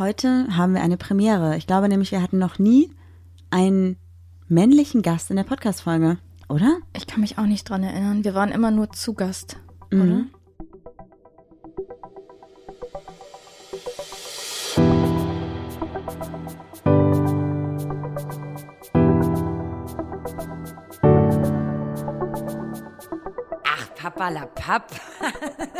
Heute 0.00 0.46
haben 0.56 0.72
wir 0.72 0.80
eine 0.80 0.96
Premiere. 0.96 1.58
Ich 1.58 1.66
glaube 1.66 1.86
nämlich, 1.86 2.10
wir 2.10 2.22
hatten 2.22 2.38
noch 2.38 2.58
nie 2.58 2.90
einen 3.50 3.98
männlichen 4.48 5.02
Gast 5.02 5.28
in 5.28 5.36
der 5.36 5.44
Podcast-Folge, 5.44 6.16
oder? 6.48 6.78
Ich 6.96 7.06
kann 7.06 7.20
mich 7.20 7.36
auch 7.36 7.44
nicht 7.44 7.68
dran 7.68 7.82
erinnern. 7.82 8.24
Wir 8.24 8.34
waren 8.34 8.50
immer 8.50 8.70
nur 8.70 8.90
zu 8.92 9.12
Gast, 9.12 9.58
Mhm. 9.90 10.00
oder? 10.00 10.24
Ach, 23.64 23.94
Papalapap. 23.94 24.90
Und 25.20 25.79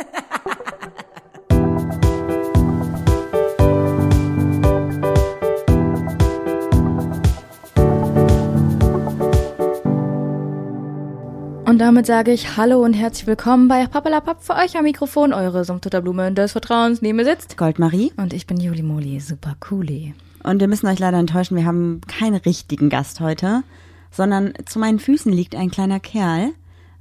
damit 11.91 12.05
sage 12.05 12.31
ich 12.31 12.55
Hallo 12.55 12.81
und 12.81 12.93
herzlich 12.93 13.27
willkommen 13.27 13.67
bei 13.67 13.85
Papalapap 13.85 14.41
für 14.41 14.53
euch 14.53 14.77
am 14.77 14.85
Mikrofon, 14.85 15.33
eure 15.33 15.65
Sumptutterblume 15.65 16.31
des 16.31 16.53
Vertrauens 16.53 17.01
neben 17.01 17.17
mir 17.17 17.25
sitzt. 17.25 17.57
Goldmarie. 17.57 18.13
Und 18.15 18.31
ich 18.31 18.47
bin 18.47 18.61
Juli 18.61 18.81
Moli, 18.81 19.19
super 19.19 19.57
cooli. 19.59 20.13
Und 20.41 20.61
wir 20.61 20.69
müssen 20.69 20.87
euch 20.87 20.99
leider 20.99 21.17
enttäuschen, 21.17 21.57
wir 21.57 21.65
haben 21.65 21.99
keinen 22.07 22.37
richtigen 22.37 22.87
Gast 22.87 23.19
heute, 23.19 23.63
sondern 24.09 24.53
zu 24.65 24.79
meinen 24.79 24.99
Füßen 24.99 25.33
liegt 25.33 25.53
ein 25.53 25.69
kleiner 25.69 25.99
Kerl, 25.99 26.51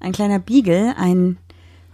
ein 0.00 0.10
kleiner 0.10 0.40
Beagle, 0.40 0.96
ein 0.98 1.36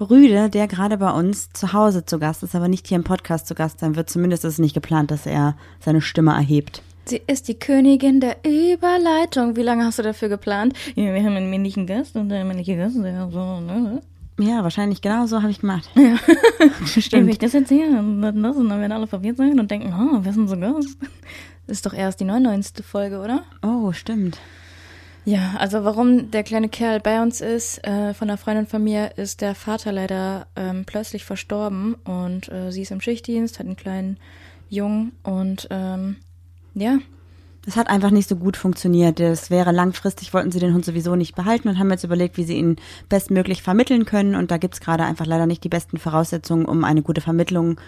Rüde, 0.01 0.49
der 0.49 0.67
gerade 0.67 0.97
bei 0.97 1.11
uns 1.11 1.51
zu 1.53 1.75
Hause 1.75 2.07
zu 2.07 2.19
Gast 2.19 2.45
ist, 2.45 2.55
aber 2.55 2.69
nicht 2.69 2.87
hier 2.87 2.97
im 2.97 3.05
Podcast 3.05 3.47
zu 3.47 3.55
Gast 3.55 3.81
sein 3.81 3.95
wird. 3.95 4.09
Zumindest 4.09 4.47
ist 4.47 4.55
es 4.55 4.59
nicht 4.59 4.73
geplant, 4.73 5.11
dass 5.11 5.27
er 5.27 5.55
seine 5.81 6.01
Stimme 6.01 6.33
erhebt. 6.33 6.81
Sie 7.09 7.23
ist 7.29 7.47
die 7.47 7.57
Königin 7.57 8.19
der 8.19 8.39
Überleitung. 8.45 9.55
Wie 9.55 9.63
lange 9.63 9.85
hast 9.85 10.01
du 10.01 10.03
dafür 10.03 10.29
geplant? 10.29 10.75
Ja, 10.97 11.15
wir 11.15 11.23
haben 11.23 11.37
einen 11.37 11.51
männlichen 11.51 11.87
Gast 11.87 12.17
und 12.17 12.31
der 12.31 12.45
männliche 12.45 12.77
Gast, 12.77 12.97
der 12.97 13.31
so, 13.31 13.61
ne? 13.61 14.01
Ja, 14.41 14.65
wahrscheinlich 14.65 15.01
genau 15.01 15.27
so 15.27 15.41
habe 15.41 15.53
ich 15.53 15.61
gemacht. 15.61 15.89
Ja. 15.95 16.17
Stimmt. 16.87 17.13
Wenn 17.13 17.29
ich 17.29 17.39
das 17.39 17.55
erzähle 17.55 17.99
und 17.99 18.23
dann 18.23 18.43
das 18.43 18.57
und 18.57 18.69
dann 18.69 18.81
werden 18.81 18.93
alle 18.93 19.07
verwirrt 19.07 19.37
sein 19.37 19.59
und 19.61 19.71
denken, 19.71 19.95
oh, 19.95 20.19
wer 20.21 20.31
ist 20.31 20.37
denn 20.37 20.49
so 20.49 20.59
Gast? 20.59 20.99
Das 21.69 21.79
ist 21.79 21.87
doch 21.87 21.95
erst 21.95 22.19
die 22.19 22.25
99. 22.25 22.85
Folge, 22.85 23.21
oder? 23.21 23.45
Oh, 23.63 23.93
stimmt. 23.93 24.39
Ja, 25.25 25.55
also 25.59 25.85
warum 25.85 26.31
der 26.31 26.43
kleine 26.43 26.69
Kerl 26.69 27.01
bei 27.01 27.23
uns 27.23 27.41
ist, 27.41 27.85
äh, 27.87 28.15
von 28.15 28.29
einer 28.29 28.39
Freundin 28.39 28.67
von 28.67 28.83
mir, 28.83 29.17
ist 29.17 29.41
der 29.41 29.55
Vater 29.55 29.93
leider 29.93 30.47
ähm, 30.57 30.85
plötzlich 30.85 31.25
verstorben 31.25 31.95
und 32.05 32.49
äh, 32.51 32.71
sie 32.71 32.83
ist 32.83 32.91
im 32.91 33.01
Schichtdienst, 33.01 33.59
hat 33.59 33.67
einen 33.67 33.77
kleinen 33.77 34.19
Jungen 34.69 35.13
und 35.23 35.67
ähm, 35.71 36.17
ja, 36.77 36.99
Das 37.65 37.77
hat 37.77 37.89
einfach 37.89 38.11
nicht 38.11 38.29
so 38.29 38.37
gut 38.37 38.57
funktioniert. 38.57 39.19
Das 39.19 39.51
wäre 39.51 39.73
langfristig, 39.73 40.33
wollten 40.33 40.53
sie 40.53 40.61
den 40.61 40.73
Hund 40.73 40.85
sowieso 40.85 41.17
nicht 41.17 41.35
behalten 41.35 41.69
und 41.69 41.79
haben 41.79 41.91
jetzt 41.91 42.05
überlegt, 42.05 42.37
wie 42.37 42.45
sie 42.45 42.57
ihn 42.57 42.77
bestmöglich 43.09 43.63
vermitteln 43.63 44.05
können. 44.05 44.37
Und 44.37 44.51
da 44.53 44.59
gibt's 44.59 44.81
gerade 44.81 45.05
einfach 45.05 45.27
leider 45.27 45.47
nicht 45.47 45.65
die 45.65 45.69
besten 45.69 45.99
Voraussetzungen, 45.99 46.67
um 46.67 46.85
eine 46.85 47.03
gute 47.03 47.21
Vermittlung 47.21 47.81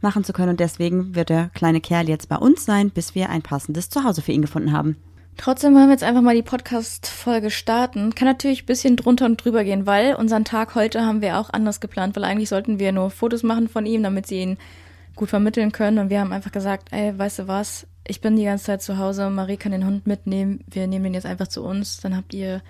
machen 0.00 0.24
zu 0.24 0.32
können. 0.32 0.50
Und 0.50 0.60
deswegen 0.60 1.14
wird 1.14 1.28
der 1.28 1.50
kleine 1.50 1.80
Kerl 1.80 2.08
jetzt 2.08 2.28
bei 2.28 2.36
uns 2.36 2.64
sein, 2.64 2.90
bis 2.90 3.14
wir 3.14 3.28
ein 3.28 3.42
passendes 3.42 3.90
Zuhause 3.90 4.22
für 4.22 4.32
ihn 4.32 4.42
gefunden 4.42 4.72
haben. 4.72 4.96
Trotzdem 5.36 5.74
wollen 5.74 5.88
wir 5.88 5.92
jetzt 5.92 6.04
einfach 6.04 6.22
mal 6.22 6.34
die 6.34 6.42
Podcast-Folge 6.42 7.50
starten. 7.50 8.14
Kann 8.14 8.28
natürlich 8.28 8.62
ein 8.62 8.66
bisschen 8.66 8.96
drunter 8.96 9.26
und 9.26 9.36
drüber 9.36 9.64
gehen, 9.64 9.84
weil 9.84 10.14
unseren 10.14 10.44
Tag 10.46 10.74
heute 10.74 11.04
haben 11.04 11.20
wir 11.20 11.38
auch 11.38 11.50
anders 11.50 11.80
geplant, 11.80 12.16
weil 12.16 12.24
eigentlich 12.24 12.48
sollten 12.48 12.78
wir 12.78 12.92
nur 12.92 13.10
Fotos 13.10 13.42
machen 13.42 13.68
von 13.68 13.84
ihm, 13.84 14.02
damit 14.02 14.28
sie 14.28 14.40
ihn 14.40 14.56
gut 15.14 15.28
vermitteln 15.28 15.72
können. 15.72 15.98
Und 15.98 16.08
wir 16.08 16.20
haben 16.20 16.32
einfach 16.32 16.52
gesagt, 16.52 16.88
ey, 16.90 17.18
weißt 17.18 17.40
du 17.40 17.48
was, 17.48 17.86
ich 18.08 18.20
bin 18.20 18.36
die 18.36 18.44
ganze 18.44 18.64
Zeit 18.64 18.82
zu 18.82 18.98
Hause, 18.98 19.28
Marie 19.30 19.56
kann 19.56 19.72
den 19.72 19.84
Hund 19.86 20.06
mitnehmen, 20.06 20.60
wir 20.68 20.86
nehmen 20.86 21.04
den 21.04 21.14
jetzt 21.14 21.26
einfach 21.26 21.48
zu 21.48 21.62
uns, 21.64 21.98
dann 22.00 22.16
habt 22.16 22.34
ihr 22.34 22.62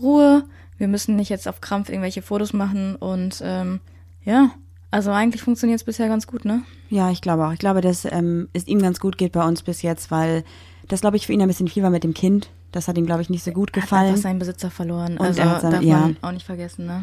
Ruhe. 0.00 0.44
Wir 0.78 0.88
müssen 0.88 1.16
nicht 1.16 1.30
jetzt 1.30 1.48
auf 1.48 1.60
Krampf 1.62 1.88
irgendwelche 1.88 2.20
Fotos 2.20 2.52
machen 2.52 2.96
und 2.96 3.40
ähm, 3.42 3.80
ja, 4.24 4.50
also 4.90 5.10
eigentlich 5.10 5.42
funktioniert 5.42 5.80
es 5.80 5.84
bisher 5.84 6.08
ganz 6.08 6.26
gut, 6.26 6.44
ne? 6.44 6.62
Ja, 6.90 7.10
ich 7.10 7.22
glaube 7.22 7.46
auch. 7.46 7.52
Ich 7.52 7.58
glaube, 7.58 7.80
dass 7.80 8.04
ähm, 8.04 8.48
es 8.52 8.66
ihm 8.66 8.80
ganz 8.82 9.00
gut 9.00 9.16
geht 9.16 9.32
bei 9.32 9.46
uns 9.46 9.62
bis 9.62 9.80
jetzt, 9.82 10.10
weil 10.10 10.44
das, 10.88 11.00
glaube 11.00 11.16
ich, 11.16 11.26
für 11.26 11.32
ihn 11.32 11.40
ein 11.40 11.48
bisschen 11.48 11.68
viel 11.68 11.82
war 11.82 11.90
mit 11.90 12.04
dem 12.04 12.12
Kind. 12.14 12.50
Das 12.72 12.88
hat 12.88 12.98
ihm, 12.98 13.06
glaube 13.06 13.22
ich, 13.22 13.30
nicht 13.30 13.42
so 13.42 13.52
gut 13.52 13.70
Er 13.70 13.76
hat 13.76 13.82
gefallen. 13.82 14.16
seinen 14.18 14.38
Besitzer 14.38 14.70
verloren. 14.70 15.16
Und 15.16 15.26
also 15.26 15.40
er 15.40 15.50
hat 15.50 15.60
seine- 15.62 15.74
darf 15.76 15.82
ja. 15.84 15.98
man 15.98 16.16
auch 16.20 16.32
nicht 16.32 16.44
vergessen, 16.46 16.86
ne? 16.86 17.02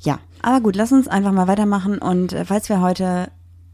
Ja, 0.00 0.18
aber 0.42 0.60
gut, 0.60 0.76
lass 0.76 0.92
uns 0.92 1.08
einfach 1.08 1.32
mal 1.32 1.48
weitermachen. 1.48 1.98
Und 1.98 2.32
äh, 2.34 2.44
falls 2.44 2.68
wir 2.68 2.80
heute 2.82 3.30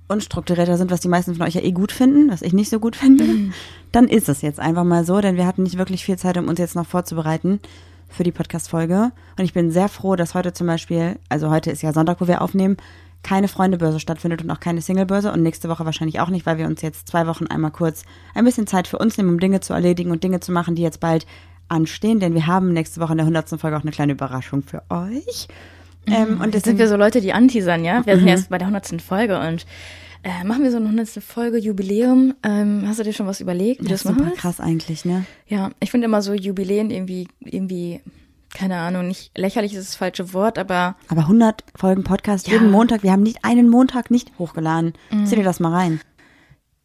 unstrukturierter 0.09 0.77
sind, 0.77 0.91
was 0.91 1.01
die 1.01 1.09
meisten 1.09 1.35
von 1.35 1.47
euch 1.47 1.55
ja 1.55 1.63
eh 1.63 1.73
gut 1.73 1.93
finden, 1.93 2.31
was 2.31 2.43
ich 2.43 2.53
nicht 2.53 2.71
so 2.71 2.79
gut 2.79 2.97
finde, 2.97 3.53
dann 3.93 4.09
ist 4.09 4.29
es 4.29 4.43
jetzt 4.43 4.61
einfach 4.61 4.85
mal 4.85 5.05
so, 5.05 5.21
denn 5.21 5.37
wir 5.37 5.47
hatten 5.47 5.63
nicht 5.63 5.79
wirklich 5.79 6.05
viel 6.05 6.19
Zeit, 6.19 6.37
um 6.37 6.49
uns 6.49 6.59
jetzt 6.59 6.77
noch 6.77 6.87
vorzubereiten 6.87 7.61
für 8.09 8.23
die 8.23 8.33
Podcast-Folge. 8.33 9.13
Und 9.39 9.45
ich 9.45 9.53
bin 9.53 9.71
sehr 9.71 9.89
froh, 9.89 10.17
dass 10.17 10.35
heute 10.35 10.53
zum 10.53 10.67
Beispiel, 10.67 11.19
also 11.29 11.51
heute 11.51 11.71
ist 11.71 11.83
ja 11.83 11.93
Sonntag, 11.93 12.21
wo 12.21 12.29
wir 12.29 12.43
aufnehmen, 12.43 12.77
keine 13.23 13.49
Freundebörse 13.49 13.99
stattfindet 13.99 14.43
und 14.43 14.51
auch 14.51 14.61
keine 14.61 14.83
Singlebörse 14.83 15.33
und 15.33 15.43
nächste 15.43 15.69
Woche 15.69 15.87
wahrscheinlich 15.87 16.21
auch 16.21 16.29
nicht, 16.29 16.45
weil 16.45 16.59
wir 16.59 16.67
uns 16.67 16.83
jetzt 16.83 17.09
zwei 17.09 17.27
Wochen 17.27 17.47
einmal 17.47 17.71
kurz 17.71 18.05
ein 18.35 18.45
bisschen 18.45 18.67
Zeit 18.67 18.87
für 18.87 18.99
uns 18.99 19.17
nehmen, 19.17 19.31
um 19.31 19.41
Dinge 19.41 19.61
zu 19.61 19.73
erledigen 19.73 20.11
und 20.11 20.23
Dinge 20.23 20.41
zu 20.41 20.53
machen, 20.53 20.75
die 20.75 20.83
jetzt 20.83 21.01
bald 21.01 21.27
anstehen, 21.69 22.21
denn 22.21 22.35
wir 22.35 22.47
haben 22.47 22.73
nächste 22.73 23.01
Woche 23.01 23.13
in 23.13 23.19
der 23.19 23.27
100. 23.27 23.59
Folge 23.59 23.77
auch 23.77 23.83
eine 23.83 23.91
kleine 23.91 24.13
Überraschung 24.13 24.63
für 24.63 24.83
euch. 24.91 25.49
Ähm, 26.07 26.41
und 26.41 26.55
Jetzt 26.55 26.65
sind 26.65 26.79
wir 26.79 26.89
so 26.89 26.97
Leute, 26.97 27.21
die 27.21 27.33
anteasern, 27.33 27.85
ja? 27.85 28.05
Wir 28.07 28.17
sind 28.19 28.29
erst 28.29 28.51
bei 28.51 28.59
der 28.59 28.67
100. 28.69 29.01
Folge 29.01 29.39
und 29.41 29.65
äh, 30.23 30.45
machen 30.45 30.63
wir 30.63 30.71
so 30.71 30.77
eine 30.79 30.87
100. 30.87 31.23
Folge 31.23 31.59
Jubiläum. 31.59 32.35
Ähm, 32.43 32.85
hast 32.87 32.99
du 32.99 33.05
dir 33.05 33.13
schon 33.13 33.27
was 33.27 33.41
überlegt, 33.41 33.81
Das 33.83 33.89
das 34.03 34.05
ist 34.05 34.09
super 34.19 34.31
krass 34.33 34.61
eigentlich, 34.61 35.05
ne? 35.05 35.25
Ja, 35.47 35.71
ich 35.81 35.91
finde 35.91 36.07
immer 36.07 36.23
so 36.23 36.33
Jubiläen 36.35 36.91
irgendwie, 36.91 37.29
irgendwie, 37.41 38.01
keine 38.55 38.77
Ahnung, 38.79 39.09
nicht 39.09 39.37
lächerlich 39.37 39.75
ist 39.75 39.89
das 39.89 39.97
falsche 39.97 40.33
Wort, 40.33 40.59
aber 40.59 40.97
Aber 41.09 41.23
100 41.23 41.65
Folgen 41.75 42.05
Podcast 42.05 42.47
Ja. 42.49 42.55
jeden 42.55 42.71
Montag. 42.71 43.03
Wir 43.03 43.13
haben 43.13 43.23
nicht 43.23 43.45
einen 43.45 43.69
Montag 43.69 44.11
nicht 44.11 44.31
hochgeladen. 44.39 44.95
Zieh 45.25 45.37
dir 45.37 45.45
das 45.45 45.61
mal 45.61 45.73
rein. 45.73 46.01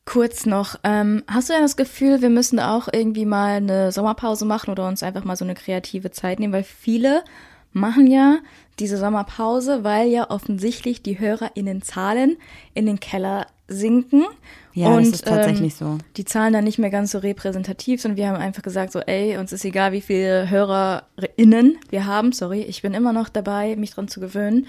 kurz 0.06 0.46
noch, 0.48 0.76
ähm, 0.84 1.24
hast 1.28 1.50
du 1.50 1.54
denn 1.54 1.62
das 1.62 1.78
Gefühl, 1.78 2.22
wir 2.24 2.30
müssen 2.32 2.60
auch 2.60 2.88
irgendwie 2.92 3.26
mal 3.26 3.58
eine 3.58 3.92
Sommerpause 3.92 4.44
machen 4.44 4.72
oder 4.72 4.88
uns 4.88 5.04
einfach 5.04 5.24
mal 5.24 5.36
so 5.36 5.46
eine 5.46 5.54
kreative 5.54 6.10
Zeit 6.10 6.40
nehmen? 6.40 6.52
Weil 6.52 6.64
viele 6.64 7.24
machen 7.72 8.08
ja 8.08 8.40
diese 8.80 8.98
Sommerpause, 8.98 9.84
weil 9.84 10.08
ja 10.08 10.30
offensichtlich 10.30 11.02
die 11.02 11.20
HörerInnen-Zahlen 11.20 12.38
in 12.74 12.86
den 12.86 13.00
Keller 13.00 13.48
sinken. 13.68 14.26
Ja, 14.74 14.96
das 14.96 15.08
und, 15.08 15.14
ist 15.16 15.26
tatsächlich 15.26 15.76
so. 15.76 15.98
Die 16.16 16.26
Zahlen 16.26 16.54
dann 16.54 16.64
nicht 16.64 16.80
mehr 16.80 16.90
ganz 16.90 17.12
so 17.12 17.18
repräsentativ 17.18 18.02
sind. 18.02 18.18
Wir 18.18 18.28
haben 18.28 18.38
einfach 18.38 18.62
gesagt, 18.62 18.92
so, 18.92 19.00
ey, 19.00 19.38
uns 19.38 19.52
ist 19.52 19.66
egal, 19.66 19.92
wie 19.92 20.02
viele 20.02 20.50
HörerInnen 20.50 21.78
wir 21.90 22.06
haben. 22.06 22.32
Sorry, 22.32 22.62
ich 22.62 22.82
bin 22.82 22.94
immer 22.94 23.14
noch 23.14 23.30
dabei, 23.30 23.76
mich 23.76 23.92
dran 23.92 24.08
zu 24.08 24.20
gewöhnen. 24.20 24.68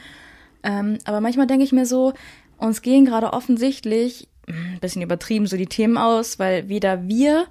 Ähm, 0.62 0.98
aber 1.04 1.20
manchmal 1.20 1.46
denke 1.46 1.64
ich 1.64 1.72
mir 1.72 1.86
so, 1.86 2.12
uns 2.58 2.82
gehen 2.82 3.04
gerade 3.04 3.32
offensichtlich, 3.32 4.28
ein 4.46 4.78
bisschen 4.80 5.02
übertrieben, 5.02 5.46
so 5.46 5.56
die 5.56 5.66
Themen 5.66 5.96
aus, 5.96 6.38
weil 6.38 6.68
weder 6.68 7.06
wir, 7.06 7.46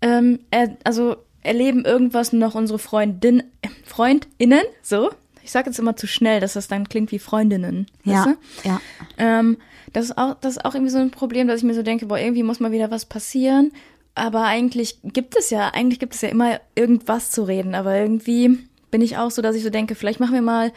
ähm, 0.00 0.40
also 0.84 1.16
erleben 1.42 1.84
irgendwas 1.84 2.32
noch 2.32 2.54
unsere 2.54 2.78
Freundin, 2.78 3.42
FreundInnen, 3.84 4.62
so. 4.82 5.10
Ich 5.44 5.50
sage 5.50 5.70
jetzt 5.70 5.78
immer 5.80 5.96
zu 5.96 6.06
schnell, 6.06 6.38
dass 6.38 6.52
das 6.52 6.68
dann 6.68 6.88
klingt 6.88 7.10
wie 7.10 7.18
Freundinnen. 7.18 7.86
weißt 8.04 8.26
Ja, 8.26 8.34
du? 8.62 8.68
ja. 8.68 8.80
Ähm, 9.18 9.58
das 9.92 10.04
ist 10.06 10.16
auch, 10.18 10.36
das 10.40 10.56
ist 10.56 10.64
auch 10.64 10.74
irgendwie 10.74 10.92
so 10.92 10.98
ein 10.98 11.10
Problem, 11.10 11.48
dass 11.48 11.58
ich 11.58 11.64
mir 11.64 11.74
so 11.74 11.82
denke, 11.82 12.06
boah, 12.06 12.18
irgendwie 12.18 12.44
muss 12.44 12.60
mal 12.60 12.70
wieder 12.70 12.90
was 12.92 13.04
passieren. 13.06 13.72
Aber 14.14 14.44
eigentlich 14.44 14.98
gibt 15.02 15.36
es 15.36 15.50
ja, 15.50 15.70
eigentlich 15.74 15.98
gibt 15.98 16.14
es 16.14 16.20
ja 16.20 16.28
immer 16.28 16.60
irgendwas 16.76 17.32
zu 17.32 17.42
reden. 17.42 17.74
Aber 17.74 17.96
irgendwie 17.96 18.58
bin 18.92 19.00
ich 19.02 19.16
auch 19.16 19.32
so, 19.32 19.42
dass 19.42 19.56
ich 19.56 19.64
so 19.64 19.70
denke, 19.70 19.96
vielleicht 19.96 20.20
machen 20.20 20.34
wir 20.34 20.42
mal 20.42 20.72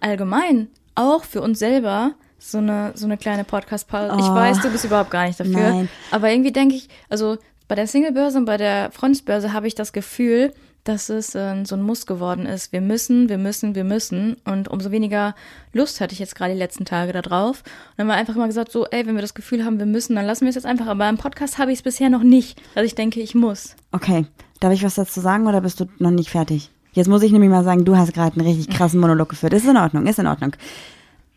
allgemein 0.00 0.68
auch 0.96 1.24
für 1.24 1.40
uns 1.40 1.58
selber 1.58 2.12
so 2.38 2.58
eine, 2.58 2.92
so 2.96 3.06
eine 3.06 3.16
kleine 3.16 3.44
Podcast-Pause. 3.44 4.16
Ich 4.18 4.24
Oh. 4.26 4.34
weiß, 4.34 4.60
du 4.60 4.70
bist 4.70 4.84
überhaupt 4.84 5.10
gar 5.10 5.26
nicht 5.26 5.40
dafür. 5.40 5.52
Nein. 5.54 5.88
Aber 6.10 6.30
irgendwie 6.30 6.52
denke 6.52 6.74
ich, 6.74 6.88
also 7.08 7.38
bei 7.70 7.76
der 7.76 7.86
Singlebörse 7.86 8.36
und 8.36 8.46
bei 8.46 8.56
der 8.56 8.90
Freundesbörse 8.90 9.52
habe 9.52 9.68
ich 9.68 9.76
das 9.76 9.92
Gefühl, 9.92 10.52
dass 10.82 11.08
es 11.08 11.36
äh, 11.36 11.64
so 11.64 11.76
ein 11.76 11.82
Muss 11.82 12.04
geworden 12.04 12.44
ist. 12.44 12.72
Wir 12.72 12.80
müssen, 12.80 13.28
wir 13.28 13.38
müssen, 13.38 13.76
wir 13.76 13.84
müssen. 13.84 14.38
Und 14.44 14.66
umso 14.66 14.90
weniger 14.90 15.36
Lust 15.72 16.00
hatte 16.00 16.12
ich 16.12 16.18
jetzt 16.18 16.34
gerade 16.34 16.52
die 16.52 16.58
letzten 16.58 16.84
Tage 16.84 17.12
da 17.12 17.22
drauf. 17.22 17.62
Und 17.62 17.66
dann 17.96 18.08
haben 18.08 18.12
wir 18.12 18.18
einfach 18.18 18.34
mal 18.34 18.48
gesagt, 18.48 18.72
so, 18.72 18.86
ey, 18.86 19.06
wenn 19.06 19.14
wir 19.14 19.22
das 19.22 19.34
Gefühl 19.34 19.64
haben, 19.64 19.78
wir 19.78 19.86
müssen, 19.86 20.16
dann 20.16 20.26
lassen 20.26 20.46
wir 20.46 20.48
es 20.48 20.56
jetzt 20.56 20.66
einfach. 20.66 20.88
Aber 20.88 21.08
im 21.08 21.16
Podcast 21.16 21.58
habe 21.58 21.70
ich 21.70 21.78
es 21.78 21.82
bisher 21.84 22.10
noch 22.10 22.24
nicht, 22.24 22.60
dass 22.74 22.84
ich 22.84 22.96
denke, 22.96 23.20
ich 23.20 23.36
muss. 23.36 23.76
Okay. 23.92 24.26
Darf 24.58 24.72
ich 24.72 24.82
was 24.82 24.96
dazu 24.96 25.20
sagen 25.20 25.46
oder 25.46 25.60
bist 25.60 25.78
du 25.78 25.84
noch 26.00 26.10
nicht 26.10 26.30
fertig? 26.30 26.72
Jetzt 26.92 27.06
muss 27.06 27.22
ich 27.22 27.30
nämlich 27.30 27.50
mal 27.50 27.62
sagen, 27.62 27.84
du 27.84 27.96
hast 27.96 28.12
gerade 28.12 28.36
einen 28.36 28.48
richtig 28.48 28.76
krassen 28.76 28.98
Monolog 28.98 29.28
geführt. 29.28 29.52
Ist 29.52 29.68
in 29.68 29.76
Ordnung, 29.76 30.08
ist 30.08 30.18
in 30.18 30.26
Ordnung. 30.26 30.56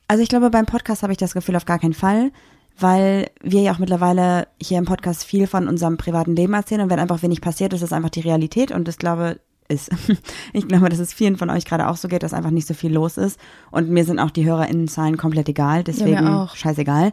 Also 0.08 0.24
ich 0.24 0.30
glaube, 0.30 0.50
beim 0.50 0.66
Podcast 0.66 1.04
habe 1.04 1.14
ich 1.14 1.18
das 1.18 1.36
Gefühl 1.36 1.56
auf 1.56 1.66
gar 1.66 1.78
keinen 1.78 1.94
Fall, 1.94 2.32
weil 2.80 3.30
wir 3.42 3.62
ja 3.62 3.72
auch 3.74 3.80
mittlerweile 3.80 4.48
hier 4.62 4.78
im 4.78 4.86
Podcast 4.86 5.24
viel 5.24 5.48
von 5.48 5.68
unserem 5.68 5.98
privaten 5.98 6.36
Leben 6.36 6.54
erzählen 6.54 6.82
und 6.82 6.90
wenn 6.90 7.00
einfach 7.00 7.22
wenig 7.22 7.42
passiert, 7.42 7.74
ist 7.74 7.84
das 7.84 7.94
einfach 7.94 8.10
die 8.10 8.22
Realität 8.22 8.72
und 8.72 8.88
ich 8.88 8.98
glaube, 8.98 9.40
ist. 9.68 9.90
Ich 10.54 10.68
glaube, 10.68 10.90
dass 10.90 11.00
es 11.00 11.14
vielen 11.14 11.38
von 11.38 11.50
euch 11.50 11.66
gerade 11.66 11.88
auch 11.88 11.98
so 11.98 12.08
geht, 12.08 12.22
dass 12.22 12.34
einfach 12.34 12.52
nicht 12.52 12.68
so 12.68 12.74
viel 12.74 12.94
los 12.94 13.18
ist 13.18 13.40
und 13.72 13.90
mir 13.90 14.06
sind 14.06 14.20
auch 14.20 14.30
die 14.30 14.46
HörerInnenzahlen 14.46 15.18
komplett 15.18 15.50
egal, 15.50 15.84
deswegen 15.84 16.28
auch. 16.28 16.56
scheißegal. 16.56 17.12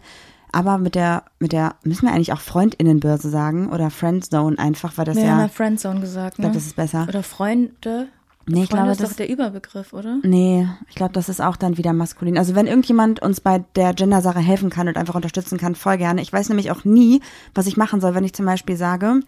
Aber 0.53 0.79
mit 0.79 0.95
der, 0.95 1.25
mit 1.39 1.53
der, 1.53 1.77
müssen 1.85 2.07
wir 2.07 2.13
eigentlich 2.13 2.33
auch 2.33 2.41
Freundinnenbörse 2.41 3.31
sagen 3.31 3.71
oder 3.71 3.89
Friendzone 3.89 4.59
einfach, 4.59 4.99
weil 4.99 5.05
das 5.05 5.17
Wir 5.17 5.25
ja, 5.25 5.31
haben 5.31 5.41
ja 5.41 5.49
Friendzone 5.49 6.01
gesagt, 6.01 6.35
ich 6.35 6.39
ne? 6.39 6.43
glaube, 6.43 6.55
das 6.55 6.67
ist 6.67 6.77
besser. 6.77 7.07
Oder 7.09 7.23
Freunde. 7.23 8.09
Nee, 8.53 8.65
ich 8.65 8.69
Freunde 8.69 8.83
glaube, 8.85 8.91
ist 8.93 9.01
das- 9.01 9.11
doch 9.11 9.17
der 9.17 9.29
Überbegriff, 9.29 9.93
oder? 9.93 10.19
Nee, 10.23 10.69
ich 10.89 10.95
glaube, 10.95 11.13
das 11.13 11.29
ist 11.29 11.41
auch 11.41 11.57
dann 11.57 11.77
wieder 11.79 11.93
maskulin. 11.93 12.39
Also 12.39 12.55
wenn 12.55 12.67
irgendjemand 12.67 13.21
uns 13.23 13.41
bei 13.41 13.65
der 13.77 13.95
Gender-Sache 13.95 14.41
helfen 14.41 14.71
kann 14.71 14.89
und 14.89 14.97
einfach 14.97 15.15
unterstützen 15.15 15.59
kann, 15.59 15.75
voll 15.75 15.99
gerne. 15.99 16.21
Ich 16.23 16.33
weiß 16.33 16.49
nämlich 16.49 16.71
auch 16.71 16.85
nie, 16.85 17.21
was 17.55 17.67
ich 17.67 17.77
machen 17.77 18.01
soll, 18.01 18.15
wenn 18.15 18.25
ich 18.25 18.33
zum 18.35 18.47
Beispiel 18.47 18.77
sage, 18.77 19.21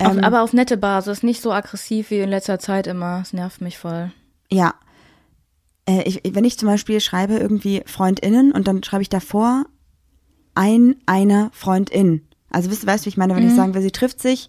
Auf, 0.00 0.12
ähm, 0.16 0.24
aber 0.24 0.42
auf 0.42 0.52
nette 0.52 0.76
Basis, 0.76 1.22
nicht 1.22 1.42
so 1.42 1.52
aggressiv 1.52 2.10
wie 2.10 2.20
in 2.20 2.28
letzter 2.30 2.58
Zeit 2.58 2.86
immer. 2.86 3.18
Das 3.20 3.32
nervt 3.32 3.60
mich 3.60 3.78
voll. 3.78 4.12
ja, 4.50 4.74
äh, 5.88 6.02
ich, 6.02 6.20
wenn 6.34 6.44
ich 6.44 6.58
zum 6.58 6.68
Beispiel 6.68 7.00
schreibe 7.00 7.34
irgendwie 7.38 7.82
FreundInnen 7.86 8.52
und 8.52 8.68
dann 8.68 8.82
schreibe 8.82 9.02
ich 9.02 9.08
davor 9.08 9.64
ein, 10.54 10.96
eine 11.06 11.48
Freundin. 11.52 12.26
Also 12.50 12.70
weißt 12.70 13.04
du, 13.04 13.06
wie 13.06 13.08
ich 13.08 13.16
meine, 13.16 13.34
wenn 13.34 13.46
ich 13.48 13.54
sagen 13.54 13.74
will, 13.74 13.82
sie 13.82 13.90
trifft 13.92 14.20
sich 14.20 14.48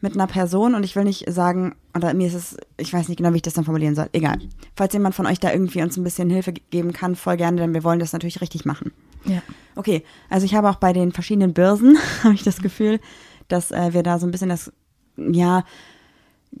mit 0.00 0.14
einer 0.14 0.26
Person 0.28 0.74
und 0.74 0.84
ich 0.84 0.94
will 0.94 1.04
nicht 1.04 1.24
sagen, 1.32 1.74
oder 1.96 2.14
mir 2.14 2.28
ist 2.28 2.34
es, 2.34 2.56
ich 2.76 2.92
weiß 2.92 3.08
nicht 3.08 3.16
genau, 3.18 3.32
wie 3.32 3.36
ich 3.36 3.42
das 3.42 3.54
dann 3.54 3.64
formulieren 3.64 3.94
soll. 3.96 4.08
Egal. 4.12 4.38
Falls 4.76 4.92
jemand 4.92 5.14
von 5.16 5.26
euch 5.26 5.40
da 5.40 5.52
irgendwie 5.52 5.82
uns 5.82 5.96
ein 5.96 6.04
bisschen 6.04 6.30
Hilfe 6.30 6.52
ge- 6.52 6.62
geben 6.70 6.92
kann, 6.92 7.16
voll 7.16 7.36
gerne, 7.36 7.56
denn 7.56 7.74
wir 7.74 7.82
wollen 7.84 7.98
das 7.98 8.12
natürlich 8.12 8.40
richtig 8.40 8.64
machen. 8.64 8.92
Ja. 9.24 9.42
Okay, 9.74 10.04
also 10.30 10.46
ich 10.46 10.54
habe 10.54 10.70
auch 10.70 10.76
bei 10.76 10.92
den 10.92 11.10
verschiedenen 11.12 11.52
Börsen, 11.52 11.98
habe 12.22 12.34
ich 12.34 12.44
das 12.44 12.62
Gefühl, 12.62 13.00
dass 13.48 13.72
äh, 13.72 13.92
wir 13.92 14.02
da 14.04 14.18
so 14.20 14.26
ein 14.26 14.30
bisschen 14.30 14.50
das, 14.50 14.72
ja, 15.16 15.64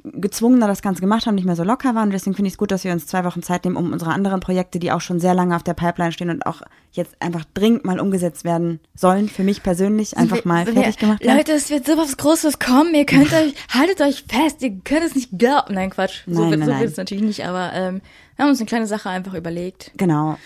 gezwungener 0.04 0.66
das 0.66 0.82
Ganze 0.82 1.00
gemacht 1.00 1.26
haben, 1.26 1.34
nicht 1.34 1.44
mehr 1.46 1.56
so 1.56 1.64
locker 1.64 1.94
waren. 1.94 2.04
Und 2.08 2.12
deswegen 2.12 2.34
finde 2.36 2.48
ich 2.48 2.54
es 2.54 2.58
gut, 2.58 2.70
dass 2.70 2.84
wir 2.84 2.92
uns 2.92 3.06
zwei 3.06 3.24
Wochen 3.24 3.42
Zeit 3.42 3.64
nehmen, 3.64 3.76
um 3.76 3.92
unsere 3.92 4.10
anderen 4.12 4.40
Projekte, 4.40 4.78
die 4.78 4.92
auch 4.92 5.00
schon 5.00 5.18
sehr 5.20 5.34
lange 5.34 5.56
auf 5.56 5.62
der 5.62 5.74
Pipeline 5.74 6.12
stehen 6.12 6.30
und 6.30 6.44
auch 6.46 6.62
jetzt 6.92 7.16
einfach 7.20 7.44
dringend 7.54 7.84
mal 7.84 7.98
umgesetzt 8.00 8.44
werden 8.44 8.80
sollen, 8.94 9.28
für 9.28 9.42
mich 9.44 9.62
persönlich 9.62 10.16
einfach 10.16 10.44
mal 10.44 10.66
Wir- 10.66 10.74
fertig 10.74 10.98
gemacht 10.98 11.20
werden. 11.22 11.36
Leute, 11.38 11.52
es 11.52 11.70
wird 11.70 11.86
so 11.86 11.96
was 11.96 12.16
Großes 12.16 12.58
kommen. 12.58 12.94
Ihr 12.94 13.06
könnt 13.06 13.32
euch, 13.32 13.54
haltet 13.72 14.00
euch 14.00 14.24
fest, 14.28 14.62
ihr 14.62 14.78
könnt 14.84 15.04
es 15.04 15.14
nicht 15.14 15.30
glauben. 15.38 15.74
Nein, 15.74 15.90
Quatsch. 15.90 16.22
So 16.26 16.42
Nein, 16.42 16.50
wird 16.50 16.60
nein, 16.60 16.68
so 16.68 16.78
wird 16.80 16.90
es 16.90 16.96
natürlich 16.96 17.24
nicht, 17.24 17.46
aber 17.46 17.72
ähm, 17.72 18.00
wir 18.36 18.44
haben 18.44 18.50
uns 18.50 18.60
eine 18.60 18.66
kleine 18.66 18.86
Sache 18.86 19.08
einfach 19.10 19.34
überlegt. 19.34 19.92
Genau. 19.96 20.36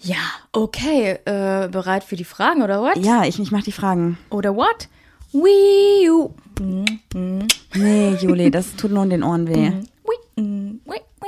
Ja, 0.00 0.16
okay. 0.52 1.18
Äh, 1.24 1.68
bereit 1.68 2.04
für 2.04 2.14
die 2.16 2.24
Fragen 2.24 2.62
oder 2.62 2.80
what? 2.82 2.96
Ja, 2.98 3.24
ich, 3.24 3.40
ich 3.40 3.50
mache 3.50 3.64
die 3.64 3.72
Fragen. 3.72 4.16
Oder 4.30 4.54
what? 4.54 4.88
Wii 5.32 6.06
you. 6.06 6.30
Mm, 6.60 6.84
mm, 7.14 7.46
Nee, 7.74 8.14
Juli, 8.20 8.50
das 8.50 8.74
tut 8.76 8.90
nur 8.90 9.04
in 9.04 9.10
den 9.10 9.22
Ohren 9.22 9.46
weh. 9.48 9.70
mm. 10.36 10.80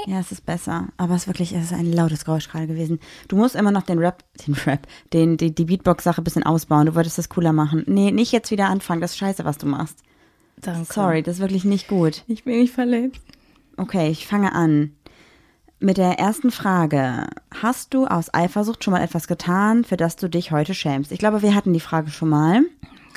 Ja, 0.07 0.19
es 0.21 0.33
ist 0.33 0.47
besser. 0.47 0.89
Aber 0.97 1.15
es 1.15 1.23
ist 1.23 1.27
wirklich, 1.29 1.53
es 1.53 1.65
ist 1.65 1.73
ein 1.73 1.93
lautes 1.93 2.25
Geräusch 2.25 2.49
gerade 2.49 2.67
gewesen. 2.67 3.01
Du 3.29 3.37
musst 3.37 3.55
immer 3.55 3.71
noch 3.71 3.83
den 3.83 3.99
Rap, 3.99 4.25
den 4.47 4.55
Rap, 4.55 4.87
den, 5.13 5.37
die, 5.37 5.55
die 5.55 5.65
Beatbox-Sache 5.67 6.21
ein 6.21 6.25
bisschen 6.25 6.43
ausbauen. 6.43 6.87
Du 6.87 6.95
wolltest 6.95 7.19
das 7.19 7.29
cooler 7.29 7.53
machen. 7.53 7.85
Nee, 7.87 8.11
nicht 8.11 8.33
jetzt 8.33 8.51
wieder 8.51 8.69
anfangen. 8.69 9.01
Das 9.03 9.11
ist 9.13 9.19
scheiße, 9.19 9.45
was 9.45 9.59
du 9.59 9.67
machst. 9.67 9.99
Danke. 10.63 10.91
Sorry, 10.93 11.23
das 11.23 11.37
ist 11.37 11.41
wirklich 11.41 11.65
nicht 11.65 11.87
gut. 11.89 12.25
Ich 12.29 12.45
bin 12.45 12.59
nicht 12.61 12.73
verletzt. 12.73 13.21
Okay, 13.77 14.09
ich 14.11 14.27
fange 14.27 14.53
an. 14.55 14.93
Mit 15.81 15.97
der 15.97 16.19
ersten 16.19 16.51
Frage. 16.51 17.27
Hast 17.63 17.93
du 17.95 18.07
aus 18.07 18.33
Eifersucht 18.33 18.85
schon 18.85 18.93
mal 18.93 19.03
etwas 19.03 19.27
getan, 19.29 19.85
für 19.85 19.97
das 19.97 20.17
du 20.17 20.29
dich 20.29 20.51
heute 20.51 20.75
schämst? 20.75 21.13
Ich 21.13 21.19
glaube, 21.19 21.43
wir 21.43 21.55
hatten 21.55 21.73
die 21.73 21.81
Frage 21.81 22.11
schon 22.11 22.29
mal. 22.29 22.63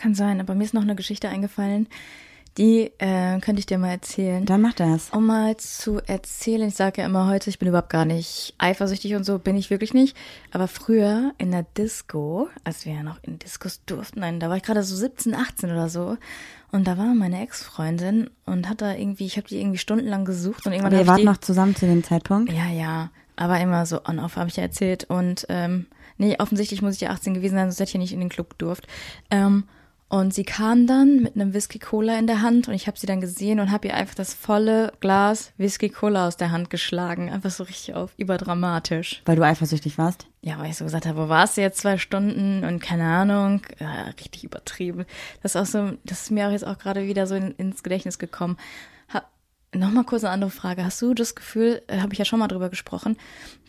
Kann 0.03 0.15
sein, 0.15 0.41
aber 0.41 0.53
mir 0.53 0.65
ist 0.65 0.73
noch 0.73 0.81
eine 0.81 0.95
Geschichte 0.95 1.29
eingefallen, 1.29 1.87
die 2.57 2.91
äh, 2.97 3.39
könnte 3.39 3.59
ich 3.59 3.67
dir 3.67 3.77
mal 3.77 3.91
erzählen. 3.91 4.45
Dann 4.45 4.59
mach 4.59 4.73
das. 4.73 5.11
Um 5.11 5.25
mal 5.27 5.55
zu 5.55 6.01
erzählen, 6.05 6.67
ich 6.67 6.75
sage 6.75 6.99
ja 6.99 7.07
immer 7.07 7.29
heute, 7.29 7.49
ich 7.49 7.57
bin 7.57 7.69
überhaupt 7.69 7.89
gar 7.89 8.03
nicht 8.03 8.53
eifersüchtig 8.57 9.15
und 9.15 9.23
so, 9.23 9.39
bin 9.39 9.55
ich 9.55 9.69
wirklich 9.69 9.93
nicht. 9.93 10.17
Aber 10.51 10.67
früher 10.67 11.31
in 11.37 11.51
der 11.51 11.65
Disco, 11.77 12.49
als 12.65 12.85
wir 12.85 12.95
ja 12.95 13.03
noch 13.03 13.17
in 13.23 13.39
Diskos 13.39 13.79
durften, 13.85 14.19
nein, 14.19 14.41
da 14.41 14.49
war 14.49 14.57
ich 14.57 14.63
gerade 14.63 14.83
so 14.83 14.93
17, 14.93 15.35
18 15.35 15.71
oder 15.71 15.87
so. 15.87 16.17
Und 16.73 16.85
da 16.85 16.97
war 16.97 17.15
meine 17.15 17.41
Ex-Freundin 17.41 18.29
und 18.45 18.67
hat 18.67 18.81
da 18.81 18.93
irgendwie, 18.93 19.25
ich 19.25 19.37
habe 19.37 19.47
die 19.47 19.61
irgendwie 19.61 19.77
stundenlang 19.77 20.25
gesucht 20.25 20.65
und 20.65 20.73
irgendwann 20.73 20.95
Aber 20.95 21.01
ihr 21.01 21.07
wart 21.07 21.19
die, 21.21 21.23
noch 21.23 21.37
zusammen 21.37 21.77
zu 21.77 21.85
dem 21.85 22.03
Zeitpunkt? 22.03 22.51
ja, 22.51 22.67
ja, 22.67 23.09
aber 23.37 23.57
immer 23.61 23.85
so 23.85 24.03
on-off, 24.03 24.35
habe 24.35 24.49
ich 24.49 24.57
ja 24.57 24.63
erzählt. 24.63 25.05
Und 25.05 25.45
ähm, 25.47 25.85
nee, 26.17 26.35
offensichtlich 26.39 26.81
muss 26.81 26.95
ich 26.95 27.01
ja 27.01 27.11
18 27.11 27.35
gewesen 27.35 27.55
sein, 27.55 27.71
sonst 27.71 27.79
hätte 27.79 27.87
ich 27.87 27.93
ja 27.93 27.99
nicht 28.01 28.13
in 28.13 28.19
den 28.19 28.27
Club 28.27 28.49
gedurft. 28.49 28.85
Ähm, 29.31 29.63
und 30.13 30.31
sie 30.31 30.43
kam 30.43 30.85
dann 30.85 31.23
mit 31.23 31.33
einem 31.33 31.55
Whisky-Cola 31.55 32.19
in 32.19 32.27
der 32.27 32.43
Hand 32.43 32.67
und 32.67 32.75
ich 32.75 32.85
habe 32.85 32.99
sie 32.99 33.07
dann 33.07 33.19
gesehen 33.19 33.59
und 33.59 33.71
habe 33.71 33.87
ihr 33.87 33.95
einfach 33.95 34.13
das 34.13 34.35
volle 34.35 34.93
Glas 34.99 35.53
Whisky-Cola 35.57 36.27
aus 36.27 36.37
der 36.37 36.51
Hand 36.51 36.69
geschlagen. 36.69 37.31
Einfach 37.31 37.49
so 37.49 37.63
richtig 37.63 37.95
auf 37.95 38.11
überdramatisch. 38.17 39.23
Weil 39.25 39.37
du 39.37 39.41
eifersüchtig 39.41 39.97
warst? 39.97 40.27
Ja, 40.43 40.59
weil 40.59 40.69
ich 40.69 40.77
so 40.77 40.85
gesagt 40.85 41.07
habe, 41.07 41.17
wo 41.17 41.29
warst 41.29 41.57
du 41.57 41.61
jetzt 41.61 41.79
zwei 41.79 41.97
Stunden 41.97 42.63
und 42.63 42.79
keine 42.79 43.05
Ahnung, 43.05 43.61
ja, 43.79 44.03
richtig 44.03 44.43
übertrieben. 44.43 45.05
Das 45.41 45.55
ist 45.55 45.61
auch 45.61 45.65
so, 45.65 45.97
das 46.03 46.21
ist 46.21 46.29
mir 46.29 46.47
auch 46.47 46.51
jetzt 46.51 46.67
auch 46.67 46.77
gerade 46.77 47.07
wieder 47.07 47.25
so 47.25 47.33
in, 47.33 47.49
ins 47.55 47.81
Gedächtnis 47.81 48.19
gekommen. 48.19 48.57
Ha, 49.11 49.23
Nochmal 49.73 50.03
kurz 50.03 50.23
eine 50.23 50.33
andere 50.33 50.51
Frage. 50.51 50.85
Hast 50.85 51.01
du 51.01 51.15
das 51.15 51.33
Gefühl, 51.33 51.81
äh, 51.87 52.01
habe 52.01 52.13
ich 52.13 52.19
ja 52.19 52.25
schon 52.25 52.37
mal 52.37 52.47
drüber 52.47 52.69
gesprochen, 52.69 53.17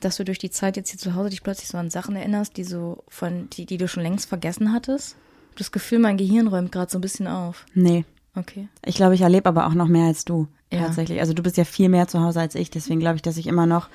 dass 0.01 0.19
du 0.19 0.27
durch 0.27 0.41
die 0.41 0.51
Zeit 0.51 0.77
jetzt 0.77 0.91
hier 0.91 1.01
zu 1.01 1.15
Hause 1.15 1.31
dich 1.31 1.43
plötzlich 1.43 1.69
so 1.69 1.79
an 1.79 1.89
Sachen 1.89 2.17
erinnerst, 2.17 2.59
die 2.59 2.65
so 2.65 3.03
von, 3.09 3.49
die, 3.49 3.65
die 3.65 3.79
du 3.79 3.89
schon 3.89 4.03
längst 4.03 4.29
vergessen 4.29 4.75
hattest? 4.75 5.17
Das 5.57 5.73
Gefühl, 5.73 5.99
mein 5.99 6.17
Gehirn 6.17 6.49
räumt 6.49 6.73
gerade 6.73 6.91
so 6.91 6.99
ein 6.99 7.03
bisschen 7.03 7.27
auf. 7.27 7.67
Nee. 7.75 8.05
Okay. 8.37 8.69
Ich 8.85 8.97
glaube, 8.97 9.15
ich 9.15 9.21
erlebe 9.21 9.49
aber 9.49 9.67
auch 9.67 9.75
noch 9.75 9.89
mehr 9.89 10.07
als 10.07 10.25
du. 10.25 10.49
Ja. 10.73 10.81
Tatsächlich. 10.81 11.21
Also 11.21 11.35
du 11.35 11.43
bist 11.43 11.57
ja 11.57 11.65
viel 11.65 11.89
mehr 11.89 12.09
zu 12.09 12.21
Hause 12.21 12.41
als 12.41 12.55
ich. 12.55 12.71
Deswegen 12.71 13.01
glaube 13.01 13.17
ich, 13.17 13.23
dass 13.23 13.37
ich 13.37 13.47
immer 13.47 13.67
noch 13.67 13.89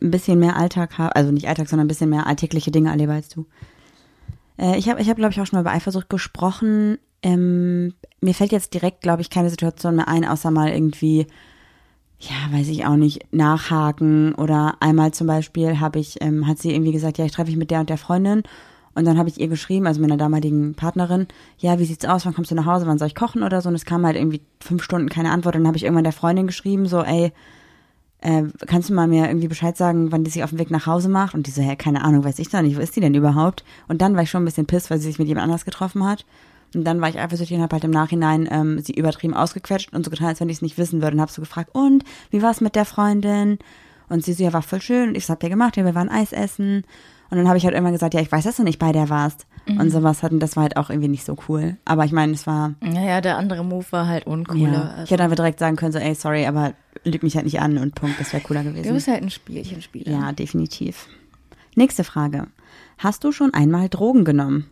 ein 0.00 0.10
bisschen 0.10 0.38
mehr 0.38 0.56
Alltag 0.56 0.98
habe. 0.98 1.16
Also 1.16 1.32
nicht 1.32 1.48
Alltag, 1.48 1.68
sondern 1.68 1.86
ein 1.86 1.88
bisschen 1.88 2.10
mehr 2.10 2.26
alltägliche 2.26 2.70
Dinge 2.70 2.90
erlebe 2.90 3.12
als 3.12 3.28
du. 3.28 3.46
Äh, 4.58 4.78
ich 4.78 4.88
habe, 4.88 5.00
ich 5.00 5.08
hab, 5.08 5.16
glaube 5.16 5.32
ich, 5.32 5.40
auch 5.40 5.46
schon 5.46 5.56
mal 5.56 5.62
über 5.62 5.72
Eifersucht 5.72 6.08
gesprochen. 6.08 6.98
Ähm, 7.22 7.94
mir 8.20 8.34
fällt 8.34 8.52
jetzt 8.52 8.74
direkt, 8.74 9.00
glaube 9.00 9.22
ich, 9.22 9.30
keine 9.30 9.50
Situation 9.50 9.96
mehr 9.96 10.08
ein, 10.08 10.24
außer 10.24 10.50
mal 10.50 10.70
irgendwie, 10.70 11.26
ja, 12.18 12.56
weiß 12.56 12.68
ich 12.68 12.86
auch 12.86 12.96
nicht, 12.96 13.32
nachhaken. 13.32 14.34
Oder 14.34 14.76
einmal 14.80 15.12
zum 15.12 15.26
Beispiel 15.26 15.80
habe 15.80 15.98
ich, 15.98 16.20
ähm, 16.20 16.46
hat 16.46 16.58
sie 16.58 16.72
irgendwie 16.72 16.92
gesagt, 16.92 17.18
ja, 17.18 17.24
ich 17.24 17.32
treffe 17.32 17.50
mich 17.50 17.58
mit 17.58 17.70
der 17.70 17.80
und 17.80 17.90
der 17.90 17.98
Freundin. 17.98 18.42
Und 18.94 19.06
dann 19.06 19.18
habe 19.18 19.28
ich 19.28 19.40
ihr 19.40 19.48
geschrieben, 19.48 19.86
also 19.86 20.00
meiner 20.00 20.16
damaligen 20.16 20.74
Partnerin, 20.74 21.26
ja, 21.58 21.78
wie 21.78 21.84
sieht's 21.84 22.04
aus, 22.04 22.26
wann 22.26 22.34
kommst 22.34 22.50
du 22.50 22.54
nach 22.54 22.66
Hause, 22.66 22.86
wann 22.86 22.98
soll 22.98 23.08
ich 23.08 23.14
kochen 23.14 23.42
oder 23.42 23.60
so? 23.60 23.68
Und 23.68 23.74
es 23.74 23.84
kam 23.84 24.04
halt 24.04 24.16
irgendwie 24.16 24.42
fünf 24.60 24.82
Stunden 24.82 25.08
keine 25.08 25.30
Antwort. 25.30 25.56
Und 25.56 25.62
dann 25.62 25.68
habe 25.68 25.78
ich 25.78 25.84
irgendwann 25.84 26.04
der 26.04 26.12
Freundin 26.12 26.46
geschrieben, 26.46 26.86
so, 26.86 27.02
ey, 27.02 27.32
äh, 28.22 28.44
kannst 28.66 28.88
du 28.88 28.94
mal 28.94 29.08
mir 29.08 29.26
irgendwie 29.26 29.48
Bescheid 29.48 29.76
sagen, 29.76 30.12
wann 30.12 30.24
die 30.24 30.30
sich 30.30 30.44
auf 30.44 30.50
den 30.50 30.58
Weg 30.58 30.70
nach 30.70 30.86
Hause 30.86 31.08
macht? 31.08 31.34
Und 31.34 31.46
die 31.46 31.50
so, 31.50 31.62
hä, 31.62 31.76
keine 31.76 32.04
Ahnung, 32.04 32.24
weiß 32.24 32.38
ich 32.38 32.48
doch 32.48 32.62
nicht, 32.62 32.76
wo 32.76 32.80
ist 32.80 32.94
die 32.94 33.00
denn 33.00 33.14
überhaupt? 33.14 33.64
Und 33.88 34.02
dann 34.02 34.14
war 34.14 34.22
ich 34.22 34.30
schon 34.30 34.42
ein 34.42 34.46
bisschen 34.46 34.66
piss, 34.66 34.90
weil 34.90 34.98
sie 34.98 35.08
sich 35.08 35.18
mit 35.18 35.28
jemand 35.28 35.44
anders 35.44 35.64
getroffen 35.64 36.04
hat. 36.04 36.24
Und 36.74 36.84
dann 36.84 37.00
war 37.00 37.08
ich 37.08 37.18
eifersüchtig 37.18 37.56
und 37.56 37.62
habe 37.62 37.74
halt 37.74 37.84
im 37.84 37.90
Nachhinein 37.90 38.48
ähm, 38.50 38.78
sie 38.80 38.92
übertrieben 38.92 39.34
ausgequetscht 39.34 39.92
und 39.92 40.04
so 40.04 40.10
getan, 40.10 40.28
als 40.28 40.40
wenn 40.40 40.48
ich 40.48 40.56
es 40.56 40.62
nicht 40.62 40.78
wissen 40.78 41.02
würde. 41.02 41.16
Und 41.16 41.20
habe 41.20 41.32
so 41.32 41.42
gefragt, 41.42 41.70
und, 41.74 42.04
wie 42.30 42.42
war's 42.42 42.60
mit 42.60 42.76
der 42.76 42.84
Freundin? 42.84 43.58
Und 44.08 44.24
sie 44.24 44.32
so, 44.32 44.44
ja, 44.44 44.52
war 44.52 44.62
voll 44.62 44.80
schön. 44.80 45.10
Und 45.10 45.16
ich 45.16 45.26
so, 45.26 45.32
habt 45.32 45.42
ihr 45.42 45.48
gemacht? 45.48 45.76
Ja, 45.76 45.84
wir 45.84 45.94
waren 45.94 46.08
Eis 46.08 46.32
essen. 46.32 46.84
Und 47.32 47.38
dann 47.38 47.48
habe 47.48 47.56
ich 47.56 47.64
halt 47.64 47.72
irgendwann 47.72 47.94
gesagt, 47.94 48.12
ja, 48.12 48.20
ich 48.20 48.30
weiß, 48.30 48.44
dass 48.44 48.56
du 48.56 48.62
nicht 48.62 48.78
bei 48.78 48.92
der 48.92 49.08
warst. 49.08 49.46
Und 49.66 49.90
sowas 49.90 50.22
hatten, 50.22 50.38
das 50.38 50.54
war 50.56 50.64
halt 50.64 50.76
auch 50.76 50.90
irgendwie 50.90 51.08
nicht 51.08 51.24
so 51.24 51.36
cool. 51.48 51.76
Aber 51.86 52.04
ich 52.04 52.12
meine, 52.12 52.32
es 52.34 52.46
war, 52.46 52.74
Naja, 52.80 53.20
der 53.22 53.38
andere 53.38 53.64
Move 53.64 53.86
war 53.90 54.06
halt 54.06 54.26
uncooler. 54.26 54.60
ja. 54.72 54.90
Ich 54.92 54.98
Also, 54.98 55.12
hätte 55.12 55.22
einfach 55.22 55.36
direkt 55.36 55.58
sagen 55.60 55.76
können, 55.76 55.92
so, 55.92 55.98
ey, 55.98 56.14
sorry, 56.14 56.44
aber 56.46 56.74
lüg 57.04 57.22
mich 57.22 57.36
halt 57.36 57.46
nicht 57.46 57.60
an 57.60 57.78
und 57.78 57.94
Punkt, 57.94 58.20
das 58.20 58.32
wäre 58.34 58.42
cooler 58.42 58.62
du 58.64 58.70
gewesen. 58.72 58.92
bist 58.92 59.08
halt 59.08 59.22
ein 59.22 59.30
Spielchenspieler. 59.30 60.12
Ja, 60.12 60.32
definitiv. 60.32 61.06
Nächste 61.74 62.04
Frage. 62.04 62.48
Hast 62.98 63.24
du 63.24 63.32
schon 63.32 63.54
einmal 63.54 63.88
Drogen 63.88 64.24
genommen? 64.24 64.66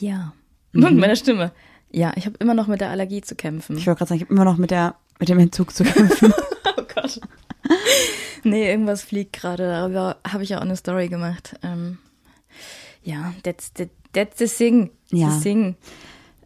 Ja. 0.00 0.32
Mhm. 0.72 0.84
Und 0.84 0.96
meine 0.96 1.16
Stimme. 1.16 1.52
Ja, 1.90 2.12
ich 2.16 2.24
habe 2.26 2.36
immer 2.38 2.54
noch 2.54 2.66
mit 2.66 2.80
der 2.80 2.90
Allergie 2.90 3.20
zu 3.20 3.34
kämpfen. 3.34 3.76
Ich 3.76 3.86
wollte 3.86 3.98
gerade 3.98 4.08
sagen, 4.08 4.16
ich 4.20 4.24
habe 4.24 4.32
immer 4.34 4.44
noch 4.44 4.56
mit, 4.56 4.70
der, 4.70 4.94
mit 5.18 5.28
dem 5.28 5.38
Entzug 5.38 5.74
zu 5.74 5.84
kämpfen. 5.84 6.32
Oh 6.78 6.82
Gott. 6.94 7.20
nee, 8.44 8.68
irgendwas 8.70 9.02
fliegt 9.02 9.32
gerade. 9.34 9.66
Darüber 9.68 10.16
habe 10.28 10.42
ich 10.42 10.50
ja 10.50 10.58
auch 10.58 10.62
eine 10.62 10.76
Story 10.76 11.08
gemacht. 11.08 11.54
Ähm, 11.62 11.98
ja, 13.06 13.32
that's 13.42 13.70
the, 13.76 13.88
that's 14.12 14.38
the 14.38 14.46
thing. 14.46 14.90
Ja. 15.10 15.30
The 15.30 15.40
thing. 15.42 15.76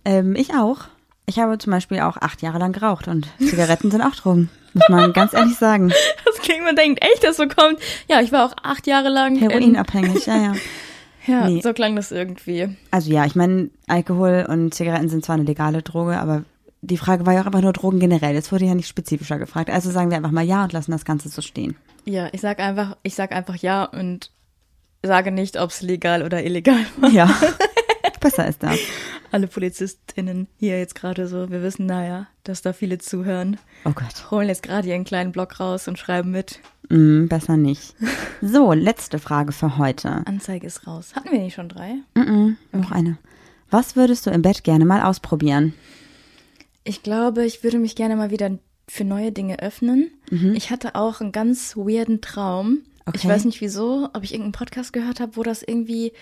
ähm, 0.05 0.37
ich 0.37 0.55
auch. 0.55 0.83
Ich 1.27 1.39
habe 1.39 1.59
zum 1.59 1.71
Beispiel 1.73 2.01
auch 2.01 2.17
acht 2.17 2.43
Jahre 2.43 2.59
lang 2.59 2.73
geraucht 2.73 3.07
und 3.09 3.29
Zigaretten 3.39 3.91
sind 3.91 4.03
auch 4.03 4.15
Drogen. 4.17 4.51
Muss 4.75 4.89
man 4.89 5.13
ganz 5.13 5.33
ehrlich 5.33 5.57
sagen. 5.57 5.93
Das 6.25 6.37
klingt, 6.47 6.65
man 6.65 6.75
denkt 6.77 7.05
echt, 7.05 7.23
dass 7.25 7.37
so 7.37 7.47
kommt. 7.47 7.79
Ja, 8.09 8.21
ich 8.21 8.33
war 8.33 8.47
auch 8.47 8.55
acht 8.63 8.87
Jahre 8.87 9.09
lang. 9.11 9.37
in- 9.37 9.43
Heroinabhängig, 9.51 10.27
ja, 10.27 10.37
ja. 10.37 10.53
Ja, 11.27 11.49
Nee. 11.49 11.61
so 11.61 11.73
klang 11.75 11.97
das 11.97 12.11
irgendwie. 12.13 12.77
Also 12.91 13.11
ja, 13.13 13.27
ich 13.27 13.35
meine, 13.37 13.69
Alkohol 13.89 14.47
und 14.49 14.73
Zigaretten 14.75 15.09
sind 15.11 15.23
zwar 15.25 15.35
eine 15.35 15.45
legale 15.45 15.83
Droge, 15.83 16.19
aber 16.19 16.45
die 16.81 16.97
Frage 16.97 17.27
war 17.27 17.35
ja 17.35 17.43
auch 17.43 17.47
einfach 17.47 17.61
nur 17.61 17.75
Drogen 17.75 18.01
generell. 18.01 18.35
Es 18.37 18.51
wurde 18.51 18.65
ja 18.65 18.75
nicht 18.75 18.89
spezifischer 18.89 19.39
gefragt. 19.39 19.69
Also 19.71 19.91
sagen 19.91 20.09
wir 20.11 20.17
einfach 20.17 20.31
mal 20.31 20.45
ja 20.45 20.65
und 20.65 20.73
lassen 20.73 20.93
das 20.93 21.05
Ganze 21.05 21.29
so 21.29 21.43
stehen. 21.43 21.77
Ja, 22.07 22.29
ich 22.33 22.41
sag 22.41 22.59
einfach, 22.59 22.97
ich 23.03 23.15
sag 23.15 23.33
einfach 23.33 23.57
ja 23.57 23.85
und 23.85 24.31
sage 25.03 25.31
nicht, 25.33 25.59
ob 25.59 25.71
es 25.71 25.83
legal 25.83 26.23
oder 26.23 26.43
illegal 26.45 26.85
war. 26.99 27.11
Ja. 27.11 27.31
Besser 28.21 28.47
ist 28.47 28.63
das. 28.63 28.79
Alle 29.33 29.47
PolizistInnen 29.47 30.47
hier 30.59 30.79
jetzt 30.79 30.95
gerade 30.95 31.27
so, 31.27 31.51
wir 31.51 31.63
wissen, 31.63 31.87
naja, 31.87 32.27
dass 32.45 32.61
da 32.61 32.75
viele 32.75 32.99
zuhören, 32.99 33.59
Oh 33.87 33.93
Gott. 33.93 34.31
holen 34.31 34.49
jetzt 34.49 34.63
gerade 34.63 34.89
ihren 34.89 35.05
kleinen 35.05 35.33
Block 35.33 35.59
raus 35.59 35.89
und 35.89 35.99
schreiben 35.99 36.31
mit. 36.31 36.61
Mm, 36.89 37.27
besser 37.29 37.57
nicht. 37.57 37.95
So, 38.43 38.73
letzte 38.73 39.19
Frage 39.19 39.53
für 39.53 39.77
heute. 39.77 40.23
Anzeige 40.27 40.67
ist 40.67 40.87
raus. 40.87 41.13
Hatten 41.15 41.31
wir 41.31 41.41
nicht 41.41 41.55
schon 41.55 41.69
drei? 41.69 41.97
Mm 42.15 42.21
-mm, 42.21 42.57
noch 42.73 42.91
eine. 42.91 43.19
Was 43.71 43.97
würdest 43.97 44.25
du 44.27 44.31
im 44.31 44.41
Bett 44.41 44.65
gerne 44.65 44.87
mal 44.87 45.03
ausprobieren? 45.03 45.75
Ich 46.85 47.03
glaube, 47.03 47.45
ich 47.45 47.63
würde 47.63 47.79
mich 47.79 47.97
gerne 47.97 48.17
mal 48.17 48.31
wieder 48.31 48.59
für 48.89 49.05
neue 49.05 49.31
Dinge 49.31 49.61
öffnen. 49.61 50.11
Ich 50.55 50.71
hatte 50.71 50.95
auch 50.95 51.21
einen 51.21 51.33
ganz 51.33 51.77
weirden 51.77 52.23
Traum. 52.23 52.79
Ich 53.07 53.21
Okay. 53.25 53.29
weiß 53.29 53.45
nicht 53.45 53.61
wieso, 53.61 54.09
ob 54.13 54.23
ich 54.23 54.33
irgendeinen 54.33 54.53
Podcast 54.53 54.93
gehört 54.93 55.21
habe, 55.21 55.37
wo 55.37 55.43
das 55.43 55.63
irgendwie, 55.63 56.13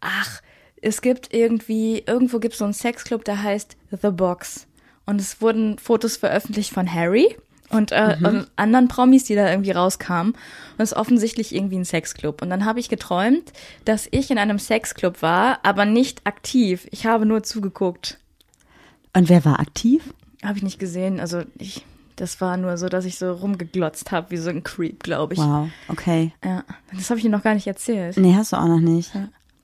ach, 0.00 0.40
es 0.80 1.02
gibt 1.02 1.34
irgendwie, 1.34 2.02
irgendwo 2.06 2.38
gibt 2.38 2.54
es 2.54 2.58
so 2.58 2.64
einen 2.64 2.72
Sexclub, 2.74 3.24
der 3.24 3.42
heißt 3.42 3.76
The 3.90 4.10
Box. 4.10 4.66
Und 5.06 5.20
es 5.20 5.40
wurden 5.42 5.78
Fotos 5.78 6.16
veröffentlicht 6.16 6.70
von 6.72 6.92
Harry 6.92 7.36
und, 7.68 7.92
äh, 7.92 8.16
und 8.22 8.48
anderen 8.56 8.88
Promis, 8.88 9.24
die 9.24 9.34
da 9.34 9.50
irgendwie 9.50 9.72
rauskamen. 9.72 10.32
Und 10.32 10.38
es 10.82 10.92
ist 10.92 10.96
offensichtlich 10.96 11.54
irgendwie 11.54 11.78
ein 11.78 11.84
Sexclub. 11.84 12.42
Und 12.42 12.50
dann 12.50 12.64
habe 12.64 12.80
ich 12.80 12.88
geträumt, 12.88 13.52
dass 13.84 14.08
ich 14.10 14.30
in 14.30 14.38
einem 14.38 14.58
Sexclub 14.58 15.20
war, 15.22 15.58
aber 15.64 15.84
nicht 15.84 16.26
aktiv. 16.26 16.86
Ich 16.90 17.06
habe 17.06 17.26
nur 17.26 17.42
zugeguckt. 17.42 18.18
Und 19.14 19.28
wer 19.28 19.44
war 19.44 19.60
aktiv? 19.60 20.14
Habe 20.44 20.58
ich 20.58 20.62
nicht 20.64 20.78
gesehen. 20.78 21.20
Also 21.20 21.42
ich, 21.58 21.84
das 22.20 22.40
war 22.40 22.56
nur 22.56 22.76
so, 22.76 22.88
dass 22.88 23.04
ich 23.04 23.18
so 23.18 23.32
rumgeglotzt 23.32 24.12
habe, 24.12 24.30
wie 24.30 24.36
so 24.36 24.50
ein 24.50 24.62
Creep, 24.62 25.02
glaube 25.02 25.34
ich. 25.34 25.40
Wow, 25.40 25.68
okay. 25.88 26.32
Ja, 26.44 26.62
das 26.94 27.08
habe 27.10 27.18
ich 27.18 27.24
dir 27.24 27.30
noch 27.30 27.42
gar 27.42 27.54
nicht 27.54 27.66
erzählt. 27.66 28.16
Nee, 28.16 28.34
hast 28.36 28.52
du 28.52 28.56
auch 28.56 28.68
noch 28.68 28.80
nicht. 28.80 29.10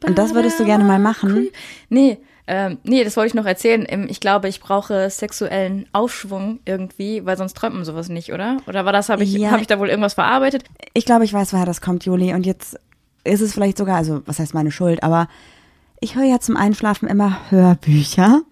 Und 0.05 0.17
das 0.19 0.35
würdest 0.35 0.59
du 0.61 0.65
gerne 0.65 0.85
mal 0.85 0.99
machen? 0.99 1.49
Nee, 1.89 2.19
ähm, 2.47 2.79
nee, 2.85 3.03
das 3.03 3.17
wollte 3.17 3.29
ich 3.29 3.35
noch 3.35 3.45
erzählen. 3.47 3.87
Ich 4.09 4.21
glaube, 4.21 4.49
ich 4.49 4.61
brauche 4.61 5.11
sexuellen 5.11 5.87
Aufschwung 5.93 6.61
irgendwie, 6.65 7.25
weil 7.27 7.37
sonst 7.37 7.57
träumt 7.57 7.75
man 7.75 7.85
sowas 7.85 8.09
nicht, 8.09 8.33
oder? 8.33 8.59
Oder 8.69 8.85
war 8.85 8.93
das, 8.93 9.09
habe 9.09 9.25
ich, 9.25 9.33
Ja. 9.33 9.51
habe 9.51 9.61
ich 9.63 9.67
da 9.67 9.79
wohl 9.81 9.89
irgendwas 9.89 10.15
verarbeitet? 10.15 10.63
Ich 10.95 11.05
glaube, 11.07 11.25
ich 11.25 11.33
weiß, 11.33 11.53
woher 11.53 11.67
das 11.67 11.81
kommt, 11.81 12.05
Juli. 12.05 12.33
Und 12.35 12.47
jetzt 12.47 12.79
ist 13.25 13.41
es 13.41 13.53
vielleicht 13.53 13.79
sogar, 13.79 13.97
also 13.97 14.23
was 14.27 14.39
heißt 14.39 14.55
meine 14.55 14.71
Schuld, 14.71 15.03
aber 15.03 15.29
ich 16.01 16.15
höre 16.15 16.25
ja 16.25 16.39
zum 16.39 16.57
Einschlafen 16.57 17.09
immer 17.09 17.51
Hörbücher. 17.51 18.43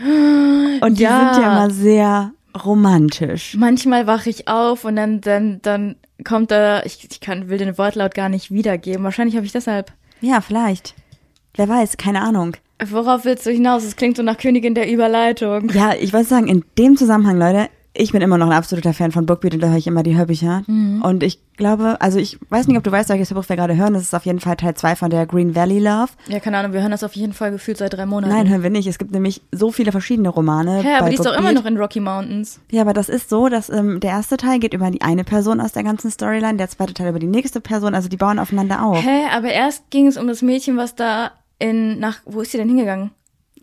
Und 0.80 0.98
die 0.98 1.02
Ja. 1.02 1.32
sind 1.34 1.42
ja 1.44 1.52
immer 1.52 1.70
sehr 1.70 2.32
romantisch. 2.64 3.54
Manchmal 3.56 4.06
wache 4.06 4.30
ich 4.30 4.48
auf 4.48 4.84
und 4.84 4.96
dann, 4.96 5.20
dann, 5.20 5.60
dann 5.62 5.96
kommt 6.24 6.50
da, 6.50 6.82
ich, 6.84 7.06
ich 7.10 7.20
kann, 7.20 7.48
will 7.48 7.58
den 7.58 7.76
Wortlaut 7.78 8.14
gar 8.14 8.28
nicht 8.28 8.50
wiedergeben. 8.50 9.04
Wahrscheinlich 9.04 9.36
habe 9.36 9.46
ich 9.46 9.52
deshalb. 9.52 9.92
Ja, 10.20 10.40
vielleicht. 10.40 10.94
Wer 11.54 11.68
weiß, 11.68 11.96
keine 11.96 12.22
Ahnung. 12.22 12.56
Worauf 12.84 13.24
willst 13.24 13.46
du 13.46 13.50
hinaus? 13.50 13.84
Es 13.84 13.96
klingt 13.96 14.16
so 14.16 14.22
nach 14.22 14.38
Königin 14.38 14.74
der 14.74 14.90
Überleitung. 14.90 15.70
Ja, 15.70 15.92
ich 15.94 16.12
wollte 16.12 16.28
sagen, 16.28 16.48
in 16.48 16.64
dem 16.76 16.96
Zusammenhang, 16.96 17.38
Leute, 17.38 17.68
ich 17.96 18.12
bin 18.12 18.22
immer 18.22 18.38
noch 18.38 18.46
ein 18.48 18.52
absoluter 18.52 18.92
Fan 18.92 19.12
von 19.12 19.24
Bookbeat 19.24 19.54
und 19.54 19.60
da 19.62 19.68
höre 19.68 19.76
ich 19.76 19.86
immer 19.86 20.02
die 20.02 20.16
Hörbücher. 20.16 20.62
Und 20.66 21.22
ich 21.22 21.38
glaube, 21.56 22.00
also 22.00 22.18
ich 22.18 22.38
weiß 22.50 22.66
nicht, 22.66 22.76
ob 22.76 22.82
du 22.82 22.90
weißt, 22.90 23.08
welches 23.08 23.30
Hörbuch 23.30 23.48
wir 23.48 23.54
gerade 23.54 23.76
hören. 23.76 23.94
Das 23.94 24.02
ist 24.02 24.14
auf 24.14 24.26
jeden 24.26 24.40
Fall 24.40 24.56
Teil 24.56 24.74
2 24.74 24.96
von 24.96 25.10
der 25.10 25.26
Green 25.26 25.54
Valley 25.54 25.78
Love. 25.78 26.08
Ja, 26.28 26.40
keine 26.40 26.58
Ahnung, 26.58 26.72
wir 26.72 26.80
hören 26.80 26.90
das 26.90 27.04
auf 27.04 27.14
jeden 27.14 27.32
Fall 27.32 27.52
gefühlt 27.52 27.78
seit 27.78 27.92
drei 27.92 28.04
Monaten. 28.04 28.32
Nein, 28.34 28.48
hören 28.48 28.64
wir 28.64 28.70
nicht. 28.70 28.88
Es 28.88 28.98
gibt 28.98 29.12
nämlich 29.12 29.42
so 29.52 29.70
viele 29.70 29.92
verschiedene 29.92 30.28
Romane. 30.28 30.82
Hä, 30.82 30.94
aber 30.98 31.08
die 31.08 31.14
ist 31.14 31.24
doch 31.24 31.36
immer 31.36 31.52
noch 31.52 31.64
in 31.66 31.76
Rocky 31.76 32.00
Mountains. 32.00 32.60
Ja, 32.70 32.82
aber 32.82 32.94
das 32.94 33.08
ist 33.08 33.30
so, 33.30 33.48
dass 33.48 33.70
ähm, 33.70 34.00
der 34.00 34.10
erste 34.10 34.36
Teil 34.36 34.58
geht 34.58 34.74
über 34.74 34.90
die 34.90 35.02
eine 35.02 35.22
Person 35.22 35.60
aus 35.60 35.72
der 35.72 35.84
ganzen 35.84 36.10
Storyline, 36.10 36.56
der 36.56 36.68
zweite 36.68 36.94
Teil 36.94 37.10
über 37.10 37.20
die 37.20 37.28
nächste 37.28 37.60
Person, 37.60 37.94
also 37.94 38.08
die 38.08 38.16
bauen 38.16 38.40
aufeinander 38.40 38.84
auf. 38.84 39.00
Hä, 39.04 39.26
aber 39.32 39.48
erst 39.52 39.90
ging 39.90 40.08
es 40.08 40.16
um 40.16 40.26
das 40.26 40.42
Mädchen, 40.42 40.76
was 40.76 40.96
da 40.96 41.30
in, 41.60 42.00
nach, 42.00 42.18
wo 42.24 42.40
ist 42.40 42.50
sie 42.50 42.58
denn 42.58 42.68
hingegangen? 42.68 43.12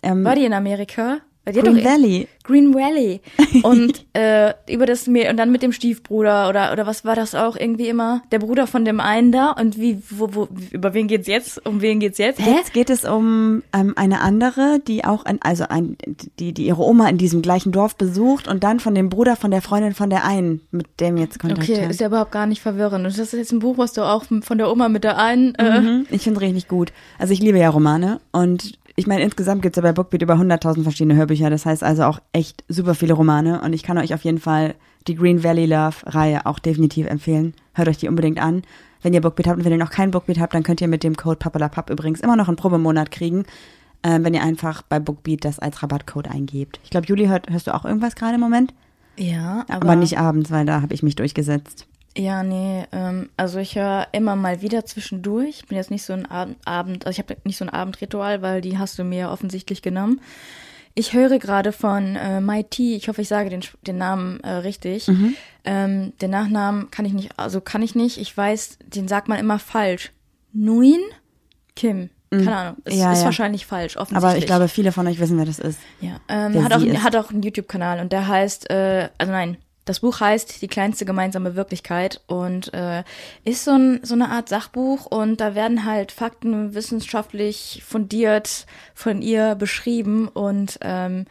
Ähm, 0.04 0.24
War 0.24 0.36
die 0.36 0.46
in 0.46 0.54
Amerika? 0.54 1.18
Green 1.46 1.64
doch- 1.78 1.84
Valley. 1.84 2.28
Green 2.44 2.74
Valley. 2.74 3.22
Und 3.64 4.06
äh, 4.14 4.54
über 4.70 4.86
das 4.86 5.06
Mädchen 5.08 5.32
und 5.32 5.38
dann 5.38 5.52
mit 5.52 5.62
dem 5.62 5.72
Stiefbruder 5.72 6.50
oder 6.50 6.72
oder 6.72 6.88
was 6.88 7.06
war 7.06 7.16
das 7.16 7.36
auch 7.36 7.56
irgendwie 7.56 7.88
immer? 7.88 8.24
Der 8.32 8.40
Bruder 8.40 8.66
von 8.68 8.84
dem 8.84 9.00
einen 9.00 9.32
da 9.32 9.52
und 9.52 9.80
wie 9.80 10.02
wo, 10.10 10.30
wo 10.34 10.48
über 10.72 10.94
wen 10.96 11.08
geht's 11.08 11.28
jetzt? 11.28 11.64
Um 11.68 11.82
wen 11.82 12.00
geht's 12.00 12.18
jetzt? 12.18 12.40
Jetzt 12.40 12.74
geht 12.74 12.90
es 12.90 13.06
um 13.06 13.62
ähm, 13.74 13.94
eine 13.96 14.22
andere, 14.22 14.80
die 14.88 15.06
auch, 15.06 15.24
ein, 15.26 15.40
also 15.42 15.66
ein, 15.70 15.98
die, 16.40 16.52
die 16.54 16.66
ihre 16.66 16.82
Oma 16.82 17.08
in 17.10 17.18
diesem 17.20 17.42
gleichen 17.44 17.72
Dorf 17.72 17.96
besucht 17.96 18.48
und 18.48 18.64
dann 18.64 18.80
von 18.80 18.96
dem 18.96 19.10
Bruder 19.10 19.36
von 19.36 19.52
der 19.52 19.62
Freundin 19.62 19.94
von 19.94 20.10
der 20.10 20.26
einen, 20.26 20.62
mit 20.72 20.88
dem 21.00 21.18
jetzt 21.18 21.40
Kontakt 21.40 21.62
Okay, 21.70 21.84
hat. 21.84 21.92
ist 21.92 22.00
ja 22.02 22.08
überhaupt 22.08 22.32
gar 22.32 22.48
nicht 22.48 22.62
verwirrend. 22.62 23.06
Und 23.06 23.18
das 23.18 23.20
ist 23.20 23.34
jetzt 23.34 23.52
ein 23.52 23.60
Buch, 23.60 23.78
was 23.78 23.94
du 23.94 24.02
auch 24.02 24.26
von 24.42 24.58
der 24.58 24.72
Oma 24.72 24.90
mit 24.90 25.04
der 25.04 25.18
einen. 25.18 25.54
Äh, 25.56 25.80
Mhm, 25.82 26.08
Ich 26.10 26.24
finde 26.24 26.40
es 26.40 26.42
richtig 26.46 26.68
gut. 26.68 26.92
Also 27.20 27.34
ich 27.34 27.40
liebe 27.40 27.60
ja 27.60 27.70
Romane 27.70 28.20
und 28.32 28.80
ich 28.96 29.08
meine, 29.08 29.24
insgesamt 29.24 29.62
gibt 29.62 29.76
es 29.76 29.82
ja 29.82 29.88
bei 29.88 29.94
Bookbeat 29.94 30.22
über 30.22 30.36
100.000 30.36 30.84
verschiedene 30.84 31.16
Hörbücher. 31.16 31.50
Das 31.50 31.66
heißt 31.66 31.84
also 31.84 32.04
auch 32.04 32.20
echt 32.34 32.64
super 32.68 32.96
viele 32.96 33.14
Romane 33.14 33.62
und 33.62 33.74
ich 33.74 33.84
kann 33.84 33.98
euch 33.98 34.14
auf 34.14 34.24
jeden 34.24 34.40
Fall 34.40 34.76
die 35.08 35.16
Green 35.16 35.44
Valley 35.44 35.66
Love 35.66 35.98
Reihe 36.06 36.46
auch 36.46 36.60
definitiv 36.60 37.08
empfehlen. 37.08 37.54
Hört 37.74 37.88
euch 37.88 37.98
die 37.98 38.08
unbedingt 38.08 38.42
an. 38.42 38.64
Wenn 39.02 39.14
ihr 39.14 39.22
Bookbeat 39.22 39.48
habt 39.48 39.58
und 39.58 39.66
wenn 39.66 39.72
ihr 39.72 39.78
noch 39.78 39.90
kein 39.90 40.12
Bookbeat 40.12 40.40
habt, 40.40 40.54
dann 40.54 40.64
könnt 40.64 40.82
ihr 40.82 40.88
mit 40.88 41.04
dem 41.04 41.16
Code 41.16 41.38
Papalapap 41.38 41.90
übrigens 41.90 42.22
immer 42.22 42.36
noch 42.36 42.48
einen 42.48 42.58
Probemonat 42.58 43.10
kriegen, 43.10 43.46
äh, 44.04 44.20
wenn 44.22 44.34
ihr 44.34 44.44
einfach 44.44 44.84
bei 44.84 45.00
Bookbeat 45.00 45.44
das 45.44 45.58
als 45.58 45.82
Rabattcode 45.82 46.28
eingebt. 46.30 46.80
Ich 46.84 46.92
glaube, 46.92 47.08
Juli, 47.08 47.26
hört, 47.26 47.50
hörst 47.50 47.68
du 47.68 47.74
auch 47.74 47.86
irgendwas 47.86 48.16
gerade 48.16 48.36
im 48.36 48.42
Moment? 48.42 48.74
ja, 49.18 49.66
aber, 49.68 49.88
Aber, 49.88 49.96
nicht 49.96 50.18
abends, 50.18 50.52
weil 50.52 50.66
da 50.66 50.82
habe 50.82 50.94
ich 50.94 51.04
mich 51.04 51.16
durchgesetzt. 51.16 51.88
Ja, 52.18 52.44
nee, 52.44 52.86
ähm, 52.92 53.30
also 53.38 53.60
ich 53.60 53.76
höre 53.76 54.08
immer 54.12 54.36
mal 54.36 54.62
wieder 54.62 54.86
zwischendurch. 54.86 55.62
Ich 55.62 55.68
bin 55.68 55.78
jetzt 55.78 55.92
nicht 55.92 56.04
so 56.04 56.14
ein 56.14 56.26
Abend, 56.26 56.58
Abend 56.66 57.06
also 57.06 57.12
ich 57.12 57.20
habe 57.20 57.40
nicht 57.46 57.58
so 57.58 57.66
ein 57.66 57.70
Abendritual, 57.70 58.42
weil 58.42 58.62
die 58.62 58.78
hast 58.78 59.00
du 59.00 59.04
mir 59.04 59.20
ja 59.20 59.32
offensichtlich 59.32 59.82
genommen. 59.82 60.20
Ich 60.94 61.14
höre 61.14 61.40
gerade 61.40 61.72
von 61.72 62.18
äh, 62.18 62.64
T, 62.66 62.96
ich 62.96 63.08
hoffe, 63.08 63.22
ich 63.22 63.30
sage 63.30 63.50
den, 63.50 63.62
den 63.88 63.98
Namen 63.98 64.42
äh, 64.42 64.52
richtig. 64.52 65.10
Ähm, 65.64 66.14
den 66.22 66.32
Nachnamen 66.32 66.92
kann 66.92 67.06
ich 67.06 67.14
nicht, 67.14 67.40
also 67.40 67.62
kann 67.62 67.82
ich 67.82 67.96
nicht. 67.96 68.18
Ich 68.18 68.36
weiß, 68.36 68.80
den 68.88 69.08
sagt 69.08 69.30
man 69.30 69.40
immer 69.40 69.58
falsch. 69.58 70.12
Nguyen 70.54 71.02
Kim. 71.76 72.10
Keine 72.30 72.56
Ahnung. 72.56 72.78
Es 72.86 72.96
Ja, 72.96 73.12
ist 73.12 73.20
ja. 73.20 73.26
wahrscheinlich 73.26 73.66
falsch, 73.66 73.98
offensichtlich. 73.98 74.30
Aber 74.30 74.38
ich 74.38 74.46
glaube, 74.46 74.68
viele 74.70 74.92
von 74.94 75.06
euch 75.08 75.20
wissen, 75.20 75.38
wer 75.38 75.46
das 75.46 75.60
ist. 75.60 75.80
Ja, 76.00 76.18
ähm, 76.30 76.64
hat, 76.64 76.74
auch, 76.74 76.82
ist. 76.82 77.04
hat 77.04 77.16
auch 77.16 77.30
einen 77.30 77.42
YouTube-Kanal 77.42 78.00
und 78.00 78.14
der 78.14 78.28
heißt, 78.28 78.70
äh, 78.70 79.10
also 79.18 79.32
nein, 79.34 79.58
das 79.86 80.02
Buch 80.02 80.20
heißt 80.20 80.62
Die 80.62 80.68
kleinste 80.68 81.06
gemeinsame 81.06 81.56
Wirklichkeit 81.56 82.22
und 82.28 82.74
äh, 82.74 83.04
ist 83.44 83.66
so, 83.66 83.72
ein, 83.72 84.00
so 84.04 84.14
eine 84.14 84.30
Art 84.30 84.50
Sachbuch 84.50 85.06
und 85.06 85.42
da 85.42 85.56
werden 85.56 85.86
halt 85.86 86.12
Fakten 86.12 86.74
wissenschaftlich 86.74 87.84
fundiert 87.86 88.66
von 88.94 89.22
ihr 89.22 89.56
beschrieben 89.56 90.28
und 90.28 90.78
ähm, 90.82 91.26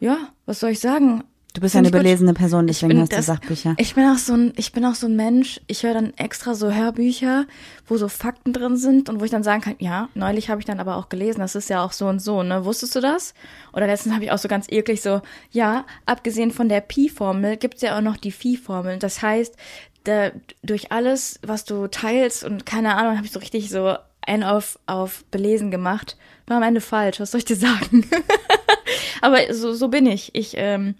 ja, 0.00 0.18
was 0.46 0.60
soll 0.60 0.70
ich 0.70 0.80
sagen? 0.80 1.22
Du 1.54 1.60
bist 1.60 1.74
ja 1.74 1.80
eine 1.80 1.90
belesene 1.90 2.32
Person, 2.32 2.66
deswegen 2.66 2.98
hast 2.98 3.12
du 3.12 3.22
Sachbücher. 3.22 3.74
Ich 3.76 3.94
bin 3.94 4.04
auch 4.06 4.16
so 4.16 4.32
ein, 4.32 4.54
ich 4.56 4.72
bin 4.72 4.86
auch 4.86 4.94
so 4.94 5.06
ein 5.06 5.16
Mensch. 5.16 5.60
Ich 5.66 5.82
höre 5.82 5.92
dann 5.92 6.14
extra 6.16 6.54
so 6.54 6.72
Hörbücher, 6.72 7.46
wo 7.86 7.98
so 7.98 8.08
Fakten 8.08 8.54
drin 8.54 8.78
sind 8.78 9.10
und 9.10 9.20
wo 9.20 9.24
ich 9.24 9.30
dann 9.30 9.42
sagen 9.42 9.60
kann, 9.60 9.76
ja, 9.78 10.08
neulich 10.14 10.48
habe 10.48 10.60
ich 10.62 10.64
dann 10.64 10.80
aber 10.80 10.96
auch 10.96 11.10
gelesen, 11.10 11.40
das 11.40 11.54
ist 11.54 11.68
ja 11.68 11.84
auch 11.84 11.92
so 11.92 12.06
und 12.06 12.20
so, 12.20 12.42
ne? 12.42 12.64
Wusstest 12.64 12.96
du 12.96 13.00
das? 13.00 13.34
Oder 13.74 13.86
letztens 13.86 14.14
habe 14.14 14.24
ich 14.24 14.30
auch 14.30 14.38
so 14.38 14.48
ganz 14.48 14.66
eklig 14.70 15.02
so, 15.02 15.20
ja, 15.50 15.84
abgesehen 16.06 16.52
von 16.52 16.70
der 16.70 16.80
Pi-Formel 16.80 17.58
gibt's 17.58 17.82
ja 17.82 17.98
auch 17.98 18.02
noch 18.02 18.16
die 18.16 18.32
Phi-Formel. 18.32 18.98
Das 18.98 19.20
heißt, 19.20 19.54
da, 20.04 20.30
durch 20.62 20.90
alles, 20.90 21.38
was 21.42 21.66
du 21.66 21.86
teilst 21.86 22.44
und 22.44 22.64
keine 22.64 22.96
Ahnung, 22.96 23.16
habe 23.16 23.26
ich 23.26 23.32
so 23.32 23.40
richtig 23.40 23.68
so 23.68 23.94
ein 24.26 24.42
auf, 24.42 24.78
auf 24.86 25.24
belesen 25.30 25.70
gemacht. 25.70 26.16
War 26.46 26.56
am 26.56 26.62
Ende 26.62 26.80
falsch, 26.80 27.20
was 27.20 27.32
soll 27.32 27.40
ich 27.40 27.44
dir 27.44 27.56
sagen? 27.56 28.08
aber 29.20 29.52
so, 29.52 29.74
so 29.74 29.88
bin 29.88 30.06
ich. 30.06 30.34
Ich, 30.34 30.54
ähm, 30.56 30.94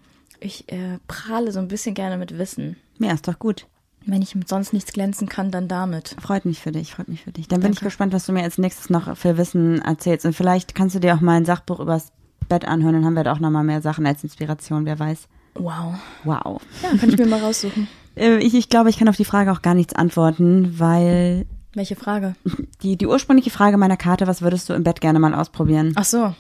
ich 0.45 0.71
äh, 0.73 0.99
prahle 1.09 1.53
so 1.53 1.59
ein 1.61 1.69
bisschen 1.69 1.95
gerne 1.95 2.17
mit 2.17 2.37
Wissen. 2.39 2.77
Ja, 2.99 3.13
ist 3.13 3.27
doch 3.29 3.39
gut. 3.39 3.67
Wenn 4.05 4.21
ich 4.23 4.35
mit 4.35 4.49
sonst 4.49 4.73
nichts 4.73 4.93
glänzen 4.93 5.29
kann, 5.29 5.51
dann 5.53 5.69
damit. 5.69 6.17
Freut 6.21 6.45
mich 6.45 6.59
für 6.61 6.73
dich, 6.73 6.93
freut 6.95 7.09
mich 7.09 7.23
für 7.23 7.31
dich. 7.31 7.47
Dann 7.47 7.61
bin 7.61 7.71
ich 7.71 7.79
Danke. 7.79 7.87
gespannt, 7.87 8.13
was 8.13 8.27
du 8.27 8.33
mir 8.33 8.43
als 8.43 8.59
nächstes 8.59 8.91
noch 8.91 9.17
für 9.17 9.37
Wissen 9.39 9.81
erzählst. 9.81 10.27
Und 10.27 10.35
vielleicht 10.35 10.75
kannst 10.75 10.97
du 10.97 10.99
dir 11.01 11.15
auch 11.15 11.21
mal 11.21 11.37
ein 11.37 11.45
Sachbuch 11.45 11.79
übers 11.79 12.11
Bett 12.49 12.65
anhören, 12.67 12.95
dann 12.95 13.05
haben 13.05 13.15
wir 13.15 13.23
da 13.25 13.33
auch 13.33 13.39
noch 13.39 13.51
mal 13.51 13.63
mehr 13.63 13.81
Sachen 13.81 14.05
als 14.05 14.25
Inspiration, 14.25 14.85
wer 14.85 14.99
weiß. 14.99 15.29
Wow. 15.55 15.95
Wow. 16.25 16.61
Ja, 16.83 16.97
kann 16.99 17.09
ich 17.11 17.17
mir 17.17 17.27
mal 17.27 17.41
raussuchen. 17.43 17.87
Äh, 18.17 18.39
Ich, 18.39 18.55
ich 18.55 18.69
glaube, 18.69 18.91
ich 18.91 18.99
kann 18.99 19.09
auf 19.09 19.17
die 19.17 19.25
Frage 19.25 19.53
auch 19.53 19.63
gar 19.63 19.75
nichts 19.75 19.95
antworten, 19.95 20.79
weil 20.81 21.47
Welche 21.75 21.95
Frage? 21.95 22.35
die, 22.83 22.97
die 22.97 23.07
ursprüngliche 23.07 23.51
Frage 23.51 23.77
meiner 23.79 23.97
Karte, 23.97 24.27
was 24.27 24.43
würdest 24.43 24.69
du 24.69 24.73
im 24.75 24.83
Bett 24.83 25.01
gerne 25.01 25.21
mal 25.21 25.33
ausprobieren? 25.35 25.93
Ach 25.95 26.05
so. 26.05 26.35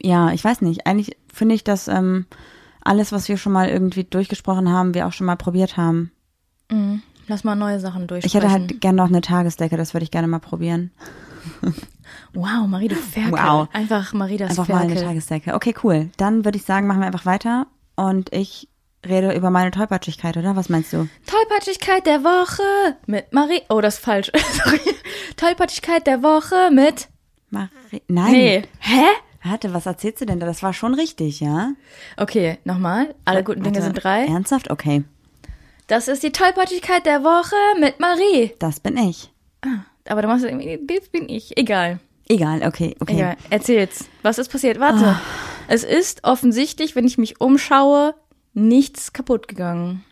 Ja, 0.00 0.30
ich 0.32 0.44
weiß 0.44 0.60
nicht. 0.60 0.86
Eigentlich 0.86 1.16
finde 1.32 1.54
ich, 1.54 1.64
dass 1.64 1.88
ähm, 1.88 2.26
alles, 2.82 3.12
was 3.12 3.28
wir 3.28 3.36
schon 3.36 3.52
mal 3.52 3.68
irgendwie 3.68 4.04
durchgesprochen 4.04 4.70
haben, 4.70 4.94
wir 4.94 5.06
auch 5.06 5.12
schon 5.12 5.26
mal 5.26 5.36
probiert 5.36 5.76
haben. 5.76 6.12
Mhm. 6.70 7.02
Lass 7.26 7.44
mal 7.44 7.54
neue 7.56 7.78
Sachen 7.78 8.06
durchsprechen. 8.06 8.26
Ich 8.26 8.34
hätte 8.42 8.50
halt 8.52 8.80
gerne 8.80 8.96
noch 8.96 9.08
eine 9.08 9.20
Tagesdecke, 9.20 9.76
das 9.76 9.92
würde 9.92 10.04
ich 10.04 10.10
gerne 10.10 10.28
mal 10.28 10.38
probieren. 10.38 10.90
Wow, 12.34 12.66
Marie, 12.66 12.88
du 12.88 12.94
Ferkel. 12.94 13.32
Wow. 13.32 13.68
Einfach 13.72 14.12
Marie 14.12 14.36
das 14.36 14.50
Einfach 14.50 14.68
mal 14.68 14.80
Ferkel. 14.80 14.98
eine 14.98 15.06
Tagesdecke. 15.06 15.54
Okay, 15.54 15.74
cool. 15.82 16.10
Dann 16.16 16.44
würde 16.44 16.58
ich 16.58 16.64
sagen, 16.64 16.86
machen 16.86 17.00
wir 17.00 17.06
einfach 17.06 17.26
weiter 17.26 17.66
und 17.96 18.32
ich 18.32 18.68
rede 19.06 19.32
über 19.34 19.50
meine 19.50 19.70
Tollpatschigkeit, 19.70 20.36
oder? 20.36 20.56
Was 20.56 20.68
meinst 20.68 20.92
du? 20.92 21.08
Tollpatschigkeit 21.26 22.06
der 22.06 22.24
Woche 22.24 22.96
mit 23.06 23.32
Marie. 23.32 23.62
Oh, 23.68 23.80
das 23.80 23.96
ist 23.96 24.04
falsch. 24.04 24.30
Sorry. 24.64 24.80
Tollpatschigkeit 25.36 26.06
der 26.06 26.22
Woche 26.22 26.70
mit. 26.72 27.08
Marie 27.50 28.02
Nein. 28.08 28.32
Nee. 28.32 28.62
Hä? 28.80 29.04
Warte, 29.42 29.72
was 29.72 29.86
erzählst 29.86 30.20
du 30.20 30.26
denn 30.26 30.40
da? 30.40 30.46
Das 30.46 30.62
war 30.62 30.72
schon 30.72 30.94
richtig, 30.94 31.40
ja? 31.40 31.72
Okay, 32.16 32.58
nochmal. 32.64 33.14
Alle 33.24 33.44
guten 33.44 33.62
Dinge 33.62 33.82
sind 33.82 34.02
drei. 34.02 34.26
Ernsthaft? 34.26 34.70
Okay. 34.70 35.04
Das 35.86 36.08
ist 36.08 36.22
die 36.22 36.32
Tollpatschigkeit 36.32 37.06
der 37.06 37.24
Woche 37.24 37.56
mit 37.80 38.00
Marie. 38.00 38.52
Das 38.58 38.80
bin 38.80 38.96
ich. 38.96 39.32
Ah, 39.62 39.84
aber 40.08 40.22
du 40.22 40.28
machst 40.28 40.44
irgendwie, 40.44 40.78
das 40.86 41.08
bin 41.08 41.28
ich. 41.28 41.56
Egal. 41.56 42.00
Egal, 42.28 42.62
okay, 42.66 42.94
okay. 43.00 43.14
Egal, 43.14 43.36
erzähl's. 43.48 44.04
Was 44.22 44.38
ist 44.38 44.50
passiert? 44.50 44.78
Warte. 44.80 45.18
Es 45.66 45.84
ist 45.84 46.24
offensichtlich, 46.24 46.94
wenn 46.94 47.06
ich 47.06 47.16
mich 47.16 47.40
umschaue, 47.40 48.14
nichts 48.52 49.12
kaputt 49.12 49.48
gegangen. 49.48 50.04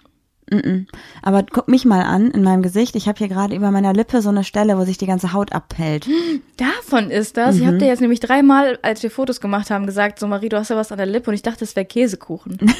Aber 1.22 1.42
guck 1.42 1.68
mich 1.68 1.84
mal 1.84 2.02
an 2.02 2.30
in 2.30 2.42
meinem 2.42 2.62
Gesicht. 2.62 2.94
Ich 2.94 3.08
habe 3.08 3.18
hier 3.18 3.28
gerade 3.28 3.56
über 3.56 3.70
meiner 3.70 3.92
Lippe 3.92 4.22
so 4.22 4.28
eine 4.28 4.44
Stelle, 4.44 4.78
wo 4.78 4.84
sich 4.84 4.96
die 4.96 5.06
ganze 5.06 5.32
Haut 5.32 5.52
abhält. 5.52 6.06
Davon 6.56 7.10
ist 7.10 7.36
das. 7.36 7.56
Ich 7.56 7.66
habe 7.66 7.78
dir 7.78 7.88
jetzt 7.88 8.00
nämlich 8.00 8.20
dreimal, 8.20 8.78
als 8.82 9.02
wir 9.02 9.10
Fotos 9.10 9.40
gemacht 9.40 9.70
haben, 9.70 9.86
gesagt, 9.86 10.18
so 10.18 10.26
Marie, 10.26 10.48
du 10.48 10.56
hast 10.56 10.70
ja 10.70 10.76
was 10.76 10.92
an 10.92 10.98
der 10.98 11.06
Lippe 11.06 11.30
und 11.30 11.34
ich 11.34 11.42
dachte, 11.42 11.64
es 11.64 11.74
wäre 11.74 11.86
Käsekuchen. 11.86 12.58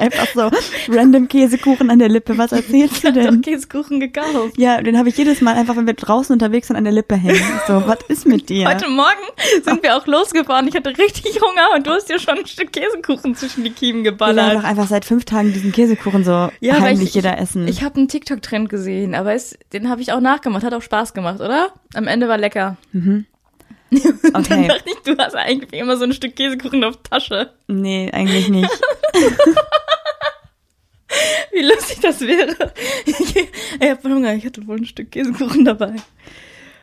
Einfach 0.00 0.26
so 0.34 0.50
random 0.92 1.28
Käsekuchen 1.28 1.90
an 1.90 1.98
der 1.98 2.08
Lippe. 2.08 2.38
Was 2.38 2.52
erzählst 2.52 3.04
du 3.04 3.12
denn? 3.12 3.42
Käsekuchen 3.42 4.00
gekauft. 4.00 4.56
Ja, 4.56 4.80
den 4.80 4.96
habe 4.98 5.08
ich 5.10 5.16
jedes 5.16 5.40
Mal 5.40 5.54
einfach, 5.54 5.76
wenn 5.76 5.86
wir 5.86 5.94
draußen 5.94 6.32
unterwegs 6.32 6.68
sind, 6.68 6.76
an 6.76 6.84
der 6.84 6.92
Lippe 6.92 7.16
hängen. 7.16 7.40
So, 7.66 7.82
was 7.86 7.98
ist 8.08 8.26
mit 8.26 8.48
dir? 8.48 8.66
Heute 8.68 8.88
Morgen 8.88 9.20
sind 9.62 9.82
wir 9.82 9.96
auch 9.96 10.06
losgefahren. 10.06 10.66
Ich 10.68 10.74
hatte 10.74 10.90
richtig 10.96 11.40
Hunger 11.40 11.74
und 11.76 11.86
du 11.86 11.90
hast 11.90 12.08
dir 12.08 12.18
schon 12.18 12.38
ein 12.38 12.46
Stück 12.46 12.72
Käsekuchen 12.72 13.34
zwischen 13.34 13.64
die 13.64 13.70
Kiemen 13.70 14.02
Wir 14.04 14.18
wollen 14.18 14.34
geballert. 14.36 14.56
doch 14.56 14.64
einfach 14.64 14.88
seit 14.88 15.04
fünf 15.04 15.24
Tagen 15.24 15.52
diesen 15.52 15.72
Käsekuchen 15.72 16.24
so 16.24 16.30
weil 16.32 16.80
heimlich 16.80 17.08
ich, 17.08 17.14
jeder 17.14 17.38
essen. 17.38 17.68
Ich 17.68 17.82
habe 17.82 17.96
einen 17.96 18.08
TikTok-Trend 18.08 18.68
gesehen, 18.68 19.14
aber 19.14 19.34
es, 19.34 19.58
den 19.72 19.88
habe 19.88 20.00
ich 20.00 20.12
auch 20.12 20.20
nachgemacht. 20.20 20.64
Hat 20.64 20.74
auch 20.74 20.82
Spaß 20.82 21.12
gemacht, 21.14 21.40
oder? 21.40 21.68
Am 21.94 22.06
Ende 22.06 22.28
war 22.28 22.38
lecker. 22.38 22.76
Dann 22.92 23.26
okay. 24.34 24.68
dachte 24.68 24.84
ich, 24.86 24.98
du 25.04 25.16
hast 25.18 25.34
eigentlich 25.34 25.80
immer 25.80 25.96
so 25.96 26.04
ein 26.04 26.12
Stück 26.12 26.36
Käsekuchen 26.36 26.84
auf 26.84 26.96
Tasche. 27.02 27.50
Nee, 27.66 28.10
eigentlich 28.12 28.48
nicht. 28.48 28.70
Wie 31.52 31.62
lustig 31.62 31.98
das 32.00 32.20
wäre. 32.20 32.72
Ich, 33.04 33.36
ich 33.36 33.90
habe 33.90 34.08
Hunger, 34.08 34.34
ich 34.34 34.46
hatte 34.46 34.66
wohl 34.66 34.76
ein 34.76 34.84
Stück 34.84 35.10
Käsekuchen 35.10 35.64
dabei. 35.64 35.96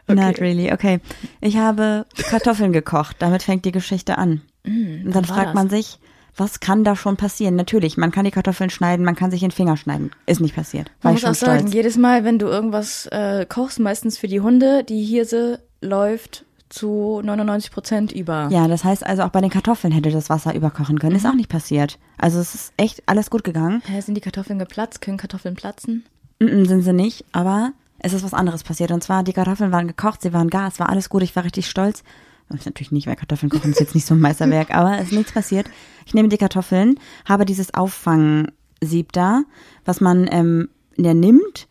Not 0.07 0.39
really. 0.39 0.71
Okay. 0.71 0.99
Ich 1.41 1.57
habe 1.57 2.05
Kartoffeln 2.29 2.71
gekocht. 2.71 3.17
Damit 3.19 3.43
fängt 3.43 3.65
die 3.65 3.71
Geschichte 3.71 4.17
an. 4.17 4.41
Und 4.65 5.11
dann 5.11 5.25
fragt 5.25 5.47
das? 5.47 5.53
man 5.53 5.69
sich, 5.69 5.99
was 6.35 6.59
kann 6.59 6.83
da 6.83 6.95
schon 6.95 7.17
passieren? 7.17 7.55
Natürlich, 7.55 7.97
man 7.97 8.11
kann 8.11 8.25
die 8.25 8.31
Kartoffeln 8.31 8.69
schneiden, 8.69 9.05
man 9.05 9.15
kann 9.15 9.31
sich 9.31 9.41
in 9.43 9.49
den 9.49 9.55
Finger 9.55 9.75
schneiden. 9.75 10.11
Ist 10.25 10.39
nicht 10.39 10.55
passiert. 10.55 10.91
Man 11.01 11.15
ich 11.15 11.23
muss 11.23 11.23
auch 11.23 11.35
schon 11.35 11.47
sagen, 11.47 11.59
stolz. 11.59 11.73
jedes 11.73 11.97
Mal, 11.97 12.23
wenn 12.23 12.39
du 12.39 12.47
irgendwas 12.47 13.07
äh, 13.07 13.45
kochst, 13.47 13.79
meistens 13.79 14.17
für 14.17 14.27
die 14.27 14.39
Hunde, 14.39 14.83
die 14.83 15.03
Hirse 15.03 15.61
läuft 15.81 16.45
zu 16.69 17.21
99 17.23 17.71
Prozent 17.71 18.11
über. 18.11 18.49
Ja, 18.51 18.67
das 18.67 18.83
heißt 18.83 19.05
also 19.05 19.23
auch 19.23 19.29
bei 19.29 19.41
den 19.41 19.49
Kartoffeln 19.49 19.93
hätte 19.93 20.11
das 20.11 20.29
Wasser 20.29 20.53
überkochen 20.53 20.99
können. 20.99 21.15
Ist 21.15 21.25
auch 21.25 21.33
nicht 21.33 21.49
passiert. 21.49 21.97
Also 22.17 22.39
es 22.39 22.55
ist 22.55 22.73
echt 22.77 23.03
alles 23.05 23.29
gut 23.29 23.43
gegangen. 23.43 23.81
Hä, 23.85 24.01
sind 24.01 24.15
die 24.15 24.21
Kartoffeln 24.21 24.59
geplatzt? 24.59 25.01
Können 25.01 25.17
Kartoffeln 25.17 25.55
platzen? 25.55 26.05
Mm 26.39 26.45
-mm, 26.45 26.67
sind 26.67 26.81
sie 26.81 26.93
nicht, 26.93 27.25
aber 27.31 27.71
es 27.99 28.13
ist 28.13 28.23
was 28.23 28.33
anderes 28.33 28.63
passiert. 28.63 28.91
Und 28.91 29.03
zwar, 29.03 29.23
die 29.23 29.33
Kartoffeln 29.33 29.71
waren 29.71 29.87
gekocht, 29.87 30.21
sie 30.21 30.33
waren 30.33 30.49
gar, 30.49 30.67
es 30.67 30.79
war 30.79 30.89
alles 30.89 31.09
gut, 31.09 31.23
ich 31.23 31.35
war 31.35 31.43
richtig 31.43 31.67
stolz. 31.67 32.03
Das 32.49 32.61
ist 32.61 32.65
natürlich 32.65 32.91
nicht, 32.91 33.07
weil 33.07 33.15
Kartoffeln 33.15 33.49
kochen 33.49 33.71
ist 33.71 33.79
jetzt 33.79 33.95
nicht 33.95 34.05
so 34.05 34.13
ein 34.13 34.21
Meisterwerk, 34.21 34.73
aber 34.73 34.97
es 34.97 35.07
ist 35.07 35.13
nichts 35.13 35.33
passiert. 35.33 35.69
Ich 36.05 36.13
nehme 36.13 36.29
die 36.29 36.37
Kartoffeln, 36.37 36.97
habe 37.25 37.45
dieses 37.45 37.73
Auffangsieb 37.73 39.11
da, 39.11 39.43
was 39.83 39.99
man 39.99 40.29
ähm, 40.31 40.69
ja, 40.95 41.13
nimmt, 41.13 41.67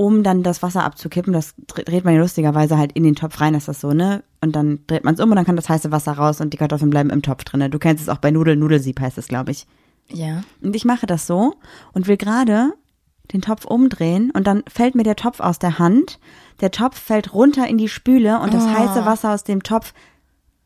um 0.00 0.22
dann 0.22 0.42
das 0.42 0.62
Wasser 0.62 0.82
abzukippen. 0.82 1.34
Das 1.34 1.54
dre- 1.68 1.84
dreht 1.84 2.04
man 2.06 2.14
ja 2.14 2.20
lustigerweise 2.20 2.78
halt 2.78 2.92
in 2.92 3.02
den 3.02 3.16
Topf 3.16 3.38
rein, 3.38 3.54
ist 3.54 3.68
das 3.68 3.82
so, 3.82 3.92
ne? 3.92 4.22
Und 4.40 4.56
dann 4.56 4.78
dreht 4.86 5.04
man 5.04 5.12
es 5.12 5.20
um 5.20 5.28
und 5.28 5.36
dann 5.36 5.44
kann 5.44 5.56
das 5.56 5.68
heiße 5.68 5.92
Wasser 5.92 6.12
raus 6.12 6.40
und 6.40 6.54
die 6.54 6.56
Kartoffeln 6.56 6.88
bleiben 6.90 7.10
im 7.10 7.20
Topf 7.20 7.44
drinne. 7.44 7.68
Du 7.68 7.78
kennst 7.78 8.02
es 8.02 8.08
auch 8.08 8.16
bei 8.16 8.30
Nudeln, 8.30 8.58
Nudelsieb 8.58 8.98
heißt 8.98 9.18
es, 9.18 9.28
glaube 9.28 9.50
ich. 9.50 9.66
Ja. 10.08 10.42
Und 10.62 10.74
ich 10.74 10.86
mache 10.86 11.04
das 11.06 11.26
so 11.26 11.54
und 11.92 12.06
will 12.08 12.16
gerade 12.16 12.72
den 13.32 13.42
Topf 13.42 13.66
umdrehen 13.66 14.30
und 14.30 14.46
dann 14.46 14.62
fällt 14.66 14.94
mir 14.94 15.02
der 15.02 15.16
Topf 15.16 15.40
aus 15.40 15.58
der 15.58 15.78
Hand. 15.78 16.18
Der 16.62 16.70
Topf 16.70 16.98
fällt 16.98 17.34
runter 17.34 17.68
in 17.68 17.76
die 17.76 17.88
Spüle 17.88 18.40
und 18.40 18.54
das 18.54 18.66
heiße 18.66 19.04
Wasser 19.04 19.34
aus 19.34 19.44
dem 19.44 19.62
Topf 19.62 19.92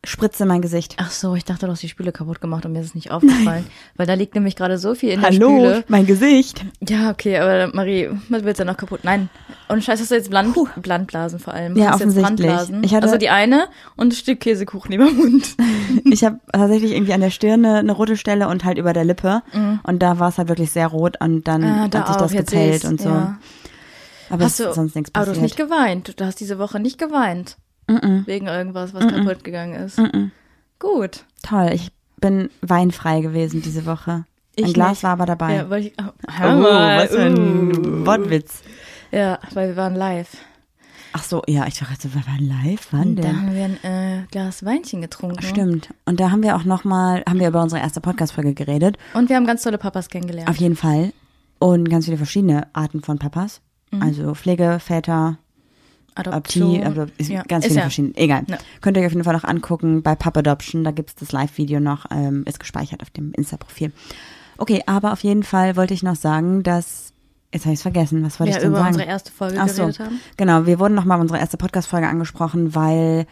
spritzt 0.05 0.39
in 0.41 0.47
mein 0.47 0.61
Gesicht. 0.61 0.95
Ach 0.99 1.11
so, 1.11 1.35
ich 1.35 1.43
dachte, 1.45 1.65
du 1.65 1.71
hast 1.71 1.83
die 1.83 1.89
Spüle 1.89 2.11
kaputt 2.11 2.39
gemacht 2.41 2.65
und 2.65 2.71
mir 2.73 2.79
ist 2.79 2.87
es 2.87 2.95
nicht 2.95 3.11
aufgefallen. 3.11 3.65
Weil 3.95 4.07
da 4.07 4.13
liegt 4.13 4.35
nämlich 4.35 4.55
gerade 4.55 4.77
so 4.77 4.95
viel 4.95 5.09
in 5.09 5.19
der 5.21 5.29
Hallo, 5.31 5.49
Spüle. 5.49 5.83
mein 5.87 6.05
Gesicht. 6.05 6.65
Ja, 6.87 7.09
okay, 7.11 7.37
aber 7.39 7.73
Marie, 7.75 8.09
was 8.29 8.43
willst 8.43 8.59
du 8.61 8.65
noch 8.65 8.77
kaputt? 8.77 9.01
Nein. 9.03 9.29
Und 9.67 9.83
scheiße, 9.83 10.03
hast 10.03 10.11
du 10.11 10.15
jetzt 10.15 10.29
Bland, 10.29 10.55
Blandblasen 10.77 11.39
vor 11.39 11.53
allem? 11.53 11.75
Ja, 11.75 11.93
offensichtlich. 11.95 12.51
Ich 12.83 12.93
hatte- 12.93 13.07
also 13.07 13.17
die 13.17 13.29
eine 13.29 13.67
und 13.95 14.09
ein 14.09 14.15
Stück 14.15 14.39
Käsekuchen 14.41 14.91
über 14.93 15.05
dem 15.05 15.17
Mund. 15.17 15.55
Ich 16.05 16.23
habe 16.23 16.39
tatsächlich 16.51 16.91
irgendwie 16.91 17.13
an 17.13 17.21
der 17.21 17.29
Stirne 17.31 17.77
eine 17.79 17.91
rote 17.91 18.15
Stelle 18.17 18.47
und 18.47 18.63
halt 18.63 18.77
über 18.77 18.93
der 18.93 19.05
Lippe. 19.05 19.41
Und 19.83 19.99
da 20.03 20.19
war 20.19 20.29
es 20.29 20.37
halt 20.37 20.49
wirklich 20.49 20.71
sehr 20.71 20.87
rot 20.87 21.15
und 21.19 21.47
dann 21.47 21.61
Mhm. 21.61 21.67
Ah, 21.67 21.87
da 21.87 22.07
hat 22.07 22.29
sich 22.29 22.39
das 22.41 22.49
seh's, 22.51 22.85
und 22.85 23.01
so. 23.01 23.09
ja. 23.09 23.37
Aber 24.29 24.45
Hast 24.45 24.59
du, 24.59 24.73
sonst 24.73 24.95
nichts 24.95 25.11
aber 25.13 25.25
du 25.25 25.31
hast 25.31 25.41
nicht 25.41 25.55
passiert. 25.57 25.69
geweint. 25.69 26.19
Du 26.19 26.25
hast 26.25 26.39
diese 26.39 26.57
Woche 26.59 26.79
nicht 26.79 26.97
geweint. 26.97 27.57
Wegen 27.87 28.47
irgendwas, 28.47 28.93
was 28.93 29.07
kaputt 29.07 29.43
gegangen 29.43 29.75
ist. 29.75 29.99
Gut. 30.79 31.25
Toll, 31.43 31.69
ich 31.73 31.91
bin 32.19 32.49
weinfrei 32.61 33.21
gewesen 33.21 33.61
diese 33.61 33.85
Woche. 33.85 34.25
Ein 34.57 34.65
Ich 34.65 34.73
Glas 34.73 34.89
nicht. 34.91 35.03
war 35.03 35.11
aber 35.11 35.25
dabei. 35.25 35.55
Ja, 35.55 35.69
weil 35.69 35.85
ich, 35.87 35.93
oh, 35.99 36.05
oh, 36.07 36.31
hör 36.31 36.55
mal, 36.55 37.03
was 37.03 37.11
für 37.11 37.21
ein 37.21 37.77
uh. 37.77 38.05
Wortwitz. 38.05 38.61
Ja, 39.11 39.39
weil 39.53 39.69
wir 39.69 39.75
waren 39.75 39.95
live. 39.95 40.37
Ach 41.13 41.23
so, 41.23 41.41
ja, 41.47 41.65
ich 41.67 41.79
dachte, 41.79 42.13
wir 42.13 42.25
waren 42.25 42.45
live. 42.45 42.87
Wann 42.91 43.09
Und 43.09 43.15
da 43.17 43.21
denn? 43.23 43.41
haben 43.41 43.55
wir 43.55 43.65
ein 43.65 43.83
äh, 43.83 44.25
Glas 44.31 44.65
Weinchen 44.65 45.01
getrunken. 45.01 45.41
Stimmt. 45.41 45.93
Und 46.05 46.19
da 46.19 46.31
haben 46.31 46.43
wir 46.43 46.55
auch 46.57 46.65
nochmal, 46.65 47.23
haben 47.27 47.39
wir 47.39 47.47
über 47.47 47.61
unsere 47.61 47.81
erste 47.81 48.01
Podcast-Folge 48.01 48.53
geredet. 48.53 48.97
Und 49.13 49.29
wir 49.29 49.37
haben 49.37 49.45
ganz 49.45 49.63
tolle 49.63 49.77
Papas 49.77 50.09
kennengelernt. 50.09 50.49
Auf 50.49 50.57
jeden 50.57 50.75
Fall. 50.75 51.13
Und 51.59 51.89
ganz 51.89 52.05
viele 52.05 52.17
verschiedene 52.17 52.67
Arten 52.73 53.01
von 53.01 53.17
Papas. 53.17 53.61
Mhm. 53.91 54.01
Also 54.01 54.33
Pflege, 54.35 54.79
Adoption. 56.15 56.81
Adoptie, 56.81 56.85
Adop 56.85 57.09
ist 57.17 57.29
Ja, 57.29 57.43
ganz 57.43 57.65
ist 57.65 57.69
viele 57.69 57.79
ja. 57.79 57.81
verschiedene. 57.83 58.15
Egal. 58.15 58.43
Ja. 58.47 58.57
Könnt 58.81 58.97
ihr 58.97 59.01
euch 59.01 59.07
auf 59.07 59.11
jeden 59.13 59.23
Fall 59.23 59.33
noch 59.35 59.43
angucken 59.43 60.01
bei 60.01 60.15
Pub 60.15 60.35
Adoption. 60.37 60.83
Da 60.83 60.91
gibt's 60.91 61.15
das 61.15 61.31
Live-Video 61.31 61.79
noch, 61.79 62.05
ähm, 62.11 62.43
ist 62.47 62.59
gespeichert 62.59 63.01
auf 63.01 63.09
dem 63.09 63.31
Insta-Profil. 63.33 63.91
Okay, 64.57 64.81
aber 64.85 65.11
auf 65.11 65.21
jeden 65.23 65.43
Fall 65.43 65.75
wollte 65.75 65.93
ich 65.93 66.01
noch 66.03 66.15
sagen, 66.15 66.63
dass, 66.63 67.11
jetzt 67.53 67.65
habe 67.65 67.73
ich 67.73 67.79
es 67.79 67.81
vergessen, 67.83 68.23
was 68.23 68.39
wollte 68.39 68.51
Ja, 68.51 68.57
ich 68.57 68.61
denn 68.61 68.69
über 68.71 68.79
sagen? 68.79 68.93
unsere 68.93 69.09
erste 69.09 69.31
Folge 69.31 69.57
Ach 69.59 69.67
so. 69.67 69.81
geredet 69.83 69.99
haben. 69.99 70.19
Genau, 70.37 70.65
wir 70.65 70.79
wurden 70.79 70.93
nochmal 70.95 71.19
unsere 71.19 71.39
erste 71.39 71.57
Podcast-Folge 71.57 72.07
angesprochen, 72.07 72.73
weil 72.73 73.25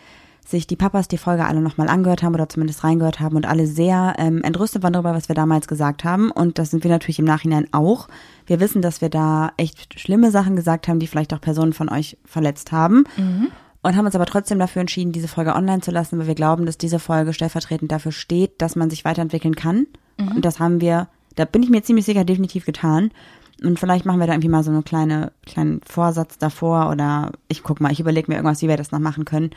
sich 0.46 0.68
die 0.68 0.76
Papas 0.76 1.08
die 1.08 1.18
Folge 1.18 1.46
alle 1.46 1.62
nochmal 1.62 1.88
angehört 1.88 2.24
haben 2.24 2.34
oder 2.34 2.50
zumindest 2.50 2.84
reingehört 2.84 3.20
haben 3.20 3.36
und 3.36 3.46
alle 3.46 3.66
sehr 3.66 4.16
ähm, 4.18 4.42
entrüstet 4.44 4.84
waren 4.84 4.94
darüber, 4.94 5.14
was 5.14 5.30
wir 5.30 5.36
damals 5.36 5.68
gesagt 5.68 6.04
haben. 6.04 6.32
Und 6.32 6.60
das 6.60 6.72
sind 6.72 6.84
wir 6.84 6.92
natürlich 6.92 7.20
im 7.20 7.26
Nachhinein 7.26 7.68
auch. 7.72 8.08
Wir 8.46 8.60
wissen, 8.60 8.82
dass 8.82 9.02
wir 9.02 9.10
da 9.10 9.52
echt 9.58 10.00
schlimme 10.00 10.32
Sachen 10.32 10.56
gesagt 10.56 10.88
haben, 10.88 11.00
die 11.00 11.08
vielleicht 11.08 11.34
auch 11.34 11.42
Personen 11.42 11.74
von 11.74 11.90
euch 11.90 12.18
verletzt 12.26 12.72
haben. 12.72 13.06
Und 13.82 13.98
haben 13.98 14.06
uns 14.06 14.16
aber 14.16 14.26
trotzdem 14.26 14.60
dafür 14.60 14.80
entschieden, 14.82 15.12
diese 15.12 15.28
Folge 15.28 15.56
online 15.56 15.82
zu 15.82 15.92
lassen, 15.92 16.18
weil 16.18 16.28
wir 16.28 16.36
glauben, 16.36 16.66
dass 16.66 16.78
diese 16.78 17.00
Folge 17.00 17.34
stellvertretend 17.34 17.92
dafür 17.92 18.14
steht, 18.14 18.62
dass 18.62 18.76
man 18.78 18.90
sich 18.90 19.04
weiterentwickeln 19.04 19.56
kann. 19.56 19.88
Und 20.36 20.46
das 20.46 20.60
haben 20.60 20.80
wir, 20.80 21.08
da 21.36 21.46
bin 21.46 21.64
ich 21.64 21.70
mir 21.70 21.84
ziemlich 21.84 22.06
sicher, 22.06 22.24
definitiv 22.24 22.66
getan. 22.66 23.12
Und 23.62 23.80
vielleicht 23.80 24.06
machen 24.06 24.20
wir 24.20 24.28
da 24.28 24.34
irgendwie 24.34 24.50
mal 24.50 24.64
so 24.64 24.72
eine 24.72 24.84
kleine, 24.84 25.32
kleinen 25.46 25.82
Vorsatz 25.86 26.38
davor 26.38 26.90
oder 26.92 27.32
ich 27.48 27.64
guck 27.64 27.82
mal, 27.82 27.92
ich 27.92 28.00
überlege 28.00 28.32
mir 28.32 28.36
irgendwas, 28.36 28.62
wie 28.62 28.68
wir 28.68 28.78
das 28.78 28.92
noch 28.92 29.00
machen 29.00 29.26
können. 29.26 29.52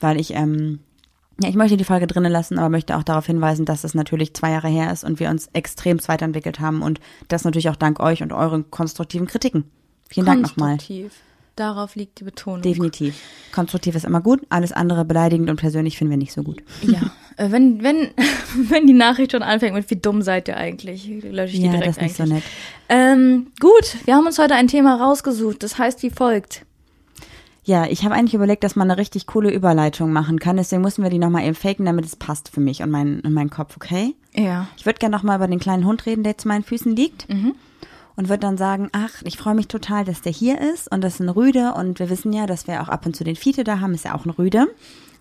Weil 0.00 0.20
ich, 0.20 0.34
ähm, 0.34 0.80
ja, 1.40 1.48
ich 1.48 1.54
möchte 1.54 1.76
die 1.76 1.84
Folge 1.84 2.06
drinnen 2.06 2.32
lassen, 2.32 2.58
aber 2.58 2.68
möchte 2.68 2.96
auch 2.96 3.02
darauf 3.02 3.26
hinweisen, 3.26 3.64
dass 3.64 3.84
es 3.84 3.94
natürlich 3.94 4.34
zwei 4.34 4.50
Jahre 4.50 4.68
her 4.68 4.92
ist 4.92 5.04
und 5.04 5.20
wir 5.20 5.30
uns 5.30 5.48
extrem 5.52 5.98
weiterentwickelt 6.06 6.60
haben 6.60 6.82
und 6.82 7.00
das 7.28 7.44
natürlich 7.44 7.68
auch 7.68 7.76
dank 7.76 8.00
euch 8.00 8.22
und 8.22 8.32
euren 8.32 8.70
konstruktiven 8.70 9.26
Kritiken. 9.26 9.64
Vielen 10.08 10.26
Dank 10.26 10.42
nochmal. 10.42 10.76
Konstruktiv. 10.76 11.12
Darauf 11.56 11.94
liegt 11.96 12.20
die 12.20 12.24
Betonung. 12.24 12.60
Definitiv. 12.60 13.18
Konstruktiv 13.50 13.94
ist 13.94 14.04
immer 14.04 14.20
gut, 14.20 14.42
alles 14.50 14.72
andere 14.72 15.06
beleidigend 15.06 15.48
und 15.48 15.56
persönlich 15.56 15.96
finden 15.96 16.10
wir 16.10 16.18
nicht 16.18 16.32
so 16.32 16.42
gut. 16.42 16.62
Ja. 16.82 17.00
Äh, 17.38 17.50
wenn, 17.50 17.82
wenn, 17.82 18.12
wenn 18.70 18.86
die 18.86 18.94
Nachricht 18.94 19.32
schon 19.32 19.42
anfängt 19.42 19.74
mit, 19.74 19.90
wie 19.90 19.96
dumm 19.96 20.22
seid 20.22 20.48
ihr 20.48 20.56
eigentlich, 20.56 21.06
lösche 21.06 21.52
ich 21.52 21.60
die 21.60 21.66
Ja, 21.66 21.72
direkt 21.72 21.88
das 21.88 21.96
ist 21.98 22.02
nicht 22.02 22.18
eigentlich. 22.18 22.28
so 22.28 22.34
nett. 22.34 22.42
Ähm, 22.88 23.48
gut, 23.60 23.94
wir 24.06 24.14
haben 24.14 24.24
uns 24.24 24.38
heute 24.38 24.54
ein 24.54 24.68
Thema 24.68 24.96
rausgesucht. 24.96 25.62
Das 25.62 25.76
heißt 25.76 26.02
wie 26.02 26.08
folgt. 26.08 26.64
Ja, 27.66 27.84
ich 27.86 28.04
habe 28.04 28.14
eigentlich 28.14 28.34
überlegt, 28.34 28.62
dass 28.62 28.76
man 28.76 28.88
eine 28.88 28.96
richtig 28.96 29.26
coole 29.26 29.50
Überleitung 29.50 30.12
machen 30.12 30.38
kann, 30.38 30.56
deswegen 30.56 30.82
müssen 30.82 31.02
wir 31.02 31.10
die 31.10 31.18
nochmal 31.18 31.42
eben 31.42 31.56
faken, 31.56 31.84
damit 31.84 32.04
es 32.04 32.14
passt 32.14 32.48
für 32.48 32.60
mich 32.60 32.80
und, 32.80 32.90
mein, 32.90 33.18
und 33.20 33.32
meinen 33.32 33.50
Kopf, 33.50 33.74
okay? 33.74 34.14
Ja. 34.34 34.68
Ich 34.76 34.86
würde 34.86 35.00
gerne 35.00 35.16
nochmal 35.16 35.36
über 35.36 35.48
den 35.48 35.58
kleinen 35.58 35.84
Hund 35.84 36.06
reden, 36.06 36.22
der 36.22 36.38
zu 36.38 36.46
meinen 36.46 36.62
Füßen 36.62 36.94
liegt. 36.94 37.26
Und 38.14 38.28
würde 38.28 38.38
dann 38.38 38.56
sagen, 38.56 38.88
ach, 38.92 39.20
ich 39.24 39.36
freue 39.36 39.56
mich 39.56 39.66
total, 39.66 40.04
dass 40.04 40.22
der 40.22 40.30
hier 40.30 40.60
ist 40.60 40.90
und 40.92 41.02
das 41.02 41.14
ist 41.14 41.20
ein 41.20 41.28
Rüde. 41.28 41.74
Und 41.74 41.98
wir 41.98 42.08
wissen 42.08 42.32
ja, 42.32 42.46
dass 42.46 42.68
wir 42.68 42.80
auch 42.80 42.88
ab 42.88 43.04
und 43.04 43.16
zu 43.16 43.24
den 43.24 43.36
Fiete 43.36 43.64
da 43.64 43.80
haben, 43.80 43.94
ist 43.94 44.04
ja 44.04 44.14
auch 44.14 44.24
ein 44.24 44.30
Rüde. 44.30 44.68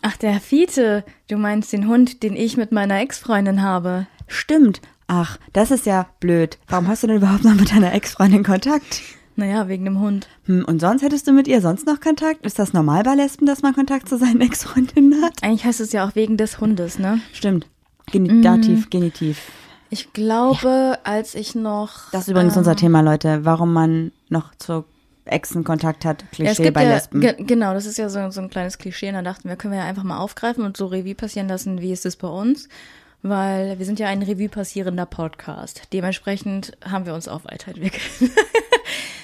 Ach, 0.04 0.16
der 0.16 0.40
Fiete. 0.40 1.04
Du 1.28 1.38
meinst 1.38 1.74
den 1.74 1.88
Hund, 1.88 2.22
den 2.22 2.36
ich 2.36 2.58
mit 2.58 2.72
meiner 2.72 3.00
Ex-Freundin 3.00 3.64
habe. 3.64 4.06
Stimmt. 4.28 4.82
Ach, 5.08 5.40
das 5.52 5.72
ist 5.72 5.88
ja 5.88 6.06
blöd. 6.20 6.60
Warum 6.68 6.88
hast 6.88 7.02
du 7.02 7.08
denn 7.08 7.18
überhaupt 7.18 7.44
noch 7.44 7.56
mit 7.56 7.72
deiner 7.72 7.94
Ex-Freundin 7.94 8.44
Kontakt? 8.44 9.02
Naja, 9.38 9.68
wegen 9.68 9.86
dem 9.86 10.00
Hund. 10.00 10.28
Hm, 10.46 10.64
und 10.66 10.80
sonst 10.80 11.02
hättest 11.02 11.28
du 11.28 11.34
mit 11.34 11.48
ihr 11.48 11.62
sonst 11.62 11.86
noch 11.86 12.00
Kontakt? 12.00 12.46
Ist 12.46 12.58
das 12.58 12.74
normal 12.74 13.04
bei 13.04 13.16
Lesben, 13.16 13.46
dass 13.46 13.62
man 13.62 13.74
Kontakt 13.74 14.08
zu 14.08 14.18
seinen 14.18 14.42
Ex-Freundinnen 14.42 15.22
hat? 15.22 15.34
Eigentlich 15.42 15.66
heißt 15.66 15.82
es 15.82 15.92
ja 15.92 16.08
auch 16.08 16.16
wegen 16.16 16.38
des 16.38 16.60
Hundes, 16.60 17.00
ne? 17.00 17.20
Stimmt. 17.34 17.68
Genitiv, 18.12 18.90
Genitiv. 18.90 19.42
Ich 19.90 20.14
glaube, 20.14 21.00
als 21.04 21.36
ich 21.36 21.56
noch. 21.56 22.12
Das 22.12 22.24
ist 22.24 22.28
übrigens 22.30 22.54
ähm, 22.54 22.60
unser 22.60 22.76
Thema, 22.76 23.02
Leute. 23.02 23.46
Warum 23.46 23.74
man 23.74 24.12
noch 24.30 24.54
zur 24.56 24.86
Exen 25.26 25.64
Kontakt 25.64 26.06
hat. 26.06 26.22
Ja, 26.22 26.28
Klischee 26.32 26.52
es 26.52 26.58
gibt 26.58 26.74
bei 26.74 26.84
ja, 26.84 26.94
Lesben. 26.94 27.20
ge 27.20 27.36
genau, 27.38 27.74
das 27.74 27.86
ist 27.86 27.98
ja 27.98 28.10
so, 28.10 28.30
so 28.30 28.42
ein 28.42 28.50
kleines 28.50 28.78
Klischee. 28.78 29.10
Und 29.10 29.16
da 29.16 29.22
dachten 29.22 29.50
wir, 29.50 29.56
können 29.56 29.74
wir 29.74 29.80
ja 29.80 29.86
einfach 29.86 30.04
mal 30.04 30.20
aufgreifen 30.20 30.64
und 30.64 30.78
so 30.78 30.88
Revue 30.88 31.16
passieren 31.16 31.48
lassen, 31.48 31.82
wie 31.82 31.92
ist 31.92 32.06
es 32.06 32.16
bei 32.16 32.28
uns? 32.28 32.70
Weil 33.22 33.80
wir 33.80 33.86
sind 33.86 34.00
ja 34.00 34.08
ein 34.08 34.22
Revue 34.22 34.50
passierender 34.50 35.08
Podcast. 35.08 35.82
Dementsprechend 35.94 36.78
haben 36.86 37.06
wir 37.06 37.16
uns 37.16 37.28
auch 37.28 37.44
weiterentwickelt. 37.46 38.02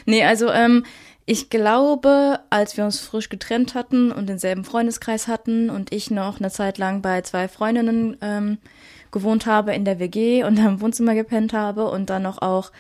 nee, 0.05 0.23
also 0.23 0.49
ähm, 0.49 0.83
ich 1.25 1.49
glaube, 1.49 2.39
als 2.49 2.77
wir 2.77 2.83
uns 2.83 2.99
frisch 2.99 3.29
getrennt 3.29 3.75
hatten 3.75 4.11
und 4.11 4.27
denselben 4.27 4.63
Freundeskreis 4.63 5.27
hatten 5.27 5.69
und 5.69 5.93
ich 5.93 6.11
noch 6.11 6.39
eine 6.39 6.49
Zeit 6.49 6.77
lang 6.77 7.01
bei 7.01 7.21
zwei 7.21 7.47
Freundinnen 7.47 8.17
ähm, 8.21 8.57
gewohnt 9.11 9.45
habe 9.45 9.73
in 9.73 9.85
der 9.85 9.99
WG 9.99 10.43
und 10.43 10.57
im 10.59 10.81
Wohnzimmer 10.81 11.15
gepennt 11.15 11.53
habe 11.53 11.89
und 11.89 12.09
dann 12.09 12.23
noch 12.23 12.41
auch 12.41 12.71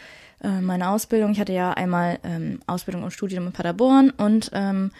äh, 0.43 0.59
meine 0.59 0.89
Ausbildung. 0.89 1.31
Ich 1.31 1.39
hatte 1.39 1.53
ja 1.53 1.71
einmal 1.71 2.19
ähm, 2.23 2.59
Ausbildung 2.67 3.03
und 3.03 3.11
Studium 3.11 3.47
in 3.47 3.53
Paderborn 3.53 4.09
und 4.09 4.49
ähm, 4.53 4.91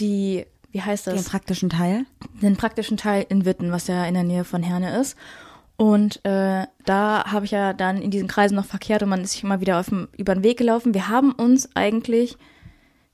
die, 0.00 0.46
wie 0.72 0.82
heißt 0.82 1.06
Den 1.06 1.16
das? 1.16 1.28
praktischen 1.28 1.70
Teil. 1.70 2.06
den 2.42 2.56
praktischen 2.56 2.96
Teil 2.96 3.26
in 3.28 3.44
Witten, 3.44 3.72
was 3.72 3.86
ja 3.86 4.04
in 4.06 4.14
der 4.14 4.22
Nähe 4.22 4.44
von 4.44 4.62
Herne 4.62 4.98
ist. 4.98 5.16
Und 5.76 6.24
äh, 6.24 6.66
da 6.84 7.24
habe 7.26 7.44
ich 7.44 7.50
ja 7.50 7.72
dann 7.72 8.00
in 8.00 8.10
diesen 8.10 8.28
Kreisen 8.28 8.54
noch 8.54 8.64
verkehrt 8.64 9.02
und 9.02 9.08
man 9.08 9.22
ist 9.22 9.32
sich 9.32 9.42
immer 9.42 9.60
wieder 9.60 9.80
auf 9.80 9.88
dem, 9.88 10.08
über 10.16 10.34
den 10.34 10.44
Weg 10.44 10.58
gelaufen. 10.58 10.94
Wir 10.94 11.08
haben 11.08 11.32
uns 11.32 11.74
eigentlich 11.74 12.36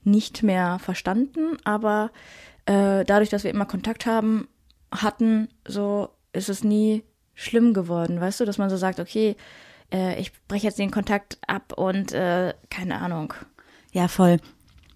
nicht 0.05 0.42
mehr 0.42 0.79
verstanden, 0.79 1.57
aber 1.64 2.11
äh, 2.66 3.05
dadurch, 3.05 3.31
dass 3.31 3.44
wir 3.44 3.51
immer 3.51 3.64
Kontakt 3.66 4.07
haben, 4.07 4.49
hatten, 4.92 5.49
so 5.66 6.11
ist 6.33 6.49
es 6.49 6.64
nie 6.64 7.03
schlimm 7.35 7.73
geworden, 7.73 8.20
weißt 8.20 8.40
du, 8.40 8.44
dass 8.44 8.59
man 8.59 8.70
so 8.70 8.77
sagt, 8.77 9.01
okay, 9.01 9.37
äh, 9.92 10.20
ich 10.20 10.33
breche 10.46 10.66
jetzt 10.66 10.79
den 10.79 10.90
Kontakt 10.90 11.38
ab 11.46 11.73
und 11.77 12.12
äh, 12.12 12.55
keine 12.68 13.01
Ahnung. 13.01 13.33
Ja, 13.92 14.09
voll. 14.09 14.38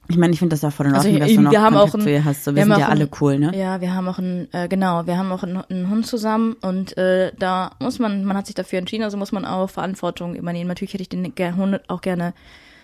Ich 0.08 0.16
meine, 0.16 0.32
ich 0.32 0.38
finde 0.38 0.54
das 0.54 0.62
ja 0.62 0.70
voll 0.70 0.86
in 0.86 0.94
Also 0.94 1.06
Ordnung, 1.08 1.20
dass 1.20 1.30
ich- 1.30 1.36
du 1.36 1.42
noch 1.42 1.50
wir 1.50 1.62
haben 1.62 1.74
Kontakt 1.74 1.94
auch 1.94 1.98
ein- 1.98 2.02
zu 2.02 2.10
ihr 2.10 2.24
hast. 2.24 2.44
So, 2.44 2.50
wir, 2.52 2.56
wir 2.56 2.62
sind 2.66 2.78
ja 2.78 2.86
auch 2.86 2.90
alle 2.90 3.04
ein- 3.04 3.10
cool, 3.20 3.38
ne? 3.38 3.56
Ja, 3.58 3.80
wir 3.80 3.94
haben 3.94 4.08
auch 4.08 4.18
einen, 4.18 4.48
äh, 4.52 4.68
genau, 4.68 5.06
wir 5.06 5.16
haben 5.16 5.32
auch 5.32 5.42
einen, 5.42 5.56
einen 5.58 5.88
Hund 5.90 6.06
zusammen 6.06 6.54
und 6.60 6.96
äh, 6.98 7.32
da 7.38 7.70
muss 7.80 7.98
man, 7.98 8.24
man 8.24 8.36
hat 8.36 8.46
sich 8.46 8.54
dafür 8.54 8.78
entschieden, 8.78 9.04
also 9.04 9.16
muss 9.16 9.32
man 9.32 9.44
auch 9.44 9.70
Verantwortung 9.70 10.34
übernehmen. 10.34 10.68
Natürlich 10.68 10.92
hätte 10.94 11.02
ich 11.02 11.08
den 11.08 11.32
Hund 11.56 11.80
auch 11.88 12.00
gerne 12.00 12.34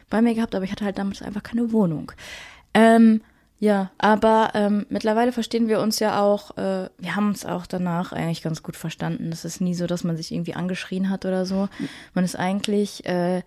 bei 0.09 0.23
mir 0.23 0.35
gehabt, 0.35 0.55
aber 0.55 0.65
ich 0.65 0.73
hatte 0.73 0.85
halt 0.85 0.99
damals 0.99 1.23
einfach 1.23 1.43
keine 1.43 1.73
Wohnung. 1.73 2.11
Ähm, 2.75 3.21
ja, 3.59 3.91
aber 3.99 4.53
ähm, 4.55 4.87
mittlerweile 4.89 5.33
verstehen 5.33 5.69
wir 5.69 5.81
uns 5.81 5.99
ja 5.99 6.21
auch, 6.23 6.57
äh, 6.57 6.89
wir 6.99 7.15
haben 7.17 7.29
uns 7.29 7.45
auch 7.45 7.67
danach 7.67 8.13
eigentlich 8.13 8.43
ganz 8.43 8.63
gut 8.63 8.75
verstanden. 8.75 9.31
Es 9.33 9.45
ist 9.45 9.61
nie 9.61 9.75
so, 9.75 9.87
dass 9.87 10.03
man 10.03 10.17
sich 10.17 10.33
irgendwie 10.33 10.55
angeschrien 10.55 11.11
hat 11.11 11.27
oder 11.27 11.45
so. 11.45 11.69
Man 12.15 12.25
ist 12.25 12.37
eigentlich 12.37 13.05
äh, 13.05 13.43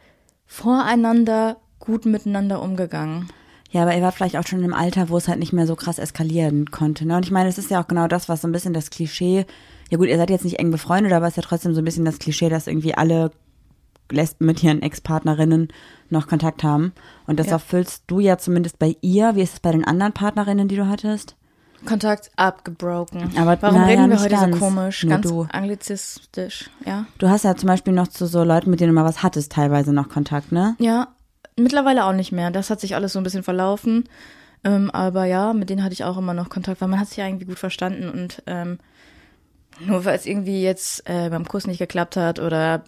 voreinander 0.45 1.57
gut 1.79 2.05
miteinander 2.05 2.61
umgegangen. 2.61 3.29
Ja, 3.73 3.81
aber 3.81 3.95
ihr 3.95 4.01
wart 4.03 4.13
vielleicht 4.15 4.37
auch 4.37 4.45
schon 4.47 4.63
im 4.63 4.73
Alter, 4.73 5.09
wo 5.09 5.17
es 5.17 5.27
halt 5.27 5.39
nicht 5.39 5.51
mehr 5.51 5.65
so 5.67 5.75
krass 5.75 5.97
eskalieren 5.97 6.69
konnte. 6.69 7.05
Ne? 7.07 7.17
Und 7.17 7.25
ich 7.25 7.31
meine, 7.31 7.49
es 7.49 7.57
ist 7.57 7.71
ja 7.71 7.81
auch 7.81 7.87
genau 7.87 8.07
das, 8.07 8.29
was 8.29 8.41
so 8.41 8.47
ein 8.47 8.51
bisschen 8.51 8.73
das 8.73 8.91
Klischee, 8.91 9.45
ja 9.89 9.97
gut, 9.97 10.07
ihr 10.07 10.17
seid 10.17 10.29
jetzt 10.29 10.45
nicht 10.45 10.59
eng 10.59 10.69
befreundet, 10.71 11.11
aber 11.11 11.25
es 11.25 11.33
ist 11.33 11.37
ja 11.43 11.49
trotzdem 11.49 11.73
so 11.73 11.81
ein 11.81 11.85
bisschen 11.85 12.05
das 12.05 12.19
Klischee, 12.19 12.49
dass 12.49 12.67
irgendwie 12.67 12.93
alle 12.95 13.31
Lesben 14.11 14.45
mit 14.45 14.61
ihren 14.63 14.81
Ex-Partnerinnen 14.83 15.69
noch 16.09 16.27
Kontakt 16.27 16.63
haben. 16.63 16.93
Und 17.25 17.39
das 17.39 17.47
Ja. 17.47 17.53
erfüllst 17.53 18.03
du 18.07 18.19
ja 18.19 18.37
zumindest 18.37 18.77
bei 18.77 18.95
ihr. 19.01 19.35
Wie 19.35 19.41
ist 19.41 19.53
es 19.53 19.59
bei 19.59 19.71
den 19.71 19.85
anderen 19.85 20.13
Partnerinnen, 20.13 20.67
die 20.67 20.75
du 20.75 20.87
hattest? 20.87 21.35
Kontakt 21.85 22.29
abgebroken. 22.35 23.31
Aber 23.37 23.57
Warum 23.61 23.81
naja, 23.81 23.87
reden 24.01 24.09
wir 24.11 24.19
heute 24.19 24.29
ganz. 24.35 24.53
so 24.55 24.59
komisch, 24.65 25.05
ganz 25.09 25.27
du. 25.27 25.47
anglizistisch, 25.51 26.69
ja? 26.85 27.05
Du 27.17 27.27
hast 27.29 27.43
ja 27.43 27.55
zum 27.55 27.67
Beispiel 27.67 27.93
noch 27.93 28.07
zu 28.07 28.25
so 28.27 28.43
Leuten, 28.43 28.69
mit 28.69 28.79
denen 28.79 28.93
du 28.93 29.01
mal 29.01 29.07
was 29.07 29.23
hattest, 29.23 29.51
teilweise 29.51 29.91
noch 29.93 30.09
Kontakt, 30.09 30.51
ne? 30.51 30.75
Ja, 30.79 31.07
mittlerweile 31.57 32.05
auch 32.05 32.13
nicht 32.13 32.31
mehr. 32.31 32.51
Das 32.51 32.69
hat 32.69 32.79
sich 32.79 32.95
alles 32.95 33.13
so 33.13 33.19
ein 33.19 33.23
bisschen 33.23 33.43
verlaufen. 33.43 34.05
Ähm, 34.63 34.91
aber 34.91 35.25
ja, 35.25 35.53
mit 35.53 35.69
denen 35.69 35.83
hatte 35.83 35.93
ich 35.93 36.03
auch 36.03 36.17
immer 36.17 36.33
noch 36.33 36.49
Kontakt, 36.49 36.81
weil 36.81 36.87
man 36.87 36.99
hat 36.99 37.09
sich 37.09 37.17
ja 37.17 37.27
irgendwie 37.27 37.45
gut 37.45 37.59
verstanden 37.59 38.09
und 38.09 38.41
ähm, 38.47 38.79
nur 39.79 40.05
weil 40.05 40.15
es 40.15 40.25
irgendwie 40.25 40.63
jetzt 40.63 41.07
äh, 41.09 41.29
beim 41.29 41.47
Kuss 41.47 41.67
nicht 41.67 41.79
geklappt 41.79 42.15
hat 42.15 42.39
oder 42.39 42.83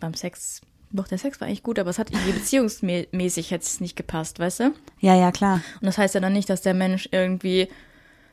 beim 0.00 0.14
Sex, 0.14 0.60
doch 0.90 1.06
der 1.06 1.18
Sex 1.18 1.40
war 1.40 1.46
eigentlich 1.46 1.62
gut, 1.62 1.78
aber 1.78 1.90
es 1.90 1.98
hat 1.98 2.10
irgendwie 2.10 2.32
beziehungsmäßig 2.38 3.50
jetzt 3.50 3.80
nicht 3.80 3.96
gepasst, 3.96 4.40
weißt 4.40 4.60
du? 4.60 4.74
Ja, 5.00 5.14
ja, 5.14 5.30
klar. 5.30 5.60
Und 5.80 5.86
das 5.86 5.98
heißt 5.98 6.14
ja 6.14 6.20
dann 6.20 6.32
nicht, 6.32 6.50
dass 6.50 6.62
der 6.62 6.74
Mensch 6.74 7.08
irgendwie 7.12 7.68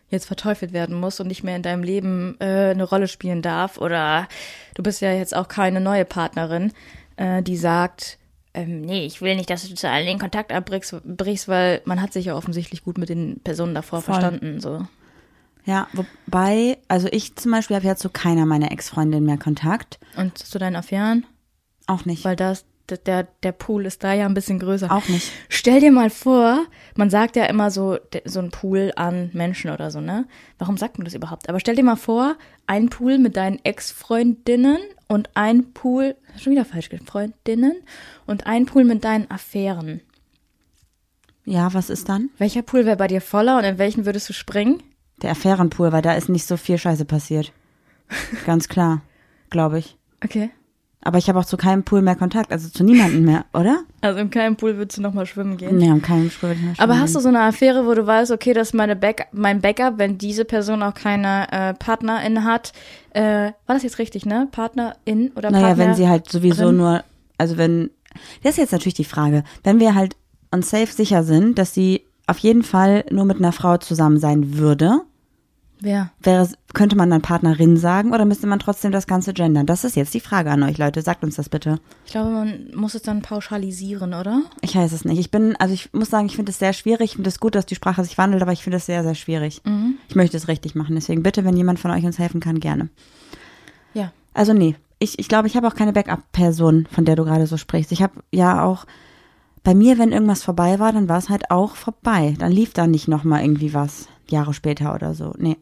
jetzt 0.10 0.26
verteufelt 0.26 0.74
werden 0.74 1.00
muss 1.00 1.20
und 1.20 1.28
nicht 1.28 1.44
mehr 1.44 1.56
in 1.56 1.64
deinem 1.64 1.84
Leben 1.84 2.36
äh, 2.40 2.72
eine 2.72 2.84
Rolle 2.84 3.08
spielen 3.08 3.42
darf. 3.42 3.78
Oder 3.78 4.28
du 4.76 4.84
bist 4.84 5.02
ja 5.02 5.14
jetzt 5.14 5.36
auch 5.36 5.48
keine 5.48 5.80
neue 5.80 6.04
Partnerin, 6.04 6.74
äh, 7.16 7.42
die 7.42 7.56
sagt, 7.56 8.18
ähm, 8.54 8.82
nee, 8.82 9.06
ich 9.06 9.22
will 9.22 9.36
nicht, 9.36 9.50
dass 9.50 9.68
du 9.68 9.74
zu 9.76 9.90
allen 9.90 10.06
den 10.06 10.20
Kontakt 10.20 10.52
abbrichst, 10.52 10.96
brichst, 11.06 11.48
weil 11.48 11.82
man 11.86 12.02
hat 12.02 12.14
sich 12.14 12.26
ja 12.26 12.36
offensichtlich 12.36 12.84
gut 12.84 12.98
mit 12.98 13.10
den 13.10 13.40
Personen 13.44 13.74
davor 13.76 14.02
Voll. 14.02 14.16
verstanden. 14.16 14.60
So. 14.60 14.86
Ja, 15.66 15.88
wobei, 15.94 16.78
also 16.88 17.08
ich 17.12 17.36
zum 17.36 17.52
Beispiel 17.52 17.76
habe 17.76 17.88
ja 17.88 17.96
zu 17.96 18.10
keiner 18.10 18.46
meiner 18.46 18.72
Ex-Freundinnen 18.72 19.26
mehr 19.26 19.38
Kontakt. 19.38 20.00
Und 20.18 20.38
zu 20.38 20.60
deinen 20.60 20.76
Affären, 20.76 21.26
Auch 21.88 22.06
nicht. 22.06 22.26
weil 22.26 22.36
das, 22.36 22.66
der, 23.06 23.28
der 23.44 23.52
Pool 23.54 23.86
ist 23.86 24.04
da 24.04 24.14
ja 24.14 24.26
ein 24.26 24.34
bisschen 24.34 24.60
größer. 24.60 24.92
Auch 24.92 25.08
nicht. 25.08 25.32
Stell 25.50 25.80
dir 25.80 25.92
mal 25.92 26.10
vor, 26.10 26.66
man 26.96 27.10
sagt 27.10 27.36
ja 27.36 27.46
immer 27.46 27.72
so, 27.72 28.00
so 28.26 28.40
ein 28.40 28.50
Pool 28.50 28.92
an 28.96 29.30
Menschen 29.34 29.72
oder 29.72 29.92
so, 29.92 30.02
ne? 30.02 30.26
Warum 30.58 30.78
sagt 30.78 30.98
man 30.98 31.06
das 31.06 31.14
überhaupt? 31.14 31.48
Aber 31.48 31.60
stell 31.60 31.76
dir 31.76 31.84
mal 31.84 31.96
vor, 31.96 32.36
ein 32.68 32.90
Pool 32.90 33.18
mit 33.18 33.38
deinen 33.38 33.60
Ex-Freundinnen 33.64 34.80
und 35.12 35.30
ein 35.34 35.74
Pool, 35.74 36.16
schon 36.40 36.54
wieder 36.54 36.64
falsch, 36.64 36.90
Freundinnen 37.06 37.84
und 38.26 38.48
ein 38.48 38.66
Pool 38.66 38.86
mit 38.86 39.04
deinen 39.04 39.30
Affären. 39.30 40.00
Ja, 41.44 41.74
was 41.74 41.90
ist 41.90 42.08
dann? 42.08 42.30
Welcher 42.38 42.62
Pool 42.62 42.86
wäre 42.86 42.96
bei 42.96 43.08
dir 43.08 43.20
voller 43.20 43.58
und 43.58 43.66
in 43.66 43.78
welchen 43.78 44.06
würdest 44.06 44.30
du 44.30 44.34
springen? 44.34 44.82
Der 45.22 45.32
Affärenpool, 45.32 45.92
weil 45.92 46.02
da 46.02 46.14
ist 46.14 46.30
nicht 46.30 46.46
so 46.46 46.56
viel 46.56 46.78
Scheiße 46.78 47.04
passiert. 47.06 47.52
Ganz 48.46 48.70
klar, 48.70 49.02
glaube 49.50 49.80
ich. 49.80 49.98
Okay. 50.24 50.50
Aber 51.04 51.18
ich 51.18 51.28
habe 51.30 51.40
auch 51.40 51.46
zu 51.46 51.58
keinem 51.58 51.84
Pool 51.84 52.02
mehr 52.02 52.16
Kontakt, 52.16 52.52
also 52.52 52.70
zu 52.70 52.84
niemandem 52.84 53.26
mehr, 53.26 53.46
oder? 53.54 53.80
Also 54.02 54.20
in 54.20 54.30
keinem 54.30 54.56
Pool 54.56 54.78
würdest 54.78 55.00
du 55.00 55.02
nochmal 55.02 55.26
schwimmen 55.26 55.58
gehen. 55.58 55.78
Nee, 55.78 55.90
um 55.90 56.02
keinen 56.02 56.30
Pool. 56.30 56.50
würde 56.50 56.60
ich 56.74 56.80
Aber 56.80 56.94
schwimmen 56.94 57.02
hast 57.04 57.16
du 57.16 57.20
so 57.20 57.30
eine 57.30 57.42
Affäre, 57.42 57.86
wo 57.88 57.94
du 57.96 58.06
weißt, 58.06 58.32
okay, 58.32 58.54
das 58.54 58.70
ist 58.70 58.74
meine 58.74 58.96
Back 58.96 59.28
mein 59.32 59.62
Backup, 59.62 59.98
wenn 59.98 60.18
diese 60.18 60.46
Person 60.46 60.84
auch 60.84 60.94
keine 60.94 61.48
äh, 61.52 61.74
Partnerin 61.74 62.44
hat? 62.44 62.74
Äh, 63.14 63.52
war 63.66 63.76
das 63.76 63.84
jetzt 63.84 63.98
richtig, 64.00 64.26
ne? 64.26 64.48
Partnerin 64.52 65.32
oder 65.36 65.50
Naja, 65.50 65.68
Partner? 65.68 65.86
wenn 65.88 65.96
sie 65.96 66.08
halt 66.08 66.30
sowieso 66.30 66.66
drin? 66.66 66.78
nur, 66.78 67.04
also 67.38 67.58
wenn, 67.58 67.90
das 68.44 68.52
ist 68.54 68.58
jetzt 68.58 68.72
natürlich 68.72 68.94
die 68.94 69.04
Frage, 69.04 69.44
wenn 69.64 69.80
wir 69.80 69.96
halt 69.96 70.16
uns 70.52 70.70
safe 70.70 70.92
sicher 70.92 71.24
sind, 71.24 71.58
dass 71.58 71.74
sie 71.74 72.06
auf 72.28 72.38
jeden 72.38 72.64
Fall 72.64 73.06
nur 73.10 73.26
mit 73.26 73.38
einer 73.38 73.52
Frau 73.52 73.78
zusammen 73.78 74.20
sein 74.20 74.58
würde, 74.58 75.02
Wer? 75.84 76.12
wäre, 76.22 76.48
könnte 76.74 76.96
man 76.96 77.10
dann 77.10 77.24
Partnerin 77.24 77.76
sagen 77.76 78.14
oder 78.14 78.24
müsste 78.24 78.46
man 78.46 78.60
trotzdem 78.60 78.92
das 78.92 79.08
Ganze 79.08 79.34
gendern? 79.34 79.66
Das 79.66 79.84
ist 79.84 79.96
jetzt 79.96 80.14
die 80.14 80.20
Frage 80.20 80.52
an 80.52 80.62
euch, 80.62 80.78
Leute. 80.78 81.02
Sagt 81.02 81.24
uns 81.24 81.36
das 81.36 81.50
bitte. 81.50 81.80
Ich 82.06 82.12
glaube, 82.12 82.30
man 82.30 82.70
muss 82.76 82.94
es 82.94 83.02
dann 83.02 83.24
pauschalisieren, 83.24 84.14
oder? 84.14 84.44
Ich 84.62 84.76
weiß 84.76 84.92
es 84.92 85.06
nicht. 85.06 85.20
Ich 85.20 85.32
bin, 85.32 85.56
also 85.56 85.74
ich 85.74 85.92
muss 85.92 86.12
sagen, 86.12 86.28
ich 86.28 86.36
finde 86.36 86.52
es 86.52 86.60
sehr 86.60 86.74
schwierig. 86.74 87.12
Ich 87.12 87.16
finde 87.16 87.30
es 87.30 87.40
gut, 87.40 87.56
dass 87.56 87.66
die 87.66 87.76
Sprache 87.76 88.04
sich 88.04 88.20
wandelt, 88.20 88.44
aber 88.44 88.52
ich 88.54 88.64
finde 88.64 88.78
es 88.78 88.86
sehr, 88.86 89.02
sehr 89.02 89.16
schwierig. 89.16 89.64
Ich 90.08 90.16
möchte 90.16 90.38
es 90.38 90.48
richtig 90.48 90.76
machen. 90.76 90.94
Deswegen 90.94 91.24
bitte, 91.24 91.44
wenn 91.46 91.58
jemand 91.58 91.80
von 91.80 91.90
euch 91.90 92.06
uns 92.06 92.20
helfen 92.20 92.42
kann, 92.42 92.60
gerne. 92.60 92.90
Ja. 93.96 94.12
Also 94.36 94.54
nee, 94.54 94.76
ich, 95.00 95.18
ich 95.18 95.28
glaube, 95.28 95.48
ich 95.48 95.58
habe 95.58 95.68
auch 95.68 95.76
keine 95.76 95.94
Backup-Person, 95.94 96.88
von 96.92 97.06
der 97.06 97.16
du 97.16 97.26
gerade 97.26 97.48
so 97.48 97.58
sprichst. 97.58 97.92
Ich 97.92 98.04
habe 98.04 98.22
ja 98.32 98.64
auch, 98.64 98.86
bei 99.64 99.74
mir, 99.74 99.98
wenn 99.98 100.12
irgendwas 100.12 100.44
vorbei 100.44 100.80
war, 100.80 100.94
dann 100.94 101.10
war 101.10 101.18
es 101.18 101.30
halt 101.30 101.50
auch 101.50 101.76
vorbei. 101.76 102.36
Dann 102.38 102.52
lief 102.52 102.74
da 102.74 102.86
nicht 102.86 103.08
nochmal 103.08 103.42
irgendwie 103.42 103.74
was, 103.74 104.08
Jahre 104.30 104.54
später 104.54 104.94
oder 104.94 105.16
so. 105.16 105.34
Nee. 105.38 105.58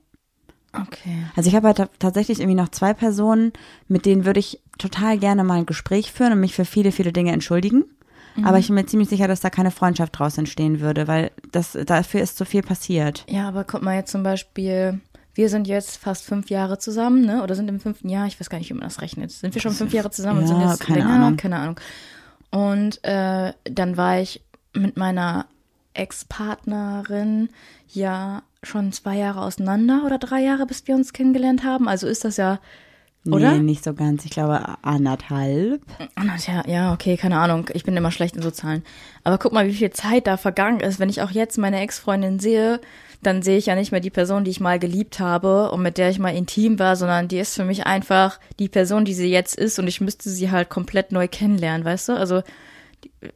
Okay. 0.74 1.26
Also 1.36 1.50
ich 1.50 1.56
habe 1.56 1.68
halt 1.68 1.78
ta- 1.78 1.90
tatsächlich 2.00 2.40
irgendwie 2.40 2.56
noch 2.60 2.70
zwei 2.70 2.94
Personen, 2.94 3.54
mit 3.88 4.06
denen 4.06 4.26
würde 4.26 4.40
ich 4.40 4.60
total 4.78 5.18
gerne 5.18 5.44
mal 5.44 5.56
ein 5.60 5.66
Gespräch 5.66 6.12
führen 6.12 6.34
und 6.34 6.40
mich 6.40 6.54
für 6.56 6.66
viele, 6.66 6.92
viele 6.92 7.12
Dinge 7.12 7.32
entschuldigen. 7.32 7.86
Aber 8.44 8.58
ich 8.58 8.68
bin 8.68 8.76
mir 8.76 8.86
ziemlich 8.86 9.10
sicher, 9.10 9.28
dass 9.28 9.42
da 9.42 9.50
keine 9.50 9.72
Freundschaft 9.72 10.18
draus 10.18 10.38
entstehen 10.38 10.80
würde, 10.80 11.10
weil 11.10 11.32
das, 11.52 11.78
dafür 11.86 12.22
ist 12.22 12.38
zu 12.38 12.46
viel 12.46 12.62
passiert. 12.62 13.26
Ja, 13.28 13.50
aber 13.50 13.66
guck 13.66 13.82
mal 13.82 13.96
jetzt 13.98 14.12
zum 14.12 14.24
Beispiel, 14.24 15.02
wir 15.34 15.50
sind 15.50 15.68
jetzt 15.68 15.98
fast 15.98 16.24
fünf 16.24 16.50
Jahre 16.50 16.78
zusammen, 16.78 17.26
ne? 17.26 17.44
Oder 17.44 17.56
sind 17.56 17.68
im 17.68 17.82
fünften 17.82 18.08
Jahr, 18.08 18.28
ich 18.28 18.40
weiß 18.40 18.50
gar 18.50 18.58
nicht, 18.60 18.70
wie 18.70 18.76
man 18.76 18.84
das 18.88 19.02
rechnet. 19.02 19.32
Sind 19.32 19.56
wir 19.56 19.62
schon 19.62 19.74
fünf 19.74 19.92
Jahre 19.94 20.10
zusammen 20.12 20.40
und 20.42 20.48
sind 20.48 20.62
Ja, 20.62 20.70
jetzt 20.72 20.80
keine 20.80 21.00
länger? 21.00 21.12
Ahnung. 21.16 21.36
Keine 21.38 21.58
Ahnung. 21.58 21.80
Und 22.52 23.04
äh, 23.04 23.52
dann 23.66 23.98
war 23.98 24.20
ich 24.22 24.42
mit 24.74 24.96
meiner 24.96 25.46
Ex-Partnerin 25.94 27.50
ja 27.92 28.44
schon 28.64 28.92
zwei 28.92 29.18
Jahre 29.18 29.42
auseinander 29.42 30.04
oder 30.06 30.18
drei 30.18 30.42
Jahre, 30.42 30.66
bis 30.66 30.88
wir 30.88 30.96
uns 30.96 31.14
kennengelernt 31.14 31.64
haben. 31.64 31.88
Also 31.88 32.08
ist 32.08 32.26
das 32.26 32.38
ja, 32.38 32.60
oder? 33.26 33.52
Nee, 33.52 33.60
nicht 33.60 33.84
so 33.84 33.94
ganz. 33.94 34.24
Ich 34.26 34.32
glaube 34.32 34.62
anderthalb. 34.82 35.82
Ja, 36.48 36.64
ja, 36.68 36.94
okay, 36.94 37.18
keine 37.18 37.38
Ahnung. 37.38 37.70
Ich 37.74 37.84
bin 37.84 37.98
immer 37.98 38.12
schlecht 38.12 38.36
in 38.36 38.42
so 38.42 38.50
Zahlen. 38.50 38.84
Aber 39.24 39.38
guck 39.38 39.52
mal, 39.52 39.68
wie 39.68 39.74
viel 39.74 39.92
Zeit 39.92 40.26
da 40.26 40.38
vergangen 40.38 40.80
ist. 40.80 41.00
Wenn 41.00 41.10
ich 41.10 41.22
auch 41.22 41.32
jetzt 41.32 41.58
meine 41.58 41.82
Ex-Freundin 41.82 42.40
sehe, 42.40 42.80
dann 43.22 43.42
sehe 43.42 43.58
ich 43.58 43.66
ja 43.66 43.76
nicht 43.76 43.92
mehr 43.92 44.00
die 44.00 44.10
Person, 44.10 44.46
die 44.46 44.52
ich 44.52 44.62
mal 44.62 44.80
geliebt 44.80 45.20
habe 45.20 45.72
und 45.72 45.82
mit 45.82 45.98
der 45.98 46.10
ich 46.10 46.20
mal 46.20 46.36
intim 46.36 46.80
war, 46.80 46.96
sondern 46.96 47.28
die 47.28 47.40
ist 47.40 47.56
für 47.56 47.66
mich 47.66 47.86
einfach 47.86 48.40
die 48.58 48.70
Person, 48.70 49.04
die 49.04 49.14
sie 49.14 49.30
jetzt 49.30 49.56
ist 49.56 49.78
und 49.80 49.88
ich 49.88 50.00
müsste 50.00 50.30
sie 50.30 50.50
halt 50.50 50.70
komplett 50.70 51.12
neu 51.12 51.28
kennenlernen, 51.28 51.84
weißt 51.84 52.10
du? 52.10 52.14
Also 52.14 52.42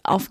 auf, 0.04 0.30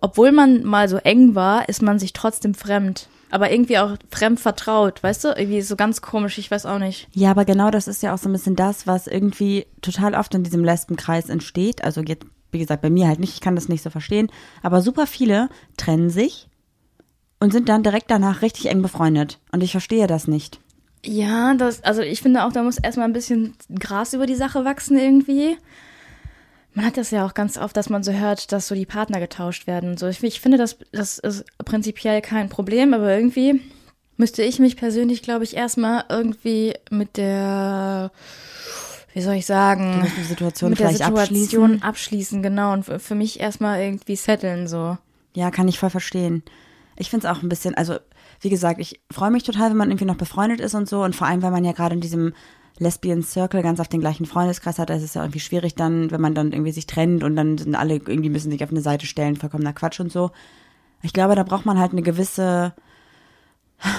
obwohl 0.00 0.32
man 0.32 0.64
mal 0.64 0.88
so 0.88 0.96
eng 0.96 1.36
war, 1.36 1.68
ist 1.68 1.82
man 1.82 2.00
sich 2.00 2.12
trotzdem 2.12 2.54
fremd. 2.54 3.08
Aber 3.30 3.50
irgendwie 3.50 3.78
auch 3.78 3.96
fremd 4.10 4.40
vertraut, 4.40 5.02
weißt 5.02 5.24
du? 5.24 5.28
Irgendwie 5.28 5.60
so 5.60 5.76
ganz 5.76 6.00
komisch, 6.00 6.38
ich 6.38 6.50
weiß 6.50 6.66
auch 6.66 6.78
nicht. 6.78 7.08
Ja, 7.12 7.30
aber 7.30 7.44
genau 7.44 7.70
das 7.70 7.88
ist 7.88 8.02
ja 8.02 8.14
auch 8.14 8.18
so 8.18 8.28
ein 8.28 8.32
bisschen 8.32 8.56
das, 8.56 8.86
was 8.86 9.06
irgendwie 9.06 9.66
total 9.82 10.14
oft 10.14 10.34
in 10.34 10.44
diesem 10.44 10.64
Lesbenkreis 10.64 11.28
entsteht. 11.28 11.84
Also 11.84 12.00
jetzt, 12.00 12.26
wie 12.52 12.58
gesagt, 12.58 12.82
bei 12.82 12.90
mir 12.90 13.06
halt 13.06 13.20
nicht, 13.20 13.34
ich 13.34 13.40
kann 13.40 13.54
das 13.54 13.68
nicht 13.68 13.82
so 13.82 13.90
verstehen. 13.90 14.30
Aber 14.62 14.80
super 14.80 15.06
viele 15.06 15.50
trennen 15.76 16.10
sich 16.10 16.48
und 17.40 17.52
sind 17.52 17.68
dann 17.68 17.82
direkt 17.82 18.10
danach 18.10 18.42
richtig 18.42 18.66
eng 18.66 18.82
befreundet. 18.82 19.38
Und 19.52 19.62
ich 19.62 19.72
verstehe 19.72 20.06
das 20.06 20.26
nicht. 20.26 20.60
Ja, 21.04 21.54
das, 21.54 21.84
also 21.84 22.02
ich 22.02 22.22
finde 22.22 22.44
auch, 22.44 22.52
da 22.52 22.62
muss 22.62 22.78
erstmal 22.78 23.06
ein 23.06 23.12
bisschen 23.12 23.54
Gras 23.78 24.14
über 24.14 24.26
die 24.26 24.34
Sache 24.34 24.64
wachsen 24.64 24.98
irgendwie. 24.98 25.56
Man 26.78 26.86
hat 26.86 26.96
das 26.96 27.10
ja 27.10 27.26
auch 27.26 27.34
ganz 27.34 27.58
oft, 27.58 27.76
dass 27.76 27.90
man 27.90 28.04
so 28.04 28.12
hört, 28.12 28.52
dass 28.52 28.68
so 28.68 28.76
die 28.76 28.86
Partner 28.86 29.18
getauscht 29.18 29.66
werden. 29.66 29.96
So, 29.96 30.06
ich, 30.06 30.22
ich 30.22 30.40
finde, 30.40 30.58
das, 30.58 30.78
das 30.92 31.18
ist 31.18 31.44
prinzipiell 31.64 32.22
kein 32.22 32.48
Problem, 32.48 32.94
aber 32.94 33.12
irgendwie 33.12 33.60
müsste 34.16 34.44
ich 34.44 34.60
mich 34.60 34.76
persönlich, 34.76 35.22
glaube 35.22 35.42
ich, 35.42 35.56
erstmal 35.56 36.04
irgendwie 36.08 36.74
mit 36.92 37.16
der, 37.16 38.12
wie 39.12 39.22
soll 39.22 39.34
ich 39.34 39.44
sagen, 39.44 40.06
Die 40.16 40.22
Situation 40.22 40.70
mit 40.70 40.78
der 40.78 40.90
Situation 40.90 41.18
abschließen. 41.18 41.82
abschließen, 41.82 42.42
genau. 42.44 42.72
Und 42.74 42.84
für 42.84 43.16
mich 43.16 43.40
erstmal 43.40 43.80
irgendwie 43.80 44.14
setteln, 44.14 44.68
so. 44.68 44.98
Ja, 45.34 45.50
kann 45.50 45.66
ich 45.66 45.80
voll 45.80 45.90
verstehen. 45.90 46.44
Ich 46.96 47.10
finde 47.10 47.26
es 47.26 47.36
auch 47.36 47.42
ein 47.42 47.48
bisschen, 47.48 47.74
also 47.74 47.96
wie 48.40 48.50
gesagt, 48.50 48.78
ich 48.78 49.00
freue 49.10 49.32
mich 49.32 49.42
total, 49.42 49.70
wenn 49.70 49.76
man 49.76 49.90
irgendwie 49.90 50.04
noch 50.04 50.14
befreundet 50.14 50.60
ist 50.60 50.76
und 50.76 50.88
so. 50.88 51.02
Und 51.02 51.16
vor 51.16 51.26
allem, 51.26 51.42
wenn 51.42 51.50
man 51.50 51.64
ja 51.64 51.72
gerade 51.72 51.96
in 51.96 52.00
diesem 52.00 52.34
Lesbian 52.78 53.22
Circle 53.22 53.62
ganz 53.62 53.80
auf 53.80 53.88
den 53.88 54.00
gleichen 54.00 54.26
Freundeskreis 54.26 54.78
hat, 54.78 54.90
da 54.90 54.94
ist 54.94 55.14
ja 55.14 55.22
irgendwie 55.22 55.40
schwierig 55.40 55.74
dann, 55.74 56.10
wenn 56.10 56.20
man 56.20 56.34
dann 56.34 56.52
irgendwie 56.52 56.72
sich 56.72 56.86
trennt 56.86 57.24
und 57.24 57.36
dann 57.36 57.58
sind 57.58 57.74
alle 57.74 57.94
irgendwie 57.94 58.30
müssen 58.30 58.50
sich 58.50 58.62
auf 58.62 58.70
eine 58.70 58.80
Seite 58.80 59.06
stellen, 59.06 59.36
vollkommener 59.36 59.72
Quatsch 59.72 60.00
und 60.00 60.12
so. 60.12 60.30
Ich 61.02 61.12
glaube, 61.12 61.34
da 61.34 61.42
braucht 61.42 61.66
man 61.66 61.78
halt 61.78 61.92
eine 61.92 62.02
gewisse, 62.02 62.74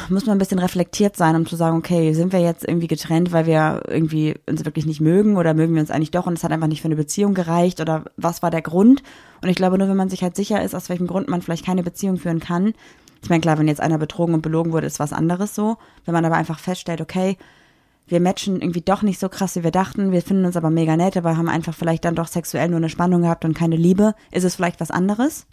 muss 0.09 0.25
man 0.25 0.35
ein 0.35 0.39
bisschen 0.39 0.59
reflektiert 0.59 1.15
sein, 1.15 1.35
um 1.35 1.45
zu 1.45 1.55
sagen, 1.55 1.77
okay, 1.77 2.13
sind 2.13 2.33
wir 2.33 2.39
jetzt 2.39 2.67
irgendwie 2.67 2.87
getrennt, 2.87 3.31
weil 3.31 3.45
wir 3.45 3.83
irgendwie 3.87 4.35
uns 4.47 4.65
wirklich 4.65 4.85
nicht 4.85 4.99
mögen 5.01 5.37
oder 5.37 5.53
mögen 5.53 5.73
wir 5.73 5.81
uns 5.81 5.91
eigentlich 5.91 6.11
doch 6.11 6.27
und 6.27 6.33
es 6.33 6.43
hat 6.43 6.51
einfach 6.51 6.67
nicht 6.67 6.81
für 6.81 6.87
eine 6.87 6.95
Beziehung 6.95 7.33
gereicht 7.33 7.79
oder 7.79 8.05
was 8.17 8.41
war 8.41 8.51
der 8.51 8.61
Grund? 8.61 9.03
Und 9.41 9.49
ich 9.49 9.55
glaube, 9.55 9.77
nur 9.77 9.87
wenn 9.87 9.97
man 9.97 10.09
sich 10.09 10.23
halt 10.23 10.35
sicher 10.35 10.61
ist, 10.61 10.75
aus 10.75 10.89
welchem 10.89 11.07
Grund 11.07 11.29
man 11.29 11.41
vielleicht 11.41 11.65
keine 11.65 11.83
Beziehung 11.83 12.17
führen 12.17 12.39
kann. 12.39 12.73
Ich 13.21 13.29
meine, 13.29 13.41
klar, 13.41 13.57
wenn 13.57 13.67
jetzt 13.67 13.81
einer 13.81 13.97
betrogen 13.97 14.33
und 14.33 14.41
belogen 14.41 14.71
wurde, 14.71 14.87
ist 14.87 14.99
was 14.99 15.13
anderes 15.13 15.55
so. 15.55 15.77
Wenn 16.05 16.13
man 16.13 16.25
aber 16.25 16.35
einfach 16.35 16.59
feststellt, 16.59 17.01
okay, 17.01 17.37
wir 18.09 18.19
matchen 18.19 18.61
irgendwie 18.61 18.81
doch 18.81 19.01
nicht 19.01 19.19
so 19.19 19.29
krass, 19.29 19.55
wie 19.55 19.63
wir 19.63 19.71
dachten, 19.71 20.11
wir 20.11 20.21
finden 20.21 20.45
uns 20.45 20.57
aber 20.57 20.69
mega 20.69 20.97
nett, 20.97 21.15
aber 21.17 21.37
haben 21.37 21.49
einfach 21.49 21.73
vielleicht 21.73 22.05
dann 22.05 22.15
doch 22.15 22.27
sexuell 22.27 22.67
nur 22.67 22.77
eine 22.77 22.89
Spannung 22.89 23.21
gehabt 23.21 23.45
und 23.45 23.53
keine 23.53 23.75
Liebe, 23.75 24.15
ist 24.31 24.43
es 24.43 24.55
vielleicht 24.55 24.79
was 24.79 24.91
anderes. 24.91 25.45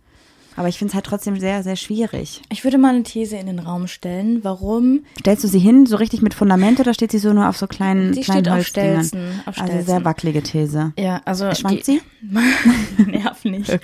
Aber 0.59 0.69
ich 0.69 0.79
finde 0.79 0.93
es 0.93 0.95
halt 0.95 1.05
trotzdem 1.05 1.39
sehr, 1.39 1.63
sehr 1.63 1.77
schwierig. 1.77 2.41
Ich 2.51 2.65
würde 2.65 2.79
mal 2.79 2.95
eine 2.95 3.03
These 3.03 3.37
in 3.37 3.47
den 3.47 3.59
Raum 3.59 3.87
stellen, 3.89 4.43
warum 4.43 5.05
Stellst 5.21 5.45
du 5.45 5.49
sie 5.49 5.59
hin, 5.59 5.85
so 5.85 5.97
richtig 5.97 6.23
mit 6.23 6.33
Fundament 6.33 6.81
oder 6.81 6.95
steht 6.95 7.11
sie 7.13 7.19
so 7.19 7.35
nur 7.35 7.47
auf 7.51 7.59
so 7.59 7.67
kleinen, 7.67 8.13
Die 8.13 8.23
kleinen 8.23 8.45
steht 8.47 8.53
auf? 8.55 8.65
Stelzen, 8.67 9.41
auf 9.45 9.59
Also 9.59 9.65
Stelzen. 9.73 9.87
sehr 9.87 10.05
wackelige 10.07 10.43
These. 10.43 10.95
Ja, 10.99 11.21
also 11.27 11.55
Schwankt 11.55 11.85
sie? 11.85 12.01
Nerv 13.07 13.45
nicht. 13.45 13.79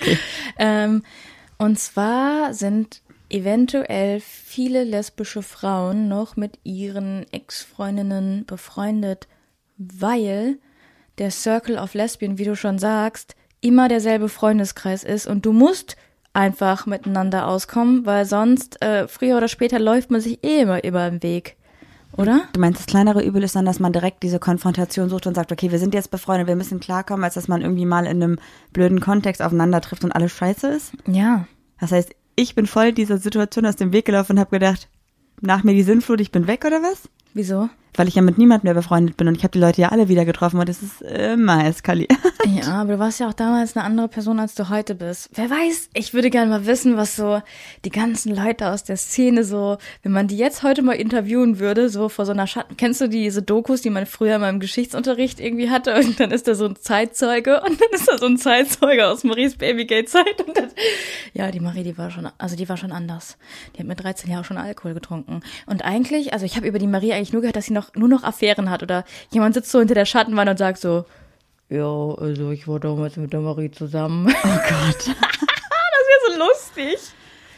Ähm, 0.57 1.03
und 1.59 1.77
zwar 1.77 2.55
sind 2.55 3.02
eventuell 3.33 4.19
viele 4.19 4.83
lesbische 4.83 5.41
Frauen 5.41 6.07
noch 6.07 6.35
mit 6.35 6.59
ihren 6.63 7.25
Ex-Freundinnen 7.31 8.45
befreundet, 8.45 9.27
weil 9.77 10.59
der 11.17 11.31
Circle 11.31 11.77
of 11.77 11.95
Lesbian, 11.95 12.37
wie 12.37 12.45
du 12.45 12.55
schon 12.55 12.77
sagst, 12.77 13.35
immer 13.59 13.87
derselbe 13.87 14.29
Freundeskreis 14.29 15.03
ist 15.03 15.25
und 15.25 15.45
du 15.45 15.51
musst 15.51 15.95
einfach 16.33 16.85
miteinander 16.85 17.47
auskommen, 17.47 18.05
weil 18.05 18.25
sonst 18.25 18.81
äh, 18.81 19.07
früher 19.07 19.37
oder 19.37 19.47
später 19.47 19.79
läuft 19.79 20.11
man 20.11 20.21
sich 20.21 20.43
eh 20.43 20.61
immer 20.61 20.83
über 20.83 21.09
den 21.09 21.23
Weg, 21.23 21.57
oder? 22.17 22.41
Du 22.53 22.59
meinst, 22.59 22.79
das 22.79 22.87
kleinere 22.87 23.23
Übel 23.23 23.43
ist 23.43 23.55
dann, 23.55 23.65
dass 23.65 23.79
man 23.79 23.93
direkt 23.93 24.21
diese 24.21 24.39
Konfrontation 24.39 25.09
sucht 25.09 25.25
und 25.25 25.35
sagt, 25.35 25.51
okay, 25.51 25.71
wir 25.71 25.79
sind 25.79 25.93
jetzt 25.93 26.11
befreundet, 26.11 26.47
wir 26.47 26.55
müssen 26.55 26.79
klarkommen, 26.79 27.23
als 27.23 27.35
dass 27.35 27.47
man 27.47 27.61
irgendwie 27.61 27.85
mal 27.85 28.05
in 28.05 28.21
einem 28.21 28.39
blöden 28.73 28.99
Kontext 28.99 29.41
aufeinander 29.41 29.81
trifft 29.81 30.03
und 30.03 30.11
alles 30.11 30.31
scheiße 30.31 30.67
ist? 30.67 30.93
Ja. 31.07 31.47
Das 31.79 31.91
heißt, 31.91 32.15
ich 32.35 32.55
bin 32.55 32.65
voll 32.65 32.93
dieser 32.93 33.17
Situation 33.17 33.65
aus 33.65 33.75
dem 33.75 33.93
Weg 33.93 34.05
gelaufen 34.05 34.33
und 34.33 34.39
habe 34.39 34.51
gedacht, 34.51 34.89
nach 35.41 35.63
mir 35.63 35.73
die 35.73 35.83
Sinnflut, 35.83 36.21
ich 36.21 36.31
bin 36.31 36.47
weg 36.47 36.65
oder 36.65 36.81
was? 36.81 37.09
Wieso? 37.33 37.69
Weil 37.95 38.07
ich 38.07 38.15
ja 38.15 38.21
mit 38.21 38.37
niemandem 38.37 38.67
mehr 38.67 38.73
befreundet 38.73 39.17
bin 39.17 39.27
und 39.27 39.37
ich 39.37 39.43
habe 39.43 39.51
die 39.51 39.59
Leute 39.59 39.81
ja 39.81 39.89
alle 39.89 40.07
wieder 40.07 40.25
getroffen 40.25 40.59
und 40.59 40.69
es 40.69 40.81
ist 40.81 41.01
immer 41.01 41.65
eskaliert. 41.65 42.11
Ja, 42.45 42.81
aber 42.81 42.93
du 42.93 42.99
warst 42.99 43.21
ja 43.21 43.29
auch 43.29 43.33
damals 43.33 43.75
eine 43.75 43.85
andere 43.85 44.09
Person, 44.09 44.37
als 44.37 44.53
du 44.53 44.67
heute 44.67 44.95
bist. 44.95 45.29
Wer 45.33 45.49
weiß, 45.49 45.89
ich 45.93 46.13
würde 46.13 46.29
gerne 46.29 46.49
mal 46.49 46.65
wissen, 46.65 46.97
was 46.97 47.15
so 47.15 47.41
die 47.85 47.89
ganzen 47.89 48.35
Leute 48.35 48.69
aus 48.69 48.83
der 48.83 48.97
Szene 48.97 49.45
so, 49.45 49.77
wenn 50.01 50.11
man 50.11 50.27
die 50.27 50.37
jetzt 50.37 50.61
heute 50.61 50.81
mal 50.81 50.93
interviewen 50.93 51.59
würde, 51.59 51.87
so 51.89 52.09
vor 52.09 52.25
so 52.25 52.33
einer 52.33 52.45
Schatten. 52.45 52.75
Kennst 52.75 52.99
du 52.99 53.07
diese 53.07 53.41
Dokus, 53.41 53.81
die 53.81 53.89
man 53.89 54.05
früher 54.05 54.39
mal 54.39 54.49
im 54.49 54.59
Geschichtsunterricht 54.59 55.39
irgendwie 55.39 55.69
hatte? 55.69 55.95
Und 55.95 56.19
dann 56.19 56.31
ist 56.31 56.47
da 56.47 56.55
so 56.55 56.65
ein 56.65 56.75
Zeitzeuge 56.75 57.61
und 57.65 57.79
dann 57.79 57.89
ist 57.91 58.09
da 58.09 58.17
so 58.17 58.25
ein 58.25 58.37
Zeitzeuge 58.37 59.07
aus 59.07 59.23
Maries 59.23 59.55
Babygate-Zeit. 59.55 60.45
Und 60.45 60.57
dann, 60.57 60.69
ja, 61.33 61.49
die 61.49 61.61
Marie, 61.61 61.83
die 61.83 61.97
war 61.97 62.11
schon, 62.11 62.27
also 62.37 62.55
die 62.55 62.67
war 62.67 62.77
schon 62.77 62.91
anders. 62.91 63.37
Die 63.75 63.79
hat 63.79 63.87
mit 63.87 64.03
13 64.03 64.29
Jahren 64.29 64.43
schon 64.43 64.57
Alkohol 64.57 64.93
getrunken. 64.93 65.41
Und 65.65 65.85
eigentlich, 65.85 66.33
also 66.33 66.45
ich 66.45 66.57
habe 66.57 66.67
über 66.67 66.79
die 66.79 66.87
Marie 66.87 67.13
eigentlich 67.13 67.33
nur 67.33 67.41
gehört, 67.41 67.55
dass 67.55 67.65
sie 67.65 67.73
noch 67.73 67.82
nur 67.95 68.07
noch 68.07 68.23
Affären 68.23 68.69
hat 68.69 68.83
oder 68.83 69.03
jemand 69.31 69.53
sitzt 69.55 69.71
so 69.71 69.79
hinter 69.79 69.95
der 69.95 70.05
Schattenwand 70.05 70.49
und 70.49 70.57
sagt 70.57 70.79
so, 70.79 71.05
ja, 71.69 71.85
also 71.85 72.51
ich 72.51 72.67
war 72.67 72.79
damals 72.79 73.15
mit 73.17 73.33
der 73.33 73.39
Marie 73.39 73.71
zusammen. 73.71 74.27
Oh 74.27 74.47
Gott. 74.47 75.07
das 75.07 75.07
wäre 75.07 76.31
so 76.31 76.37
lustig. 76.39 76.97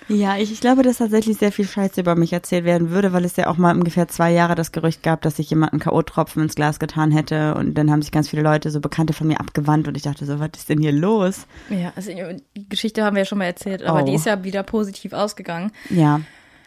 Ja, 0.07 0.37
ich, 0.37 0.51
ich 0.51 0.61
glaube, 0.61 0.83
dass 0.83 0.99
tatsächlich 0.99 1.37
sehr 1.37 1.51
viel 1.51 1.67
Scheiße 1.67 1.99
über 1.99 2.13
mich 2.15 2.31
erzählt 2.31 2.63
werden 2.63 2.91
würde, 2.91 3.11
weil 3.11 3.25
es 3.25 3.35
ja 3.37 3.47
auch 3.47 3.57
mal 3.57 3.75
ungefähr 3.75 4.07
zwei 4.07 4.31
Jahre 4.31 4.53
das 4.53 4.71
Gerücht 4.71 5.01
gab, 5.01 5.23
dass 5.23 5.39
ich 5.39 5.49
jemanden 5.49 5.79
K.O.-Tropfen 5.79 6.43
ins 6.43 6.53
Glas 6.53 6.77
getan 6.77 7.09
hätte 7.11 7.55
und 7.55 7.73
dann 7.73 7.89
haben 7.89 8.03
sich 8.03 8.11
ganz 8.11 8.29
viele 8.29 8.43
Leute, 8.43 8.69
so 8.69 8.79
Bekannte 8.79 9.13
von 9.13 9.25
mir 9.25 9.39
abgewandt 9.39 9.87
und 9.87 9.97
ich 9.97 10.03
dachte 10.03 10.25
so, 10.27 10.39
was 10.39 10.49
ist 10.57 10.69
denn 10.69 10.79
hier 10.79 10.91
los? 10.91 11.47
Ja, 11.71 11.91
also 11.95 12.11
die 12.55 12.69
Geschichte 12.69 13.03
haben 13.03 13.15
wir 13.15 13.23
ja 13.23 13.25
schon 13.25 13.39
mal 13.39 13.45
erzählt, 13.45 13.81
aber 13.81 14.03
Oh. 14.03 14.05
die 14.05 14.13
ist 14.13 14.27
ja 14.27 14.43
wieder 14.43 14.61
positiv 14.61 15.13
ausgegangen. 15.13 15.71
Ja, 15.89 16.21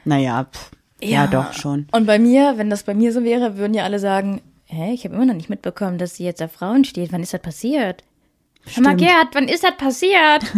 naja, 0.04 0.48
pff. 0.52 0.72
Ja. 1.00 1.26
doch 1.26 1.52
schon. 1.52 1.86
Und 1.92 2.06
bei 2.06 2.18
mir, 2.18 2.54
wenn 2.56 2.70
das 2.70 2.82
bei 2.82 2.94
mir 2.94 3.12
so 3.12 3.24
wäre, 3.24 3.56
würden 3.56 3.74
ja 3.74 3.84
alle 3.84 3.98
sagen, 3.98 4.40
hä, 4.66 4.92
ich 4.92 5.04
habe 5.04 5.14
immer 5.14 5.26
noch 5.26 5.34
nicht 5.34 5.50
mitbekommen, 5.50 5.98
dass 5.98 6.16
sie 6.16 6.24
jetzt 6.24 6.42
auf 6.42 6.52
Frauen 6.52 6.84
steht. 6.84 7.12
Wann 7.12 7.22
ist 7.22 7.34
das 7.34 7.40
passiert? 7.40 8.04
Hör 8.74 8.82
mal, 8.82 8.90
Stimmt. 8.90 9.10
Gerd, 9.10 9.28
wann 9.32 9.48
ist 9.48 9.64
das 9.64 9.76
passiert? 9.76 10.52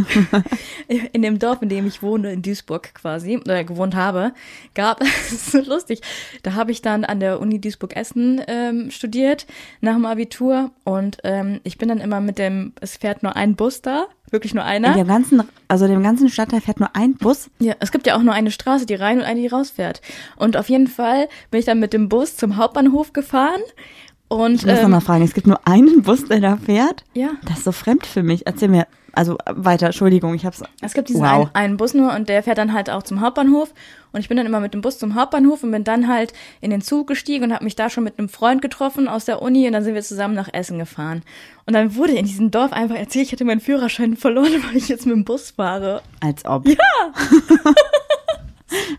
in 1.12 1.22
dem 1.22 1.38
Dorf, 1.38 1.62
in 1.62 1.68
dem 1.68 1.86
ich 1.86 2.02
wohne, 2.02 2.32
in 2.32 2.42
Duisburg 2.42 2.94
quasi, 2.94 3.36
oder 3.38 3.64
gewohnt 3.64 3.94
habe, 3.94 4.32
gab, 4.74 5.00
das 5.00 5.32
ist 5.32 5.52
so 5.52 5.60
lustig, 5.60 6.00
da 6.42 6.54
habe 6.54 6.72
ich 6.72 6.82
dann 6.82 7.04
an 7.04 7.20
der 7.20 7.40
Uni 7.40 7.60
Duisburg-Essen 7.60 8.42
ähm, 8.46 8.90
studiert, 8.90 9.46
nach 9.80 9.94
dem 9.94 10.04
Abitur 10.04 10.70
und 10.84 11.18
ähm, 11.24 11.60
ich 11.64 11.78
bin 11.78 11.88
dann 11.88 11.98
immer 11.98 12.20
mit 12.20 12.38
dem, 12.38 12.72
es 12.80 12.96
fährt 12.96 13.22
nur 13.22 13.36
ein 13.36 13.56
Bus 13.56 13.82
da, 13.82 14.06
wirklich 14.30 14.54
nur 14.54 14.64
einer. 14.64 14.92
In 14.92 14.98
dem 14.98 15.08
ganzen, 15.08 15.42
also 15.68 15.86
dem 15.86 16.02
ganzen 16.02 16.28
Stadtteil 16.28 16.60
fährt 16.60 16.80
nur 16.80 16.94
ein 16.94 17.14
Bus. 17.14 17.50
Ja, 17.58 17.74
es 17.80 17.92
gibt 17.92 18.06
ja 18.06 18.16
auch 18.16 18.22
nur 18.22 18.34
eine 18.34 18.50
Straße, 18.50 18.86
die 18.86 18.94
rein 18.94 19.18
und 19.18 19.24
eine, 19.24 19.40
die 19.40 19.48
rausfährt. 19.48 20.00
Und 20.36 20.56
auf 20.56 20.68
jeden 20.68 20.86
Fall 20.86 21.28
bin 21.50 21.60
ich 21.60 21.66
dann 21.66 21.80
mit 21.80 21.92
dem 21.92 22.08
Bus 22.08 22.36
zum 22.36 22.56
Hauptbahnhof 22.56 23.12
gefahren. 23.12 23.60
Und 24.32 24.54
Ich 24.60 24.64
muss 24.66 24.76
noch 24.76 24.84
ähm, 24.84 24.90
mal 24.92 25.00
fragen, 25.00 25.24
es 25.24 25.34
gibt 25.34 25.46
nur 25.48 25.60
einen 25.66 26.02
Bus, 26.02 26.24
der 26.26 26.40
da 26.40 26.56
fährt? 26.56 27.04
ja, 27.14 27.30
Das 27.44 27.58
ist 27.58 27.64
so 27.64 27.72
fremd 27.72 28.06
für 28.06 28.22
mich. 28.22 28.46
Erzähl 28.46 28.68
mir, 28.68 28.86
also 29.12 29.36
weiter, 29.44 29.86
Entschuldigung, 29.86 30.34
ich 30.34 30.46
hab's. 30.46 30.62
es 30.80 30.92
gibt 30.94 31.08
diesen 31.08 31.20
Wow. 31.22 31.28
einen, 31.28 31.50
einen 31.54 31.76
Bus 31.76 31.94
nur 31.94 32.14
und 32.14 32.28
der 32.28 32.44
fährt 32.44 32.56
dann 32.58 32.72
halt 32.72 32.90
auch 32.90 33.02
zum 33.02 33.20
Hauptbahnhof. 33.22 33.74
Und 34.12 34.20
ich 34.20 34.28
bin 34.28 34.36
dann 34.36 34.46
immer 34.46 34.60
mit 34.60 34.72
dem 34.72 34.82
Bus 34.82 34.98
zum 35.00 35.16
Hauptbahnhof 35.16 35.64
und 35.64 35.72
bin 35.72 35.82
dann 35.82 36.06
halt 36.06 36.32
in 36.60 36.70
den 36.70 36.80
Zug 36.80 37.08
gestiegen 37.08 37.42
und 37.44 37.52
habe 37.52 37.64
mich 37.64 37.74
da 37.74 37.90
schon 37.90 38.04
mit 38.04 38.18
einem 38.20 38.28
Freund 38.28 38.62
getroffen 38.62 39.08
aus 39.08 39.24
der 39.24 39.42
Uni 39.42 39.66
und 39.66 39.72
dann 39.72 39.82
sind 39.82 39.94
wir 39.94 40.02
zusammen 40.02 40.34
nach 40.36 40.48
Essen 40.52 40.78
gefahren. 40.78 41.22
Und 41.66 41.74
dann 41.74 41.96
wurde 41.96 42.12
in 42.12 42.24
diesem 42.24 42.52
Dorf 42.52 42.72
einfach 42.72 42.96
erzählt, 42.96 43.26
ich 43.26 43.32
hätte 43.32 43.44
meinen 43.44 43.60
Führerschein 43.60 44.16
verloren, 44.16 44.52
weil 44.68 44.76
ich 44.76 44.88
jetzt 44.88 45.06
mit 45.06 45.16
dem 45.16 45.24
Bus 45.24 45.50
fahre. 45.50 46.02
Als 46.20 46.44
ob. 46.44 46.68
Ja. 46.68 46.76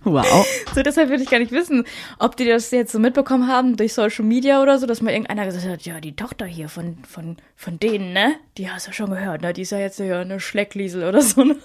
wow. 0.03 0.45
So, 0.73 0.81
deshalb 0.83 1.09
würde 1.09 1.23
ich 1.23 1.29
gar 1.29 1.39
nicht 1.39 1.51
wissen, 1.51 1.85
ob 2.19 2.35
die 2.35 2.45
das 2.45 2.71
jetzt 2.71 2.91
so 2.91 2.99
mitbekommen 2.99 3.47
haben 3.47 3.77
durch 3.77 3.93
Social 3.93 4.25
Media 4.25 4.61
oder 4.61 4.77
so, 4.79 4.85
dass 4.85 5.01
mal 5.01 5.11
irgendeiner 5.11 5.45
gesagt 5.45 5.67
hat, 5.67 5.81
ja, 5.83 5.99
die 5.99 6.15
Tochter 6.15 6.45
hier 6.45 6.69
von, 6.69 6.97
von, 7.07 7.37
von 7.55 7.79
denen, 7.79 8.13
ne? 8.13 8.35
Die 8.57 8.69
hast 8.69 8.87
du 8.87 8.93
schon 8.93 9.09
gehört, 9.09 9.41
ne? 9.41 9.53
Die 9.53 9.61
ist 9.61 9.71
ja 9.71 9.79
jetzt 9.79 9.99
ja 9.99 10.21
eine 10.21 10.39
Schleckliesel 10.39 11.03
oder 11.03 11.21
so. 11.21 11.43
Ne? 11.43 11.57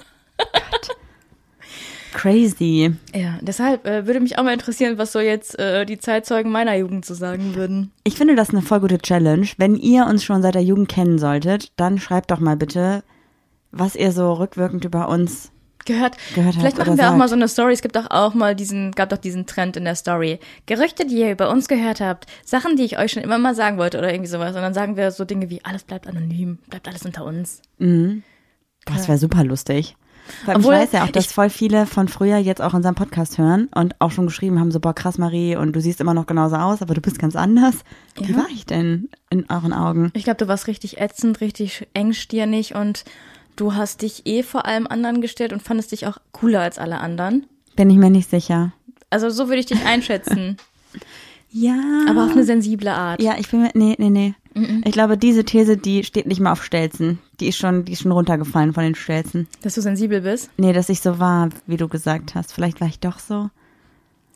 Crazy. 2.16 2.94
Ja, 3.14 3.38
deshalb 3.42 3.86
äh, 3.86 4.06
würde 4.06 4.20
mich 4.20 4.38
auch 4.38 4.42
mal 4.42 4.54
interessieren, 4.54 4.96
was 4.96 5.12
so 5.12 5.20
jetzt 5.20 5.58
äh, 5.58 5.84
die 5.84 5.98
Zeitzeugen 5.98 6.50
meiner 6.50 6.74
Jugend 6.74 7.04
zu 7.04 7.12
sagen 7.12 7.54
würden. 7.54 7.92
Ich 8.04 8.14
finde 8.14 8.34
das 8.34 8.50
eine 8.50 8.62
voll 8.62 8.80
gute 8.80 8.96
Challenge. 8.96 9.46
Wenn 9.58 9.76
ihr 9.76 10.06
uns 10.06 10.24
schon 10.24 10.40
seit 10.40 10.54
der 10.54 10.62
Jugend 10.62 10.88
kennen 10.88 11.18
solltet, 11.18 11.72
dann 11.76 11.98
schreibt 11.98 12.30
doch 12.30 12.40
mal 12.40 12.56
bitte, 12.56 13.04
was 13.70 13.94
ihr 13.94 14.12
so 14.12 14.32
rückwirkend 14.32 14.86
über 14.86 15.08
uns. 15.08 15.52
Gehört. 15.86 16.16
Gehört 16.34 16.54
Vielleicht 16.56 16.76
machen 16.78 16.96
wir 16.98 17.04
auch 17.04 17.08
sagt. 17.08 17.18
mal 17.18 17.28
so 17.28 17.34
eine 17.34 17.48
Story. 17.48 17.72
Es 17.72 17.80
gibt 17.82 17.96
doch 17.96 18.10
auch 18.10 18.34
mal 18.34 18.54
diesen, 18.54 18.92
gab 18.92 19.08
doch 19.08 19.18
diesen 19.18 19.46
Trend 19.46 19.76
in 19.76 19.84
der 19.84 19.94
Story. 19.94 20.38
Gerüchte, 20.66 21.06
die 21.06 21.16
ihr 21.20 21.30
über 21.32 21.48
uns 21.50 21.68
gehört 21.68 22.00
habt, 22.00 22.26
Sachen, 22.44 22.76
die 22.76 22.84
ich 22.84 22.98
euch 22.98 23.12
schon 23.12 23.22
immer 23.22 23.38
mal 23.38 23.54
sagen 23.54 23.78
wollte 23.78 23.98
oder 23.98 24.10
irgendwie 24.12 24.30
sowas. 24.30 24.54
Und 24.54 24.62
dann 24.62 24.74
sagen 24.74 24.96
wir 24.96 25.10
so 25.12 25.24
Dinge 25.24 25.48
wie, 25.48 25.64
alles 25.64 25.84
bleibt 25.84 26.06
anonym, 26.06 26.58
bleibt 26.68 26.86
alles 26.88 27.04
unter 27.06 27.24
uns. 27.24 27.62
Mhm. 27.78 28.22
Das 28.84 29.08
wäre 29.08 29.18
super 29.18 29.42
lustig. 29.42 29.96
Weil 30.44 30.56
Obwohl, 30.56 30.74
ich 30.74 30.80
weiß 30.80 30.92
ja 30.92 31.04
auch, 31.04 31.10
dass 31.10 31.26
voll 31.32 31.50
viele 31.50 31.86
von 31.86 32.08
früher 32.08 32.36
jetzt 32.38 32.60
auch 32.60 32.74
unseren 32.74 32.96
Podcast 32.96 33.38
hören 33.38 33.68
und 33.74 33.94
auch 34.00 34.10
schon 34.10 34.26
geschrieben 34.26 34.58
haben, 34.58 34.72
so, 34.72 34.80
boah, 34.80 34.92
krass, 34.92 35.18
Marie, 35.18 35.54
und 35.54 35.72
du 35.72 35.80
siehst 35.80 36.00
immer 36.00 36.14
noch 36.14 36.26
genauso 36.26 36.56
aus, 36.56 36.82
aber 36.82 36.94
du 36.94 37.00
bist 37.00 37.20
ganz 37.20 37.36
anders. 37.36 37.76
Wie 38.20 38.32
Ja. 38.32 38.38
war 38.38 38.46
ich 38.52 38.66
denn 38.66 39.08
in 39.30 39.48
euren 39.48 39.72
Augen? 39.72 40.10
Ich 40.14 40.24
glaube, 40.24 40.38
du 40.38 40.48
warst 40.48 40.66
richtig 40.66 40.98
ätzend, 41.00 41.40
richtig 41.40 41.86
engstirnig 41.94 42.74
und 42.74 43.04
du 43.56 43.74
hast 43.74 44.02
dich 44.02 44.26
eh 44.26 44.42
vor 44.42 44.66
allem 44.66 44.86
anderen 44.86 45.20
gestellt 45.20 45.52
und 45.52 45.62
fandest 45.62 45.92
dich 45.92 46.06
auch 46.06 46.18
cooler 46.32 46.60
als 46.60 46.78
alle 46.78 46.98
anderen. 47.00 47.46
Bin 47.74 47.90
ich 47.90 47.96
mir 47.96 48.10
nicht 48.10 48.30
sicher. 48.30 48.72
Also 49.10 49.30
so 49.30 49.48
würde 49.48 49.60
ich 49.60 49.66
dich 49.66 49.84
einschätzen, 49.84 50.56
Ja. 51.50 52.04
aber 52.08 52.24
auf 52.24 52.32
eine 52.32 52.44
sensible 52.44 52.92
Art. 52.92 53.22
Ja, 53.22 53.36
ich 53.38 53.48
bin 53.50 53.62
mir, 53.62 53.70
nee, 53.74 53.94
nee, 53.98 54.10
nee. 54.10 54.34
Ich 54.84 54.92
glaube, 54.92 55.18
diese 55.18 55.44
These, 55.44 55.76
die 55.76 56.02
steht 56.02 56.26
nicht 56.26 56.40
mal 56.40 56.52
auf 56.52 56.64
Stelzen. 56.64 57.18
Die 57.40 57.48
ist 57.48 57.58
schon, 57.58 57.84
die 57.84 57.92
ist 57.92 58.02
schon 58.02 58.12
runtergefallen 58.12 58.72
von 58.72 58.84
den 58.84 58.94
Stelzen. 58.94 59.46
Dass 59.60 59.74
du 59.74 59.82
sensibel 59.82 60.22
bist? 60.22 60.48
Nee, 60.56 60.72
dass 60.72 60.88
ich 60.88 61.02
so 61.02 61.18
war, 61.18 61.50
wie 61.66 61.76
du 61.76 61.88
gesagt 61.88 62.34
hast. 62.34 62.54
Vielleicht 62.54 62.80
war 62.80 62.88
ich 62.88 62.98
doch 62.98 63.18
so. 63.18 63.50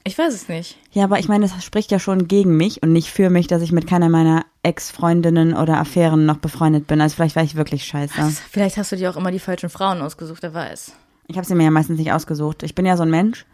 Ich 0.05 0.17
weiß 0.17 0.33
es 0.33 0.49
nicht. 0.49 0.79
Ja, 0.93 1.05
aber 1.05 1.19
ich 1.19 1.29
meine, 1.29 1.47
das 1.47 1.63
spricht 1.65 1.91
ja 1.91 1.99
schon 1.99 2.27
gegen 2.27 2.57
mich 2.57 2.83
und 2.83 2.93
nicht 2.93 3.11
für 3.11 3.29
mich, 3.29 3.47
dass 3.47 3.63
ich 3.63 3.71
mit 3.71 3.87
keiner 3.87 4.09
meiner 4.09 4.47
Ex-Freundinnen 4.63 5.55
oder 5.55 5.79
Affären 5.79 6.25
noch 6.25 6.39
befreundet 6.39 6.87
bin. 6.87 7.01
Also 7.01 7.17
vielleicht 7.17 7.37
war 7.37 7.43
ich 7.43 7.55
wirklich 7.55 7.85
scheiße. 7.85 8.15
Vielleicht 8.51 8.77
hast 8.79 8.93
du 8.93 8.97
dir 8.97 9.11
auch 9.11 9.17
immer 9.17 9.31
die 9.31 9.39
falschen 9.39 9.69
Frauen 9.69 10.01
ausgesucht, 10.01 10.43
wer 10.43 10.55
weiß. 10.55 10.93
Ich 11.29 11.37
habe 11.37 11.47
sie 11.47 11.55
mir 11.55 11.65
ja 11.65 11.71
meistens 11.71 11.99
nicht 11.99 12.13
ausgesucht. 12.13 12.63
Ich 12.63 12.75
bin 12.75 12.87
ja 12.87 12.97
so 12.97 13.03
ein 13.03 13.11
Mensch. 13.11 13.45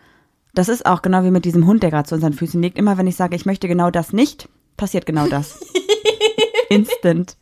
Das 0.54 0.68
ist 0.68 0.86
auch 0.86 1.02
genau 1.02 1.24
wie 1.24 1.30
mit 1.30 1.44
diesem 1.44 1.66
Hund, 1.66 1.82
der 1.82 1.90
gerade 1.90 2.08
zu 2.08 2.14
unseren 2.14 2.32
Füßen 2.32 2.62
liegt. 2.62 2.78
Immer 2.78 2.96
wenn 2.96 3.06
ich 3.06 3.16
sage, 3.16 3.36
ich 3.36 3.44
möchte 3.44 3.68
genau 3.68 3.90
das 3.90 4.12
nicht, 4.12 4.48
passiert 4.76 5.04
genau 5.04 5.26
das. 5.26 5.60
Instant. 6.70 7.36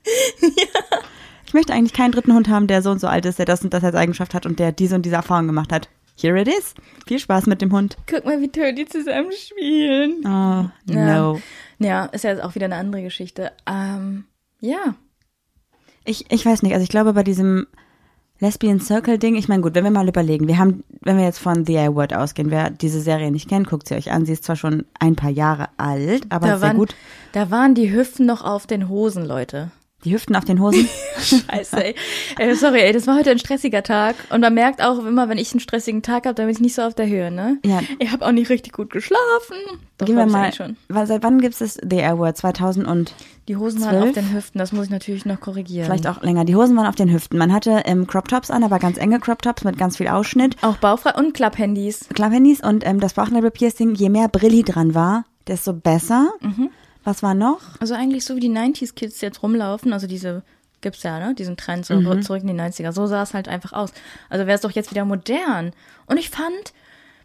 Ich 1.47 1.55
möchte 1.55 1.73
eigentlich 1.73 1.93
keinen 1.93 2.11
dritten 2.11 2.35
Hund 2.35 2.49
haben, 2.49 2.67
der 2.67 2.83
so 2.83 2.91
und 2.91 3.01
so 3.01 3.07
alt 3.07 3.27
ist, 3.27 3.39
der 3.39 3.47
das 3.47 3.63
und 3.63 3.73
das 3.73 3.85
als 3.85 3.95
Eigenschaft 3.95 4.35
hat 4.35 4.47
und 4.47 4.59
der 4.59 4.73
diese 4.73 4.97
und 4.97 5.03
diese 5.03 5.15
Erfahrung 5.15 5.47
gemacht 5.47 5.73
hat. 5.73 5.89
Here 6.17 6.41
it 6.41 6.49
is. 6.49 6.75
Viel 7.07 7.19
Spaß 7.19 7.47
mit 7.47 7.61
dem 7.61 7.73
Hund. 7.73 7.97
Guck 8.09 8.25
mal, 8.25 8.41
wie 8.41 8.49
toll 8.49 8.73
die 8.75 8.87
zusammen 8.87 9.33
spielen. 9.33 10.19
Oh, 10.25 10.71
Ja. 10.93 11.19
no. 11.19 11.41
Ja, 11.79 12.05
ist 12.07 12.25
ja 12.25 12.31
jetzt 12.31 12.43
auch 12.43 12.55
wieder 12.55 12.67
eine 12.67 12.77
andere 12.77 13.03
Geschichte. 13.03 13.51
Ähm, 13.67 14.25
ja. 14.61 14.95
Ich, 16.05 16.31
ich 16.31 16.47
weiß 16.47 16.63
nicht, 16.63 16.73
also 16.73 16.85
ich 16.85 16.89
glaube 16.91 17.15
bei 17.15 17.25
diesem 17.25 17.67
Lesbian 18.39 18.79
Circle 18.81 19.19
Ding, 19.19 19.37
ich 19.37 19.49
meine 19.49 19.63
gut, 19.63 19.75
wenn 19.75 19.85
wir 19.85 19.91
mal 19.91 20.09
überlegen, 20.09 20.47
wir 20.49 20.59
haben, 20.59 20.85
wenn 21.01 21.17
wir 21.17 21.25
jetzt 21.25 21.39
von 21.39 21.65
The 21.67 21.79
A 21.79 21.95
Word 21.95 22.15
ausgehen, 22.15 22.51
wer 22.51 22.71
diese 22.71 23.01
Serie 23.01 23.31
nicht 23.31 23.49
kennt, 23.49 23.69
guckt 23.69 23.89
sie 23.89 23.95
euch 23.95 24.11
an. 24.13 24.25
Sie 24.27 24.33
ist 24.33 24.45
zwar 24.45 24.57
schon 24.57 24.85
ein 25.01 25.17
paar 25.17 25.31
Jahre 25.31 25.69
alt, 25.79 26.27
aber 26.31 26.47
Da 26.47 26.59
sehr 26.59 26.69
waren, 26.69 26.77
gut. 26.77 26.95
da 27.33 27.51
waren 27.51 27.75
die 27.75 27.93
Hüften 27.93 28.27
noch 28.27 28.43
auf 28.45 28.67
den 28.67 28.89
Hosen, 28.89 29.25
Leute. 29.25 29.71
Die 30.05 30.13
Hüften 30.15 30.37
auf 30.37 30.45
den 30.45 30.61
Hosen. 30.61 30.89
Scheiße, 31.19 31.83
ey. 31.83 31.95
ey. 32.39 32.55
Sorry, 32.55 32.81
ey, 32.81 32.93
das 32.93 33.07
war 33.07 33.17
heute 33.17 33.31
ein 33.31 33.39
stressiger 33.39 33.83
Tag. 33.83 34.17
Und 34.31 34.43
man 34.43 34.53
merkt 34.53 34.83
auch 34.83 34.99
immer, 35.05 35.29
wenn 35.29 35.39
ich 35.39 35.53
einen 35.53 35.61
stressigen 35.61 36.03
Tag 36.03 36.27
habe, 36.27 36.35
dann 36.35 36.47
bin 36.47 36.55
ich 36.55 36.61
nicht 36.61 36.75
so 36.75 36.83
auf 36.83 36.95
der 36.95 37.07
Höhe, 37.07 37.31
ne? 37.31 37.59
Ja. 37.65 37.81
Ich 37.99 38.13
habe 38.13 38.27
auch 38.27 38.33
nicht 38.33 38.51
richtig 38.51 38.73
gut 38.73 38.91
geschlafen. 38.91 39.57
Doch, 39.99 40.07
Gehen 40.07 40.17
wir 40.17 40.27
mal. 40.27 40.53
Schon. 40.53 40.77
Seit 40.89 41.23
wann 41.23 41.41
gibt 41.41 41.59
es 41.61 41.79
The 41.89 42.03
A 42.03 42.19
Word? 42.19 42.37
2000 42.37 42.87
und 42.87 43.15
Die 43.49 43.57
Hosen 43.57 43.81
waren 43.83 43.91
Zwölf? 43.91 44.05
auf 44.09 44.13
den 44.13 44.33
Hüften, 44.35 44.59
das 44.59 44.73
muss 44.73 44.87
ich 44.87 44.91
natürlich 44.91 45.25
noch 45.25 45.41
korrigieren. 45.41 45.87
vielleicht 45.87 46.07
auch 46.07 46.23
länger. 46.23 46.45
Die 46.45 46.57
Hosen 46.57 46.77
waren 46.77 46.87
auf 46.87 46.97
den 46.97 47.11
Hüften. 47.13 47.39
Man 47.39 47.53
hatte 47.53 47.83
ähm, 47.87 48.07
Crop 48.07 48.29
Tops 48.29 48.51
an, 48.51 48.63
aber 48.65 48.79
ganz 48.79 48.99
enge 48.99 49.21
Crop 49.21 49.41
Tops 49.41 49.65
mit 49.65 49.79
ganz 49.79 49.97
viel 49.97 50.09
Ausschnitt. 50.09 50.57
Auch 50.63 50.77
bauchfrei 50.77 51.15
und 51.15 51.33
Klapphandys. 51.35 52.09
Klapphandys 52.13 52.61
und 52.63 52.85
ähm, 52.87 53.01
das 53.01 53.15
Bauchnabelpiercing, 53.15 53.95
je 53.95 54.09
mehr 54.11 54.29
Brilli 54.29 54.65
dran 54.65 54.95
war, 54.95 55.25
desto 55.47 55.73
besser. 55.73 56.29
Mhm. 56.41 56.71
Was 57.05 57.23
war 57.23 57.35
noch? 57.35 57.61
Also 57.81 57.95
eigentlich 57.95 58.25
so 58.25 58.37
wie 58.37 58.41
die 58.41 58.51
90s-Kids 58.51 59.21
jetzt 59.21 59.43
rumlaufen, 59.43 59.93
also 59.93 60.07
diese 60.07 60.43
gibt's 60.81 61.03
ja, 61.03 61.19
ne? 61.19 61.35
Diesen 61.35 61.57
Trend 61.57 61.87
so 61.87 61.95
Mhm. 61.95 62.23
zurück 62.23 62.43
in 62.43 62.49
die 62.49 62.55
90er. 62.55 62.93
So 62.93 63.07
sah 63.07 63.23
es 63.23 63.33
halt 63.35 63.49
einfach 63.49 63.73
aus. 63.73 63.91
Also 64.29 64.47
wäre 64.47 64.57
es 64.57 64.61
doch 64.61 64.71
jetzt 64.71 64.91
wieder 64.91 65.05
modern. 65.07 65.73
Und 66.07 66.19
ich 66.19 66.29
fand, 66.31 66.75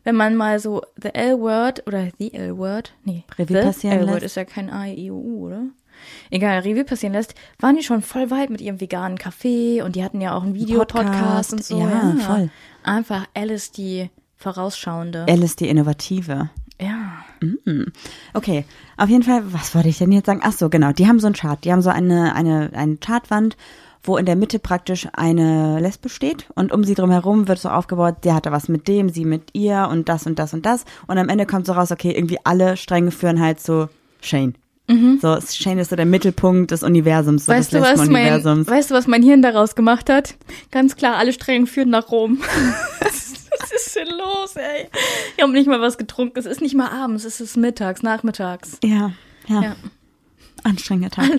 wenn 0.06 0.15
man 0.15 0.36
mal 0.38 0.60
so 0.60 0.82
The 1.02 1.13
L-Word 1.13 1.86
oder 1.88 2.08
The 2.20 2.34
L-Word, 2.34 2.94
nee, 3.04 3.24
Revue 3.38 3.58
The 3.58 3.63
passieren 3.68 4.00
L-Word 4.00 4.13
lässt. 4.22 4.26
ist 4.28 4.36
ja 4.36 4.46
kein 4.46 4.70
A, 4.70 4.86
I, 4.88 5.12
O, 5.12 5.15
U, 5.15 5.48
oder? 5.48 5.63
Egal, 6.32 6.60
Revue 6.60 6.86
passieren 6.86 7.12
lässt, 7.13 7.36
waren 7.60 7.76
die 7.76 7.84
schon 7.84 8.02
voll 8.02 8.32
weit 8.32 8.50
mit 8.50 8.62
ihrem 8.62 8.80
veganen 8.80 9.18
Kaffee 9.18 9.82
und 9.82 9.98
die 9.98 10.04
hatten 10.06 10.22
ja 10.22 10.34
auch 10.34 10.44
einen 10.44 10.54
Videopodcast 10.56 11.52
Podcast, 11.52 11.54
und 11.54 11.63
so. 11.65 11.80
ja, 11.80 12.15
voll. 12.22 12.50
Einfach 12.84 13.28
Alice 13.34 13.72
die 13.74 14.10
Vorausschauende. 14.38 15.26
Alice 15.28 15.58
die 15.58 15.68
Innovative. 15.68 16.50
ja. 16.82 17.18
Okay, 18.34 18.65
auf 18.97 19.10
jeden 19.10 19.23
Fall, 19.23 19.43
was 19.52 19.73
wollte 19.75 19.89
ich 19.89 19.97
denn 19.97 20.12
jetzt 20.12 20.25
sagen? 20.25 20.41
Ach 20.43 20.52
so, 20.52 20.69
genau, 20.69 20.91
die 20.91 21.08
haben 21.08 21.19
so 21.19 21.28
einen 21.28 21.36
Chart. 21.36 21.63
Die 21.63 21.71
haben 21.71 21.82
so 21.82 21.89
eine, 21.89 22.36
eine, 22.36 22.71
eine 22.73 22.97
Chartwand, 22.97 23.58
wo 24.04 24.17
in 24.17 24.25
der 24.25 24.36
Mitte 24.36 24.60
praktisch 24.60 25.08
eine 25.13 25.80
Lesbe 25.80 26.10
steht 26.10 26.45
und 26.56 26.71
um 26.71 26.84
sie 26.84 26.95
drumherum 26.95 27.47
wird 27.47 27.60
so 27.60 27.69
aufgebaut, 27.69 28.15
der 28.23 28.34
hatte 28.34 28.52
was 28.52 28.69
mit 28.69 28.88
dem, 28.88 29.10
sie 29.10 29.25
mit 29.25 29.49
ihr 29.54 29.89
und 29.91 30.08
das 30.10 30.25
und 30.25 30.39
das 30.39 30.54
und 30.54 30.65
das. 30.65 30.86
Und 31.08 31.17
am 31.17 31.30
Ende 31.30 31.45
kommt 31.45 31.65
so 31.65 31.73
raus, 31.73 31.91
okay, 31.91 32.12
irgendwie 32.12 32.38
alle 32.43 32.78
Stränge 32.78 33.12
führen 33.12 33.41
halt 33.41 33.60
zu 33.60 33.89
Shane. 34.21 34.56
So, 35.21 35.38
Shane 35.39 35.78
ist 35.78 35.91
so 35.91 35.95
der 35.95 36.08
Mittelpunkt 36.08 36.71
des 36.71 36.82
Universums, 36.82 37.45
so 37.45 37.52
Mhm. 37.52 37.58
Weißt 37.58 37.73
des 37.73 37.80
du, 37.80 37.86
was 37.86 37.97
mein, 37.97 38.10
Lesben-Universums. 38.10 38.67
weißt 38.67 38.89
du, 38.89 38.95
was 38.95 39.06
mein 39.08 39.21
Hirn 39.21 39.41
daraus 39.43 39.75
gemacht 39.75 40.10
hat? 40.10 40.34
Ganz 40.71 40.95
klar, 40.95 41.17
alle 41.17 41.32
Stränge 41.32 41.67
führen 41.67 41.89
nach 41.91 42.10
Rom. 42.10 42.39
los, 44.19 44.55
ey? 44.55 44.88
Ich 45.36 45.43
habe 45.43 45.53
nicht 45.53 45.67
mal 45.67 45.82
was 45.82 45.97
getrunken. 45.97 46.38
Es 46.38 46.45
ist 46.45 46.62
nicht 46.62 46.75
mal 46.75 46.89
abends, 46.89 47.25
es 47.25 47.41
ist 47.41 47.58
mittags, 47.58 48.03
nachmittags. 48.03 48.77
Ja, 48.84 49.12
ja. 49.47 49.62
Ja. 49.62 49.75
Anstrengender 50.63 51.10
Tag. 51.10 51.29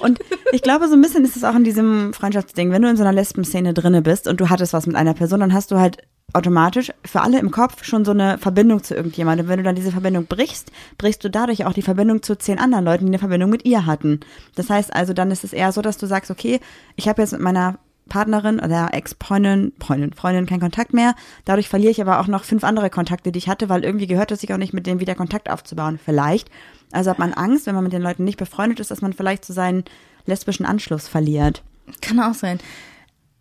Und 0.00 0.18
ich 0.52 0.62
glaube, 0.62 0.86
so 0.88 0.94
ein 0.94 1.00
bisschen 1.00 1.24
ist 1.24 1.36
es 1.36 1.44
auch 1.44 1.54
in 1.54 1.64
diesem 1.64 2.12
Freundschaftsding, 2.12 2.70
wenn 2.70 2.82
du 2.82 2.90
in 2.90 2.96
so 2.96 3.02
einer 3.02 3.12
Lesben-Szene 3.12 3.72
drinne 3.72 4.02
bist 4.02 4.28
und 4.28 4.40
du 4.40 4.50
hattest 4.50 4.72
was 4.72 4.86
mit 4.86 4.96
einer 4.96 5.14
Person, 5.14 5.40
dann 5.40 5.54
hast 5.54 5.70
du 5.70 5.78
halt 5.78 5.98
automatisch 6.32 6.92
für 7.04 7.22
alle 7.22 7.38
im 7.38 7.50
Kopf 7.50 7.84
schon 7.84 8.04
so 8.04 8.12
eine 8.12 8.38
Verbindung 8.38 8.82
zu 8.82 8.94
irgendjemandem. 8.94 9.48
Wenn 9.48 9.58
du 9.58 9.62
dann 9.64 9.74
diese 9.74 9.90
Verbindung 9.90 10.26
brichst, 10.26 10.70
brichst 10.98 11.24
du 11.24 11.30
dadurch 11.30 11.64
auch 11.64 11.72
die 11.72 11.82
Verbindung 11.82 12.22
zu 12.22 12.36
zehn 12.36 12.58
anderen 12.58 12.84
Leuten, 12.84 13.06
die 13.06 13.10
eine 13.10 13.18
Verbindung 13.18 13.50
mit 13.50 13.64
ihr 13.64 13.86
hatten. 13.86 14.20
Das 14.54 14.70
heißt 14.70 14.94
also, 14.94 15.12
dann 15.12 15.30
ist 15.30 15.42
es 15.42 15.52
eher 15.52 15.72
so, 15.72 15.82
dass 15.82 15.96
du 15.96 16.06
sagst, 16.06 16.30
okay, 16.30 16.60
ich 16.96 17.08
habe 17.08 17.22
jetzt 17.22 17.32
mit 17.32 17.40
meiner 17.40 17.78
Partnerin 18.10 18.60
oder 18.60 18.90
Ex-Freundin, 18.92 19.72
Freundin, 19.80 20.12
Freundin 20.12 20.44
keinen 20.44 20.60
Kontakt 20.60 20.92
mehr. 20.92 21.14
Dadurch 21.46 21.70
verliere 21.70 21.90
ich 21.90 22.02
aber 22.02 22.20
auch 22.20 22.26
noch 22.26 22.44
fünf 22.44 22.62
andere 22.62 22.90
Kontakte, 22.90 23.32
die 23.32 23.38
ich 23.38 23.48
hatte, 23.48 23.70
weil 23.70 23.82
irgendwie 23.84 24.06
gehört 24.06 24.30
es 24.30 24.42
sich 24.42 24.52
auch 24.52 24.58
nicht, 24.58 24.74
mit 24.74 24.86
denen 24.86 25.00
wieder 25.00 25.14
Kontakt 25.14 25.48
aufzubauen. 25.48 25.98
Vielleicht. 26.04 26.50
Also 26.92 27.10
hat 27.10 27.18
man 27.18 27.32
Angst, 27.32 27.66
wenn 27.66 27.74
man 27.74 27.84
mit 27.84 27.94
den 27.94 28.02
Leuten 28.02 28.24
nicht 28.24 28.38
befreundet 28.38 28.80
ist, 28.80 28.90
dass 28.90 29.00
man 29.00 29.14
vielleicht 29.14 29.46
so 29.46 29.54
seinen 29.54 29.84
lesbischen 30.26 30.66
Anschluss 30.66 31.08
verliert. 31.08 31.62
Kann 32.02 32.20
auch 32.20 32.34
sein. 32.34 32.58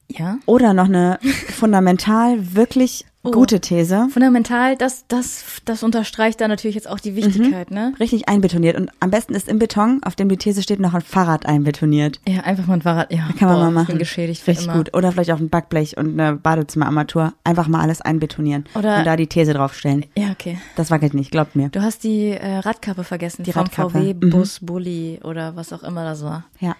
Ja. 0.08 0.38
Oder 0.46 0.74
noch 0.74 0.86
eine 0.86 1.20
fundamental 1.50 2.56
wirklich 2.56 3.06
Oh. 3.22 3.32
gute 3.32 3.60
These. 3.60 4.08
Fundamental, 4.14 4.78
das, 4.78 5.04
das, 5.10 5.44
das 5.66 5.84
unterstreicht 5.84 6.40
da 6.40 6.48
natürlich 6.48 6.76
jetzt 6.76 6.88
auch 6.90 7.02
die 7.02 7.18
Wichtigkeit, 7.18 7.70
ne? 7.70 7.92
Richtig 8.00 8.30
einbetoniert. 8.30 8.78
Und 8.78 8.92
am 9.02 9.12
besten 9.12 9.36
ist 9.36 9.50
im 9.50 9.60
Beton, 9.60 10.00
auf 10.06 10.16
dem 10.16 10.30
die 10.30 10.38
These 10.38 10.64
steht, 10.64 10.80
noch 10.80 10.94
ein 10.94 11.02
Fahrrad 11.02 11.46
einbetoniert. 11.46 12.22
Ja, 12.26 12.42
einfach 12.44 12.66
mal 12.68 12.76
ein 12.76 12.82
Fahrrad. 12.82 13.12
Ja, 13.12 13.28
Kann 13.38 13.50
man 13.50 13.58
boah, 13.58 13.64
mal 13.64 13.68
ich 13.70 13.74
machen. 13.74 13.88
Bin 13.88 13.98
geschädigt 14.00 14.48
Richtig 14.48 14.68
immer. 14.68 14.78
gut. 14.78 14.96
Oder 14.96 15.12
vielleicht 15.12 15.32
auch 15.32 15.40
ein 15.40 15.50
Backblech 15.50 15.98
und 15.98 16.18
eine 16.18 16.38
Badezimmerarmatur. 16.38 17.34
Einfach 17.44 17.68
mal 17.68 17.82
alles 17.82 18.00
einbetonieren. 18.00 18.64
Oder- 18.74 19.00
und 19.00 19.06
da 19.06 19.18
die 19.18 19.28
These 19.28 19.54
draufstellen. 19.54 20.06
Ja, 20.18 20.30
okay. 20.32 20.58
Das 20.78 20.90
wackelt 20.90 21.14
nicht, 21.14 21.30
glaubt 21.32 21.58
mir. 21.58 21.68
Du 21.70 21.82
hast 21.82 22.06
die 22.06 22.30
äh, 22.30 22.60
Radkappe 22.60 23.04
vergessen. 23.04 23.44
Die 23.44 23.52
vom 23.52 23.64
Radkappe. 23.64 23.90
VW 24.00 24.14
Mhm. 24.14 24.30
Bus 24.30 24.60
Bulli 24.62 25.20
oder 25.26 25.58
was 25.58 25.74
auch 25.74 25.84
immer 25.84 26.06
das 26.06 26.24
war. 26.24 26.46
Ja. 26.62 26.76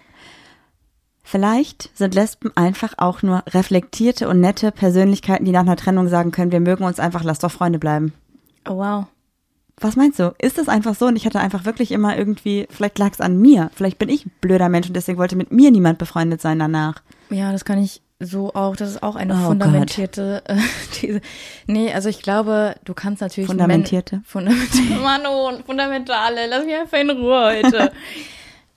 Vielleicht 1.30 1.96
sind 1.96 2.16
Lesben 2.16 2.50
einfach 2.56 2.94
auch 2.96 3.22
nur 3.22 3.44
reflektierte 3.50 4.28
und 4.28 4.40
nette 4.40 4.72
Persönlichkeiten, 4.72 5.44
die 5.44 5.52
nach 5.52 5.60
einer 5.60 5.76
Trennung 5.76 6.08
sagen 6.08 6.32
können, 6.32 6.50
wir 6.50 6.58
mögen 6.58 6.82
uns 6.82 6.98
einfach, 6.98 7.22
lass 7.22 7.38
doch 7.38 7.52
Freunde 7.52 7.78
bleiben. 7.78 8.12
Oh 8.68 8.78
wow. 8.78 9.04
Was 9.80 9.94
meinst 9.94 10.18
du? 10.18 10.34
Ist 10.38 10.58
das 10.58 10.68
einfach 10.68 10.96
so? 10.96 11.06
Und 11.06 11.14
ich 11.14 11.26
hatte 11.26 11.38
einfach 11.38 11.64
wirklich 11.64 11.92
immer 11.92 12.18
irgendwie, 12.18 12.66
vielleicht 12.68 12.98
lag 12.98 13.12
es 13.12 13.20
an 13.20 13.38
mir. 13.40 13.70
Vielleicht 13.76 14.00
bin 14.00 14.08
ich 14.08 14.26
ein 14.26 14.32
blöder 14.40 14.68
Mensch 14.68 14.88
und 14.88 14.94
deswegen 14.96 15.18
wollte 15.18 15.36
mit 15.36 15.52
mir 15.52 15.70
niemand 15.70 15.98
befreundet 15.98 16.40
sein 16.40 16.58
danach. 16.58 17.00
Ja, 17.30 17.52
das 17.52 17.64
kann 17.64 17.80
ich 17.80 18.02
so 18.18 18.52
auch. 18.54 18.74
Das 18.74 18.90
ist 18.90 19.02
auch 19.04 19.14
eine 19.14 19.34
Oh 19.34 19.46
fundamentierte 19.46 20.42
äh, 20.46 20.56
These. 20.92 21.20
Nee, 21.68 21.92
also 21.92 22.08
ich 22.08 22.22
glaube, 22.22 22.74
du 22.84 22.92
kannst 22.92 23.22
natürlich 23.22 23.46
Fundamentierte? 23.48 24.16
Men- 24.16 24.24
Fundamentierte. 24.26 25.00
Mann, 25.00 25.20
oh, 25.28 25.52
fundamentale. 25.64 26.48
Lass 26.50 26.64
mich 26.66 26.74
einfach 26.74 26.98
in 26.98 27.10
Ruhe 27.10 27.40
heute. 27.62 27.92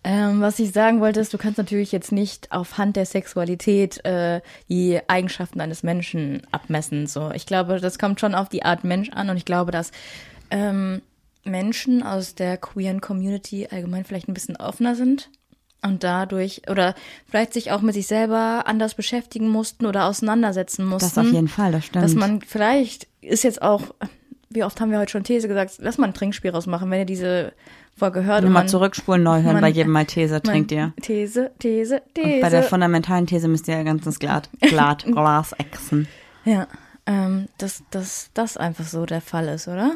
ähm, 0.03 0.41
was 0.41 0.59
ich 0.59 0.71
sagen 0.71 0.99
wollte, 0.99 1.21
ist, 1.21 1.33
du 1.33 1.37
kannst 1.37 1.57
natürlich 1.57 1.91
jetzt 1.91 2.11
nicht 2.11 2.51
auf 2.51 2.77
Hand 2.77 2.97
der 2.97 3.05
Sexualität 3.05 4.03
äh, 4.05 4.41
die 4.67 4.99
Eigenschaften 5.07 5.61
eines 5.61 5.83
Menschen 5.83 6.41
abmessen. 6.51 7.07
So, 7.07 7.31
ich 7.31 7.45
glaube, 7.45 7.79
das 7.79 7.97
kommt 7.97 8.19
schon 8.19 8.35
auf 8.35 8.49
die 8.49 8.63
Art 8.63 8.83
Mensch 8.83 9.09
an 9.11 9.29
und 9.29 9.37
ich 9.37 9.45
glaube, 9.45 9.71
dass 9.71 9.91
ähm, 10.51 11.01
Menschen 11.45 12.03
aus 12.03 12.35
der 12.35 12.57
queeren 12.57 12.99
Community 12.99 13.67
allgemein 13.71 14.03
vielleicht 14.03 14.27
ein 14.27 14.33
bisschen 14.33 14.57
offener 14.57 14.95
sind 14.95 15.29
und 15.81 16.03
dadurch 16.03 16.63
oder 16.69 16.95
vielleicht 17.29 17.53
sich 17.53 17.71
auch 17.71 17.81
mit 17.81 17.93
sich 17.93 18.07
selber 18.07 18.63
anders 18.65 18.95
beschäftigen 18.95 19.49
mussten 19.49 19.85
oder 19.85 20.05
auseinandersetzen 20.05 20.85
mussten. 20.85 21.15
Das 21.15 21.25
auf 21.25 21.31
jeden 21.31 21.47
Fall, 21.47 21.71
das 21.71 21.85
stimmt. 21.85 22.03
Dass 22.03 22.15
man 22.15 22.41
vielleicht 22.41 23.07
ist 23.21 23.43
jetzt 23.43 23.61
auch, 23.61 23.93
wie 24.49 24.63
oft 24.63 24.79
haben 24.81 24.91
wir 24.91 24.99
heute 24.99 25.11
schon 25.11 25.23
These 25.23 25.47
gesagt, 25.47 25.75
lass 25.79 25.97
mal 25.97 26.07
ein 26.07 26.13
Trinkspiel 26.13 26.51
rausmachen, 26.51 26.89
wenn 26.91 26.99
ihr 26.99 27.05
diese 27.05 27.53
vorgehört. 27.95 28.39
und 28.43 28.49
Nochmal 28.51 28.67
zurückspulen, 28.67 29.23
neu 29.23 29.41
hören 29.41 29.53
man- 29.53 29.61
bei 29.61 29.69
jedem 29.69 29.91
Mal 29.91 30.05
These, 30.05 30.41
trinkt 30.41 30.71
ihr. 30.71 30.93
These, 31.01 31.51
These, 31.59 31.95
Und 31.95 32.13
bei 32.41 32.49
der 32.49 32.61
These. 32.61 32.63
fundamentalen 32.69 33.27
These 33.27 33.47
müsst 33.47 33.67
ihr 33.67 33.75
ja 33.77 33.83
ganzes 33.83 34.19
Glas, 34.19 34.43
Glas, 34.61 34.97
Glas 35.05 35.51
exen. 35.53 36.07
Ja, 36.45 36.67
ähm, 37.05 37.47
dass 37.57 37.83
dass 37.91 38.29
das 38.33 38.57
einfach 38.57 38.85
so 38.85 39.05
der 39.05 39.21
Fall 39.21 39.47
ist, 39.47 39.67
oder? 39.67 39.91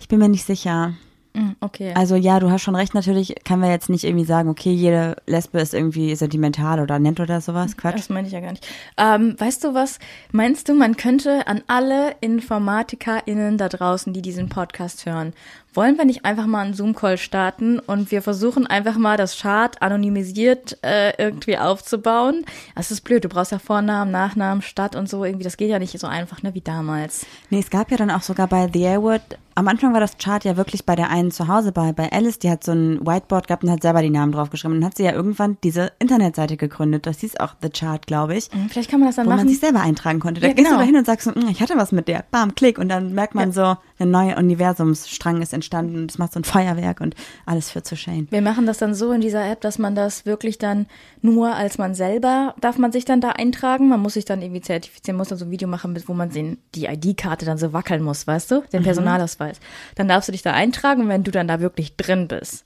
Ich 0.00 0.08
bin 0.08 0.18
mir 0.18 0.28
nicht 0.28 0.44
sicher. 0.44 0.94
Mm, 1.34 1.50
Okay. 1.60 1.92
Also 1.94 2.16
ja, 2.16 2.40
du 2.40 2.50
hast 2.50 2.62
schon 2.62 2.74
recht, 2.74 2.94
natürlich 2.94 3.34
kann 3.44 3.60
man 3.60 3.68
jetzt 3.70 3.90
nicht 3.90 4.04
irgendwie 4.04 4.24
sagen, 4.24 4.48
okay, 4.48 4.70
jede 4.72 5.16
Lesbe 5.26 5.60
ist 5.60 5.74
irgendwie 5.74 6.14
sentimental 6.16 6.80
oder 6.80 6.98
nett 6.98 7.20
oder 7.20 7.40
sowas. 7.42 7.76
Quatsch. 7.76 7.96
Das 7.98 8.08
meine 8.08 8.26
ich 8.26 8.32
ja 8.32 8.40
gar 8.40 8.52
nicht. 8.52 8.66
Ähm, 8.96 9.34
weißt 9.38 9.62
du 9.64 9.74
was? 9.74 9.98
Meinst 10.32 10.68
du, 10.70 10.74
man 10.74 10.96
könnte 10.96 11.46
an 11.46 11.62
alle 11.66 12.14
InformatikerInnen 12.22 13.58
da 13.58 13.68
draußen, 13.68 14.12
die 14.12 14.22
diesen 14.22 14.48
Podcast 14.48 15.04
hören, 15.06 15.32
wollen 15.74 15.96
wir 15.98 16.04
nicht 16.04 16.24
einfach 16.24 16.46
mal 16.46 16.64
einen 16.64 16.74
Zoom-Call 16.74 17.18
starten 17.18 17.78
und 17.78 18.10
wir 18.10 18.22
versuchen 18.22 18.66
einfach 18.66 18.96
mal 18.96 19.16
das 19.16 19.38
Chart 19.38 19.80
anonymisiert 19.80 20.78
äh, 20.82 21.12
irgendwie 21.22 21.58
aufzubauen? 21.58 22.44
Das 22.74 22.90
ist 22.90 23.02
blöd, 23.02 23.24
du 23.24 23.28
brauchst 23.28 23.52
ja 23.52 23.58
Vornamen, 23.58 24.10
Nachnamen, 24.10 24.62
Stadt 24.62 24.96
und 24.96 25.08
so 25.08 25.24
irgendwie. 25.24 25.44
Das 25.44 25.56
geht 25.56 25.70
ja 25.70 25.78
nicht 25.78 25.98
so 25.98 26.06
einfach, 26.06 26.42
ne, 26.42 26.54
wie 26.54 26.60
damals. 26.60 27.26
Nee, 27.50 27.60
es 27.60 27.70
gab 27.70 27.90
ja 27.90 27.96
dann 27.96 28.10
auch 28.10 28.22
sogar 28.22 28.46
bei 28.48 28.68
The 28.72 28.82
Airwood, 28.82 29.22
am 29.54 29.66
Anfang 29.66 29.92
war 29.92 29.98
das 29.98 30.18
Chart 30.18 30.44
ja 30.44 30.56
wirklich 30.56 30.86
bei 30.86 30.94
der 30.94 31.10
einen 31.10 31.32
zu 31.32 31.48
Hause, 31.48 31.72
bei, 31.72 31.92
bei 31.92 32.12
Alice, 32.12 32.38
die 32.38 32.48
hat 32.48 32.62
so 32.62 32.70
ein 32.70 33.04
Whiteboard 33.04 33.48
gehabt 33.48 33.64
und 33.64 33.70
hat 33.72 33.82
selber 33.82 34.02
die 34.02 34.10
Namen 34.10 34.30
draufgeschrieben. 34.30 34.76
Und 34.76 34.80
dann 34.82 34.90
hat 34.90 34.96
sie 34.96 35.02
ja 35.02 35.10
irgendwann 35.12 35.58
diese 35.64 35.90
Internetseite 35.98 36.56
gegründet. 36.56 37.06
Das 37.06 37.18
hieß 37.18 37.40
auch 37.40 37.54
The 37.60 37.68
Chart, 37.70 38.06
glaube 38.06 38.36
ich. 38.36 38.50
Hm, 38.52 38.68
Vielleicht 38.68 38.88
kann 38.88 39.00
man 39.00 39.08
das 39.08 39.16
dann 39.16 39.26
Wo 39.26 39.30
man 39.30 39.38
machen. 39.38 39.48
sich 39.48 39.58
selber 39.58 39.80
eintragen 39.80 40.20
konnte. 40.20 40.40
Da 40.40 40.46
Ja, 40.46 40.52
gehst 40.52 40.66
du 40.66 40.70
genau. 40.70 40.80
da 40.80 40.86
hin 40.86 40.96
und 40.96 41.06
sagst 41.06 41.24
so, 41.26 41.32
"Mm, 41.32 41.48
ich 41.50 41.60
hatte 41.60 41.76
was 41.76 41.90
mit 41.90 42.06
der. 42.06 42.24
Bam, 42.30 42.54
klick. 42.54 42.78
Und 42.78 42.88
dann 42.88 43.14
merkt 43.14 43.34
man 43.34 43.50
so, 43.50 43.76
ein 43.98 44.10
neuer 44.10 44.36
Universumsstrang 44.36 45.42
ist 45.42 45.52
entstanden 45.52 45.96
und 45.96 46.10
es 46.10 46.18
macht 46.18 46.32
so 46.32 46.40
ein 46.40 46.44
Feuerwerk 46.44 47.00
und 47.00 47.14
alles 47.46 47.70
führt 47.70 47.86
zu 47.86 47.96
Shane. 47.96 48.28
Wir 48.30 48.42
machen 48.42 48.66
das 48.66 48.78
dann 48.78 48.94
so 48.94 49.12
in 49.12 49.20
dieser 49.20 49.50
App, 49.50 49.60
dass 49.60 49.78
man 49.78 49.94
das 49.94 50.26
wirklich 50.26 50.58
dann 50.58 50.86
nur 51.20 51.54
als 51.54 51.78
man 51.78 51.94
selber, 51.94 52.54
darf 52.60 52.78
man 52.78 52.92
sich 52.92 53.04
dann 53.04 53.20
da 53.20 53.30
eintragen. 53.30 53.88
Man 53.88 54.00
muss 54.00 54.14
sich 54.14 54.24
dann 54.24 54.42
irgendwie 54.42 54.60
zertifizieren, 54.60 55.16
muss 55.16 55.28
dann 55.28 55.38
so 55.38 55.44
ein 55.44 55.50
Video 55.50 55.68
machen, 55.68 55.98
wo 56.06 56.14
man 56.14 56.30
den, 56.30 56.58
die 56.74 56.86
ID-Karte 56.86 57.44
dann 57.44 57.58
so 57.58 57.72
wackeln 57.72 58.02
muss, 58.02 58.26
weißt 58.26 58.50
du? 58.50 58.60
Mhm. 58.60 58.70
Den 58.72 58.82
Personalausweis. 58.82 59.60
Dann 59.96 60.08
darfst 60.08 60.28
du 60.28 60.32
dich 60.32 60.42
da 60.42 60.52
eintragen 60.52 61.08
wenn 61.08 61.24
du 61.24 61.30
dann 61.30 61.48
da 61.48 61.60
wirklich 61.60 61.96
drin 61.96 62.28
bist, 62.28 62.64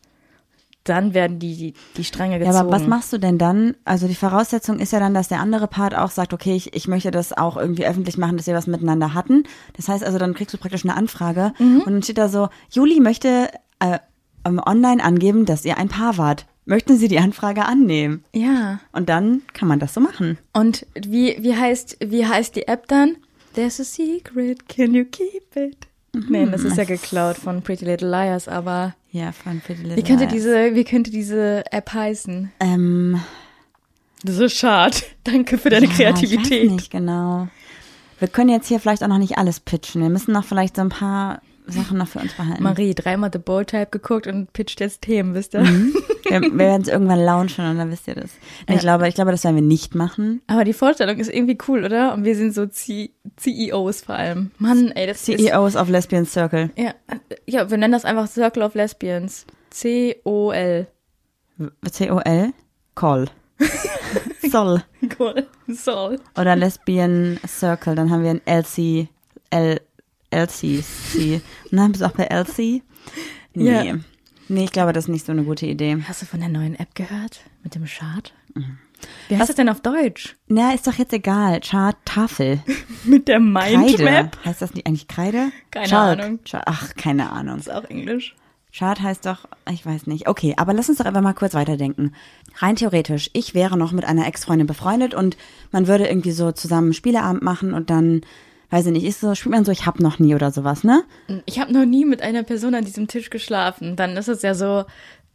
dann 0.85 1.15
werden 1.15 1.39
die, 1.39 1.57
die, 1.57 1.75
die 1.97 2.05
Stränge 2.05 2.35
Ja, 2.35 2.39
gezogen. 2.39 2.57
aber 2.57 2.71
was 2.73 2.87
machst 2.87 3.13
du 3.13 3.19
denn 3.19 3.39
dann? 3.39 3.75
Also 3.85 4.09
die 4.09 4.15
Voraussetzung 4.15 4.79
ist 4.79 4.93
ja 4.93 5.01
dann, 5.01 5.15
dass 5.15 5.29
der 5.29 5.41
andere 5.41 5.69
Part 5.69 5.95
auch 5.97 6.11
sagt, 6.11 6.33
okay, 6.33 6.55
ich, 6.55 6.75
ich 6.75 6.89
möchte 6.89 7.11
das 7.11 7.33
auch 7.33 7.57
irgendwie 7.57 7.87
öffentlich 7.87 8.19
machen, 8.19 8.37
dass 8.37 8.47
wir 8.47 8.55
was 8.55 8.67
miteinander 8.67 9.15
hatten. 9.15 9.45
Das 9.77 9.89
heißt 9.89 10.03
also, 10.05 10.19
dann 10.19 10.35
kriegst 10.35 10.55
du 10.55 10.59
praktisch 10.59 10.85
eine 10.85 10.97
Anfrage 10.97 11.53
und 11.59 11.87
dann 11.87 12.03
steht 12.03 12.19
da 12.19 12.29
so, 12.29 12.49
Juli 12.71 13.01
möchte 13.01 13.49
äh, 13.79 13.99
ähm, 14.45 14.61
online 14.65 15.03
angeben, 15.03 15.45
dass 15.47 15.65
ihr 15.65 15.79
ein 15.79 15.89
Paar 15.89 16.19
wart. 16.19 16.47
Möchten 16.65 16.97
Sie 16.97 17.09
die 17.09 17.19
Anfrage 17.19 17.65
annehmen? 17.65 18.25
Ja. 18.35 18.79
Und 18.93 19.09
dann 19.09 19.43
kann 19.53 19.67
man 19.67 19.81
das 19.81 19.95
so 19.95 20.01
machen. 20.01 20.39
Und 20.53 20.87
wie, 20.95 21.37
wie 21.41 21.57
heißt, 21.57 21.97
wie 22.05 22.25
heißt 22.27 22.55
die 22.55 22.69
App 22.69 22.87
dann? 22.87 23.17
There's 23.55 23.81
a 23.81 23.85
secret, 23.85 24.69
can 24.69 24.95
you 24.95 25.05
keep 25.05 25.57
it? 25.57 25.77
Mhm. 26.15 26.27
Nee, 26.29 26.47
das 26.51 26.63
ist 26.63 26.77
ja 26.77 26.85
geklaut 26.85 27.37
von 27.37 27.63
Pretty 27.63 27.85
Little 27.85 28.09
Liars, 28.09 28.47
aber 28.49 28.95
Ja, 29.13 29.31
von 29.33 29.61
Pretty 29.61 29.83
Little 29.83 29.97
wie 29.97 30.03
könnte 30.03 30.27
diese, 30.27 30.75
wie 30.75 30.85
könnte 30.85 31.11
diese 31.11 31.65
App 31.71 31.93
heißen? 31.93 32.51
Ähm, 32.61 33.21
Das 34.25 34.39
ist 34.39 34.57
schade. 34.57 34.97
Danke 35.25 35.59
für 35.59 35.69
deine 35.71 35.87
ja, 35.87 35.93
Kreativität. 35.93 36.65
Ich 36.65 36.71
weiß 36.71 36.77
nicht 36.77 36.91
genau. 36.91 37.49
Wir 38.19 38.29
können 38.29 38.51
jetzt 38.51 38.69
hier 38.69 38.81
vielleicht 38.81 39.03
auch 39.05 39.09
noch 39.09 39.19
nicht 39.19 39.37
alles 39.37 39.61
pitchen. 39.61 40.01
Wir 40.01 40.09
müssen 40.09 40.33
noch 40.33 40.45
vielleicht 40.45 40.77
so 40.77 40.83
ein 40.83 40.89
paar 40.89 41.43
Sachen 41.67 41.99
noch 41.99 42.09
für 42.09 42.19
uns 42.19 42.35
behalten. 42.35 42.63
Marie, 42.63 42.95
dreimal 42.95 43.31
The 43.33 43.39
Bold 43.39 43.69
Type 43.69 43.87
geguckt 43.91 44.27
und 44.27 44.53
pitcht 44.53 44.81
jetzt 44.81 45.03
Themen, 45.03 45.35
wisst 45.35 45.55
ihr? 45.55 45.61
Mhm. 45.61 45.95
Wir, 46.25 46.41
wir 46.41 46.59
werden 46.59 46.83
es 46.83 46.89
irgendwann 46.89 47.21
launchen 47.21 47.67
und 47.69 47.79
dann 47.79 47.91
wisst 47.91 48.09
ihr 48.09 48.15
das. 48.15 48.31
Nee, 48.69 48.77
Ich 48.77 48.81
glaube, 48.81 49.09
ich 49.09 49.15
glaube, 49.15 49.31
das 49.31 49.45
werden 49.45 49.57
wir 49.57 49.63
nicht 49.63 49.95
machen. 49.95 50.41
Aber 50.47 50.65
die 50.65 50.73
Vorstellung 50.73 51.17
ist 51.19 51.33
irgendwie 51.33 51.59
cool, 51.69 51.85
oder? 51.85 52.15
Und 52.15 52.25
wir 52.25 52.37
sind 52.37 52.55
so 52.55 52.67
C 52.67 53.11
CEOs 53.37 54.03
vor 54.03 54.17
allem. 54.17 54.51
Mann, 54.59 54.91
ey, 54.93 55.07
das 55.07 55.29
ist... 55.29 55.39
CEOs 55.39 55.77
of 55.77 55.89
Lesbian 55.89 56.27
Circle. 56.27 56.71
Ja, 56.77 56.95
ja, 57.47 57.71
wir 57.71 57.79
nennen 57.79 57.93
das 57.93 58.05
einfach 58.05 58.27
Circle 58.29 58.63
of 58.63 58.75
Lesbians. 58.75 59.47
C-O-L. 59.71 60.87
C-O-L? 61.91 62.53
Call. 62.95 63.29
Sol. 64.51 64.83
Cool. 65.19 65.47
Soll. 65.69 66.19
Oder 66.39 66.57
Lesbian 66.57 67.39
Circle. 67.47 67.95
Dann 67.95 68.11
haben 68.11 68.23
wir 68.23 68.31
ein 68.31 68.43
LC. 68.47 69.09
L, 69.51 69.81
Und 70.33 71.77
dann 71.79 71.93
bist 71.93 72.03
du 72.03 72.07
auch 72.07 72.13
bei 72.13 72.25
LC? 72.25 72.83
Nee. 73.55 73.89
Ja. 73.89 73.95
Nee, 74.49 74.65
ich 74.65 74.73
glaube, 74.73 74.93
das 74.93 75.05
ist 75.05 75.09
nicht 75.09 75.25
so 75.27 75.33
eine 75.33 75.45
gute 75.45 75.67
Idee. 75.67 75.97
Hast 76.07 76.23
du 76.23 76.27
von 76.27 76.41
der 76.41 76.49
neuen 76.49 76.75
App 76.79 76.95
gehört? 76.95 77.41
Mit 77.63 77.75
dem 77.75 77.85
Chart? 77.87 78.35
Wie 79.29 79.37
heißt 79.37 79.49
das 79.49 79.57
denn 79.57 79.69
auf 79.69 79.81
Deutsch? 79.81 80.37
Na, 80.49 80.75
ist 80.75 80.87
doch 80.87 80.95
jetzt 80.95 81.13
egal. 81.13 81.61
Chart, 81.61 81.97
Tafel. 82.05 82.61
Mit 83.05 83.29
der 83.29 83.39
Kreide. 83.41 83.79
Mindmap? 83.79 84.39
Heißt 84.45 84.61
das 84.63 84.75
nicht 84.75 84.87
eigentlich 84.87 85.09
Kreide? 85.09 85.51
Keine 85.71 85.87
Chalk. 85.89 86.21
Ahnung. 86.21 86.39
Char- 86.45 86.63
Ach, 86.67 86.95
keine 86.97 87.31
Ahnung. 87.31 87.59
ist 87.59 87.71
auch 87.73 87.85
Englisch. 87.85 88.35
Chart 88.75 89.01
heißt 89.01 89.27
doch, 89.27 89.47
ich 89.71 89.85
weiß 89.85 90.07
nicht. 90.07 90.29
Okay, 90.29 90.55
aber 90.57 90.73
lass 90.73 90.89
uns 90.89 90.99
doch 90.99 91.05
einfach 91.05 91.21
mal 91.21 91.35
kurz 91.35 91.55
weiterdenken. 91.55 92.13
Rein 92.57 92.77
theoretisch, 92.77 93.29
ich 93.35 93.55
wäre 93.55 93.77
noch 93.77 93.93
mit 93.93 94.05
einer 94.05 94.27
Ex-Freundin 94.27 94.67
befreundet 94.67 95.15
und 95.15 95.37
man 95.73 95.87
würde 95.89 96.07
irgendwie 96.09 96.33
so 96.33 96.53
zusammen 96.53 96.95
Spieleabend 96.95 97.43
machen 97.43 97.75
und 97.75 97.91
dann, 97.91 98.23
weiß 98.73 98.87
ich 98.87 98.93
nicht, 98.93 99.05
ist 99.05 99.21
so, 99.21 99.35
spielt 99.35 99.55
man 99.55 99.67
so, 99.67 99.71
ich 99.71 99.85
hab 99.85 100.01
noch 100.01 100.19
nie 100.19 100.35
oder 100.35 100.51
sowas, 100.51 100.83
ne? 100.83 101.05
Ich 101.45 101.61
habe 101.61 101.73
noch 101.73 101.85
nie 101.85 102.07
mit 102.07 102.23
einer 102.23 102.43
Person 102.43 102.75
an 102.75 102.87
diesem 102.87 103.07
Tisch 103.07 103.29
geschlafen. 103.29 103.97
Dann 103.97 104.17
ist 104.17 104.29
es 104.29 104.41
ja 104.41 104.55
so, 104.55 104.85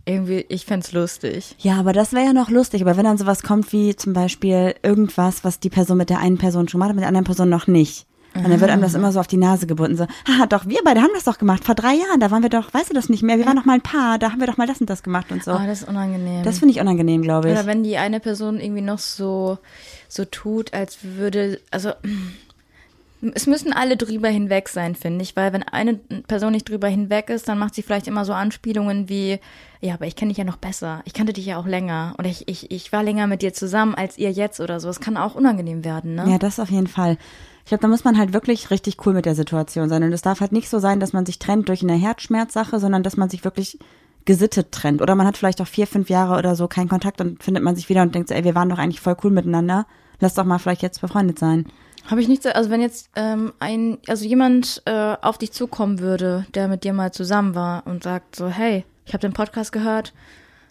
irgendwie, 0.05 0.45
ich 0.49 0.65
fänd's 0.65 0.91
lustig. 0.91 1.55
Ja, 1.59 1.79
aber 1.79 1.93
das 1.93 2.13
wäre 2.13 2.25
ja 2.25 2.33
noch 2.33 2.49
lustig. 2.49 2.81
Aber 2.81 2.97
wenn 2.97 3.05
dann 3.05 3.19
sowas 3.19 3.43
kommt 3.43 3.71
wie 3.73 3.95
zum 3.95 4.13
Beispiel 4.13 4.73
irgendwas, 4.81 5.43
was 5.43 5.59
die 5.59 5.69
Person 5.69 5.97
mit 5.97 6.09
der 6.09 6.19
einen 6.19 6.39
Person 6.39 6.67
schon 6.67 6.79
macht, 6.79 6.95
mit 6.95 7.01
der 7.01 7.09
anderen 7.09 7.25
Person 7.25 7.49
noch 7.49 7.67
nicht. 7.67 8.07
Und 8.33 8.49
dann 8.49 8.59
wird 8.59 8.69
einem 8.69 8.81
das 8.81 8.93
immer 8.93 9.11
so 9.11 9.19
auf 9.19 9.27
die 9.27 9.38
Nase 9.38 9.67
gebunden. 9.67 9.97
So, 9.97 10.05
haha, 10.27 10.45
doch, 10.45 10.67
wir 10.67 10.79
beide 10.83 11.01
haben 11.01 11.09
das 11.13 11.23
doch 11.23 11.38
gemacht. 11.38 11.63
Vor 11.63 11.75
drei 11.75 11.93
Jahren, 11.93 12.19
da 12.19 12.29
waren 12.29 12.43
wir 12.43 12.49
doch, 12.49 12.73
weißt 12.73 12.89
du 12.89 12.93
das 12.93 13.09
nicht 13.09 13.23
mehr? 13.23 13.38
Wir 13.38 13.45
waren 13.45 13.55
doch 13.55 13.65
mal 13.65 13.73
ein 13.73 13.81
Paar, 13.81 14.19
da 14.19 14.31
haben 14.31 14.39
wir 14.39 14.47
doch 14.47 14.57
mal 14.57 14.67
das 14.67 14.79
und 14.79 14.89
das 14.89 15.01
gemacht 15.01 15.31
und 15.31 15.43
so. 15.43 15.53
Oh, 15.53 15.61
das 15.65 15.81
ist 15.81 15.88
unangenehm. 15.88 16.43
Das 16.43 16.59
finde 16.59 16.73
ich 16.73 16.79
unangenehm, 16.79 17.21
glaube 17.21 17.47
ich. 17.49 17.53
Oder 17.53 17.65
wenn 17.65 17.83
die 17.83 17.97
eine 17.97 18.19
Person 18.19 18.59
irgendwie 18.59 18.81
noch 18.81 18.99
so, 18.99 19.57
so 20.07 20.25
tut, 20.25 20.73
als 20.73 20.99
würde, 21.01 21.59
also 21.71 21.91
es 23.34 23.47
müssen 23.47 23.74
alle 23.74 23.97
drüber 23.97 24.30
hinweg 24.30 24.70
sein, 24.70 24.95
finde 24.95 25.24
ich, 25.24 25.36
weil 25.36 25.51
wenn 25.53 25.63
eine 25.63 25.95
Person 26.28 26.51
nicht 26.51 26.70
drüber 26.70 26.88
hinweg 26.88 27.30
ist, 27.30 27.47
dann 27.47 27.57
macht 27.57 27.74
sie 27.74 27.82
vielleicht 27.82 28.07
immer 28.07 28.26
so 28.26 28.34
Anspielungen 28.34 29.09
wie, 29.09 29.39
ja, 29.82 29.95
aber 29.95 30.05
ich 30.05 30.15
kenne 30.15 30.30
dich 30.30 30.38
ja 30.38 30.43
noch 30.43 30.57
besser, 30.57 31.01
ich 31.05 31.13
kannte 31.13 31.34
dich 31.34 31.45
ja 31.45 31.57
auch 31.57 31.65
länger 31.65 32.13
oder 32.20 32.30
ich, 32.30 32.47
ich, 32.47 32.70
ich 32.70 32.91
war 32.91 33.03
länger 33.03 33.26
mit 33.28 33.41
dir 33.41 33.53
zusammen 33.53 33.95
als 33.95 34.18
ihr 34.18 34.32
jetzt 34.32 34.59
oder 34.59 34.80
so. 34.80 34.89
Es 34.89 34.99
kann 34.99 35.18
auch 35.18 35.36
unangenehm 35.36 35.84
werden, 35.84 36.15
ne? 36.15 36.26
Ja, 36.30 36.38
das 36.38 36.59
auf 36.59 36.70
jeden 36.70 36.88
Fall. 36.88 37.18
Ich 37.63 37.70
glaube, 37.70 37.82
da 37.82 37.88
muss 37.88 38.03
man 38.03 38.18
halt 38.18 38.34
wirklich 38.34 38.72
richtig 38.72 39.05
cool 39.05 39.13
mit 39.13 39.26
der 39.26 39.36
Situation 39.36 39.89
sein. 39.89 40.01
Und 40.03 40.13
es 40.13 40.22
darf 40.22 40.39
halt 40.39 40.53
nicht 40.53 40.70
so 40.70 40.80
sein, 40.80 41.01
dass 41.01 41.11
man 41.11 41.26
sich 41.26 41.38
trennt 41.38 41.68
durch 41.68 41.82
eine 41.82 41.95
Herzschmerzsache, 41.95 42.80
sondern 42.80 43.03
dass 43.03 43.18
man 43.18 43.30
sich 43.30 43.43
wirklich 43.43 43.78
gesittet 44.24 44.72
trennt. 44.72 45.01
Oder 45.01 45.15
man 45.15 45.28
hat 45.28 45.36
vielleicht 45.36 45.59
auch 45.59 45.68
vier, 45.68 45.86
fünf 45.86 46.09
Jahre 46.09 46.38
oder 46.38 46.55
so 46.55 46.70
keinen 46.70 46.88
Kontakt 46.88 47.20
und 47.20 47.43
findet 47.43 47.63
man 47.63 47.76
sich 47.76 47.89
wieder 47.89 48.03
und 48.03 48.15
denkt 48.15 48.30
so, 48.30 48.36
ey, 48.36 48.45
wir 48.45 48.55
waren 48.55 48.70
doch 48.70 48.78
eigentlich 48.78 49.01
voll 49.01 49.18
cool 49.24 49.32
miteinander. 49.32 49.86
Lass 50.20 50.34
doch 50.34 50.45
mal 50.45 50.59
vielleicht 50.59 50.82
jetzt 50.82 51.01
befreundet 51.01 51.39
sein. 51.39 51.65
Habe 52.07 52.21
ich 52.21 52.29
nicht 52.29 52.41
so, 52.41 52.49
also 52.49 52.69
wenn 52.69 52.81
jetzt 52.81 53.09
ähm, 53.15 53.53
ein, 53.59 53.97
also 54.07 54.25
jemand 54.25 54.81
äh, 54.85 55.15
auf 55.21 55.37
dich 55.37 55.51
zukommen 55.51 55.99
würde, 55.99 56.45
der 56.55 56.69
mit 56.69 56.83
dir 56.83 56.93
mal 56.93 57.11
zusammen 57.11 57.53
war 57.53 57.85
und 57.85 58.03
sagt 58.03 58.35
so, 58.35 58.47
hey, 58.47 58.85
ich 59.05 59.13
habe 59.13 59.21
den 59.21 59.33
Podcast 59.33 59.73
gehört, 59.73 60.13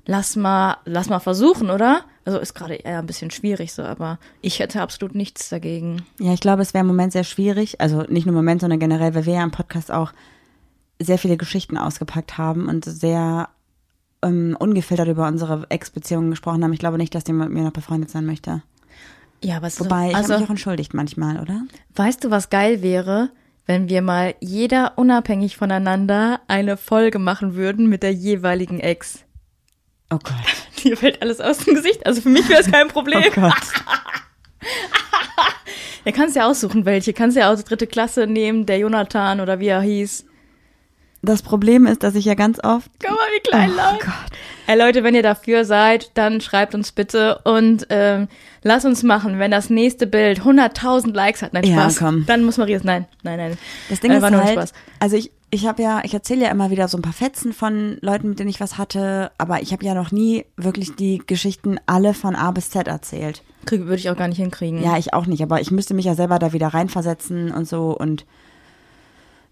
lass 0.06 0.34
mal, 0.34 0.78
lass 0.86 1.10
mal 1.10 1.20
versuchen, 1.20 1.70
oder? 1.70 2.02
Also 2.24 2.38
ist 2.38 2.54
gerade 2.54 2.74
eher 2.74 2.98
ein 2.98 3.06
bisschen 3.06 3.30
schwierig 3.30 3.72
so, 3.72 3.82
aber 3.82 4.18
ich 4.40 4.60
hätte 4.60 4.80
absolut 4.80 5.14
nichts 5.14 5.50
dagegen. 5.50 6.02
Ja, 6.18 6.32
ich 6.32 6.40
glaube, 6.40 6.62
es 6.62 6.72
wäre 6.72 6.82
im 6.82 6.88
Moment 6.88 7.12
sehr 7.12 7.24
schwierig. 7.24 7.80
Also 7.80 8.02
nicht 8.08 8.26
nur 8.26 8.32
im 8.32 8.36
Moment, 8.36 8.62
sondern 8.62 8.80
generell, 8.80 9.14
weil 9.14 9.26
wir 9.26 9.34
ja 9.34 9.44
im 9.44 9.50
Podcast 9.50 9.92
auch 9.92 10.12
sehr 10.98 11.18
viele 11.18 11.36
Geschichten 11.36 11.76
ausgepackt 11.76 12.38
haben 12.38 12.68
und 12.68 12.86
sehr 12.86 13.50
ähm, 14.22 14.56
ungefiltert 14.58 15.08
über 15.08 15.28
unsere 15.28 15.66
Ex-Beziehungen 15.68 16.30
gesprochen 16.30 16.64
haben. 16.64 16.72
Ich 16.72 16.78
glaube 16.78 16.96
nicht, 16.96 17.14
dass 17.14 17.24
die 17.24 17.34
mit 17.34 17.50
mir 17.50 17.62
noch 17.62 17.72
befreundet 17.72 18.10
sein 18.10 18.24
möchte. 18.24 18.62
Ja, 19.46 19.58
aber 19.58 19.68
es 19.68 19.78
Wobei, 19.78 20.06
ist 20.06 20.10
ich 20.10 20.16
also, 20.16 20.28
habe 20.32 20.40
mich 20.40 20.46
auch 20.48 20.50
entschuldigt 20.50 20.92
manchmal, 20.92 21.38
oder? 21.40 21.62
weißt 21.94 22.24
du, 22.24 22.30
was 22.32 22.50
geil 22.50 22.82
wäre, 22.82 23.30
wenn 23.64 23.88
wir 23.88 24.02
mal 24.02 24.34
jeder 24.40 24.98
unabhängig 24.98 25.56
voneinander 25.56 26.40
eine 26.48 26.76
Folge 26.76 27.20
machen 27.20 27.54
würden 27.54 27.88
mit 27.88 28.02
der 28.02 28.12
jeweiligen 28.12 28.80
Ex? 28.80 29.20
Oh 30.10 30.18
Gott. 30.18 30.34
Dir 30.82 30.96
fällt 30.96 31.22
alles 31.22 31.40
aus 31.40 31.58
dem 31.58 31.74
Gesicht. 31.74 32.04
Also 32.06 32.22
für 32.22 32.28
mich 32.28 32.48
wäre 32.48 32.60
es 32.60 32.70
kein 32.72 32.88
Problem. 32.88 33.22
Oh 33.28 33.40
Gott. 33.40 33.54
Ja, 36.04 36.12
kannst 36.12 36.36
ja 36.36 36.46
aussuchen, 36.48 36.84
welche. 36.84 37.12
Kannst 37.12 37.36
ja 37.36 37.52
auch 37.52 37.60
dritte 37.60 37.88
Klasse 37.88 38.28
nehmen, 38.28 38.64
der 38.64 38.78
Jonathan 38.78 39.40
oder 39.40 39.58
wie 39.58 39.66
er 39.66 39.80
hieß. 39.80 40.24
das 41.22 41.42
Problem 41.42 41.84
ist, 41.86 42.04
dass 42.04 42.14
ich 42.14 42.24
ja 42.26 42.34
ganz 42.34 42.60
oft. 42.62 42.88
Guck 43.00 43.10
mal, 43.10 43.26
wie 43.34 43.40
klein 43.48 43.70
Oh 43.72 43.76
laut. 43.76 44.00
Gott. 44.00 44.35
Ey 44.66 44.78
Leute, 44.78 45.04
wenn 45.04 45.14
ihr 45.14 45.22
dafür 45.22 45.64
seid, 45.64 46.10
dann 46.14 46.40
schreibt 46.40 46.74
uns 46.74 46.92
bitte 46.92 47.38
und 47.44 47.86
ähm, 47.90 48.28
lasst 48.62 48.84
uns 48.86 49.02
machen, 49.02 49.38
wenn 49.38 49.50
das 49.50 49.70
nächste 49.70 50.06
Bild 50.06 50.40
100.000 50.40 51.12
Likes 51.14 51.42
hat. 51.42 51.52
Nein, 51.52 51.64
Ja, 51.64 51.82
Spaß. 51.82 51.98
komm. 51.98 52.26
Dann 52.26 52.44
muss 52.44 52.58
Marias, 52.58 52.82
nein, 52.84 53.06
nein, 53.22 53.38
nein. 53.38 53.58
Das 53.88 54.00
Ding 54.00 54.10
Äh, 54.10 54.16
ist 54.16 54.22
war 54.22 54.30
nur 54.30 54.40
ein 54.40 54.46
halt, 54.46 54.56
Spaß. 54.58 54.72
also 54.98 55.16
ich, 55.16 55.30
ich 55.50 55.66
habe 55.68 55.82
ja, 55.82 56.00
ich 56.02 56.12
erzähle 56.14 56.44
ja 56.46 56.50
immer 56.50 56.70
wieder 56.70 56.88
so 56.88 56.98
ein 56.98 57.02
paar 57.02 57.12
Fetzen 57.12 57.52
von 57.52 57.98
Leuten, 58.00 58.28
mit 58.30 58.40
denen 58.40 58.50
ich 58.50 58.58
was 58.60 58.76
hatte, 58.76 59.30
aber 59.38 59.62
ich 59.62 59.72
habe 59.72 59.84
ja 59.84 59.94
noch 59.94 60.10
nie 60.10 60.44
wirklich 60.56 60.96
die 60.96 61.22
Geschichten 61.24 61.78
alle 61.86 62.12
von 62.14 62.34
A 62.34 62.50
bis 62.50 62.70
Z 62.70 62.88
erzählt. 62.88 63.42
Krieg, 63.66 63.82
würde 63.82 63.96
ich 63.96 64.10
auch 64.10 64.16
gar 64.16 64.28
nicht 64.28 64.38
hinkriegen. 64.38 64.82
Ja, 64.82 64.96
ich 64.98 65.14
auch 65.14 65.26
nicht, 65.26 65.42
aber 65.42 65.60
ich 65.60 65.70
müsste 65.70 65.94
mich 65.94 66.04
ja 66.06 66.14
selber 66.14 66.38
da 66.40 66.52
wieder 66.52 66.68
reinversetzen 66.68 67.52
und 67.52 67.68
so 67.68 67.96
und 67.96 68.24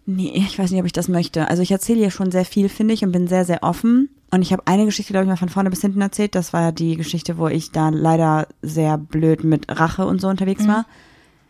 nee, 0.06 0.32
ich 0.34 0.58
weiß 0.58 0.70
nicht, 0.70 0.80
ob 0.80 0.86
ich 0.86 0.92
das 0.92 1.08
möchte. 1.08 1.48
Also 1.48 1.62
ich 1.62 1.70
erzähle 1.70 2.00
hier 2.00 2.10
schon 2.10 2.30
sehr 2.30 2.44
viel, 2.44 2.68
finde 2.68 2.94
ich, 2.94 3.04
und 3.04 3.12
bin 3.12 3.26
sehr, 3.26 3.44
sehr 3.44 3.62
offen. 3.62 4.10
Und 4.30 4.42
ich 4.42 4.52
habe 4.52 4.66
eine 4.66 4.84
Geschichte, 4.84 5.12
glaube 5.12 5.24
ich, 5.24 5.28
mal 5.28 5.36
von 5.36 5.48
vorne 5.48 5.70
bis 5.70 5.80
hinten 5.80 6.00
erzählt. 6.00 6.34
Das 6.34 6.52
war 6.52 6.62
ja 6.62 6.72
die 6.72 6.96
Geschichte, 6.96 7.38
wo 7.38 7.48
ich 7.48 7.70
da 7.70 7.90
leider 7.90 8.48
sehr 8.62 8.98
blöd 8.98 9.44
mit 9.44 9.66
Rache 9.68 10.06
und 10.06 10.20
so 10.20 10.28
unterwegs 10.28 10.66
war. 10.66 10.86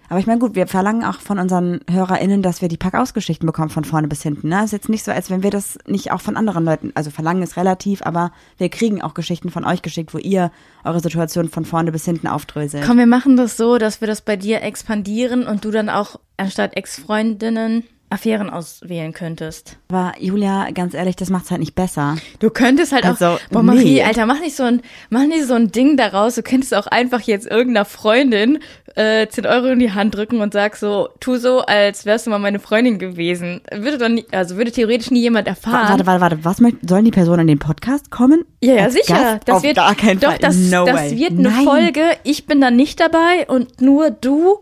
Aber 0.08 0.20
ich 0.20 0.26
meine, 0.26 0.38
gut, 0.38 0.54
wir 0.54 0.66
verlangen 0.66 1.02
auch 1.02 1.20
von 1.20 1.38
unseren 1.38 1.80
HörerInnen, 1.90 2.42
dass 2.42 2.60
wir 2.60 2.68
die 2.68 2.76
Pack-Aus-Geschichten 2.76 3.46
bekommen 3.46 3.70
von 3.70 3.84
vorne 3.84 4.06
bis 4.06 4.22
hinten. 4.22 4.48
Ne? 4.48 4.62
Ist 4.62 4.72
jetzt 4.72 4.88
nicht 4.88 5.02
so, 5.02 5.10
als 5.10 5.30
wenn 5.30 5.42
wir 5.42 5.50
das 5.50 5.78
nicht 5.86 6.12
auch 6.12 6.20
von 6.20 6.36
anderen 6.36 6.64
Leuten, 6.64 6.92
also 6.94 7.10
verlangen 7.10 7.42
ist 7.42 7.56
relativ, 7.56 8.02
aber 8.02 8.30
wir 8.58 8.68
kriegen 8.68 9.00
auch 9.00 9.14
Geschichten 9.14 9.50
von 9.50 9.64
euch 9.64 9.80
geschickt, 9.80 10.12
wo 10.12 10.18
ihr 10.18 10.52
eure 10.84 11.00
Situation 11.00 11.48
von 11.48 11.64
vorne 11.64 11.90
bis 11.90 12.04
hinten 12.04 12.26
aufdröselt. 12.26 12.84
Komm, 12.86 12.98
wir 12.98 13.06
machen 13.06 13.36
das 13.36 13.56
so, 13.56 13.78
dass 13.78 14.02
wir 14.02 14.08
das 14.08 14.20
bei 14.20 14.36
dir 14.36 14.62
expandieren 14.62 15.46
und 15.46 15.64
du 15.64 15.70
dann 15.70 15.88
auch 15.88 16.20
anstatt 16.36 16.76
Ex-Freundinnen 16.76 17.84
Affären 18.14 18.50
auswählen 18.50 19.12
könntest. 19.12 19.76
Aber 19.88 20.12
Julia, 20.18 20.70
ganz 20.72 20.94
ehrlich, 20.94 21.16
das 21.16 21.30
macht's 21.30 21.50
halt 21.50 21.60
nicht 21.60 21.74
besser. 21.74 22.16
Du 22.38 22.50
könntest 22.50 22.92
halt 22.92 23.04
Also, 23.04 23.26
auch, 23.26 23.40
boah 23.50 23.62
Marie, 23.62 23.94
nee. 23.94 24.02
Alter, 24.02 24.26
mach 24.26 24.40
nicht 24.40 24.56
so 24.56 24.62
ein, 24.62 24.82
mach 25.10 25.24
nicht 25.26 25.44
so 25.44 25.54
ein 25.54 25.70
Ding 25.72 25.96
daraus. 25.96 26.34
Du 26.36 26.42
könntest 26.42 26.74
auch 26.74 26.86
einfach 26.86 27.20
jetzt 27.22 27.46
irgendeiner 27.46 27.84
Freundin 27.84 28.58
äh, 28.96 29.26
10 29.26 29.46
Euro 29.46 29.66
in 29.66 29.78
die 29.80 29.92
Hand 29.92 30.14
drücken 30.14 30.40
und 30.40 30.52
sag 30.52 30.76
so, 30.76 31.08
tu 31.20 31.36
so, 31.36 31.60
als 31.60 32.06
wärst 32.06 32.26
du 32.26 32.30
mal 32.30 32.38
meine 32.38 32.60
Freundin 32.60 32.98
gewesen. 32.98 33.60
Würde 33.72 33.98
doch 33.98 34.08
nie, 34.08 34.24
also 34.30 34.56
würde 34.56 34.70
theoretisch 34.70 35.10
nie 35.10 35.20
jemand 35.22 35.48
erfahren. 35.48 35.88
Warte, 35.88 36.06
warte, 36.06 36.20
warte, 36.20 36.44
was 36.44 36.60
möchten, 36.60 36.86
sollen 36.86 37.04
die 37.04 37.10
Personen 37.10 37.40
in 37.40 37.46
den 37.48 37.58
Podcast 37.58 38.10
kommen? 38.10 38.44
Ja, 38.62 38.74
ja, 38.74 38.84
Als 38.84 38.94
sicher. 38.94 39.14
Gast? 39.14 39.40
Das 39.46 39.56
Auf 39.56 39.62
wird, 39.64 39.76
gar 39.76 39.94
keinen 39.96 40.20
doch, 40.20 40.30
Fall. 40.30 40.38
das, 40.40 40.56
no 40.56 40.84
das 40.86 40.96
way. 40.96 41.18
wird 41.18 41.32
eine 41.32 41.42
Nein. 41.50 41.64
Folge. 41.64 42.02
Ich 42.22 42.46
bin 42.46 42.60
dann 42.60 42.76
nicht 42.76 43.00
dabei 43.00 43.46
und 43.48 43.80
nur 43.80 44.10
du 44.10 44.58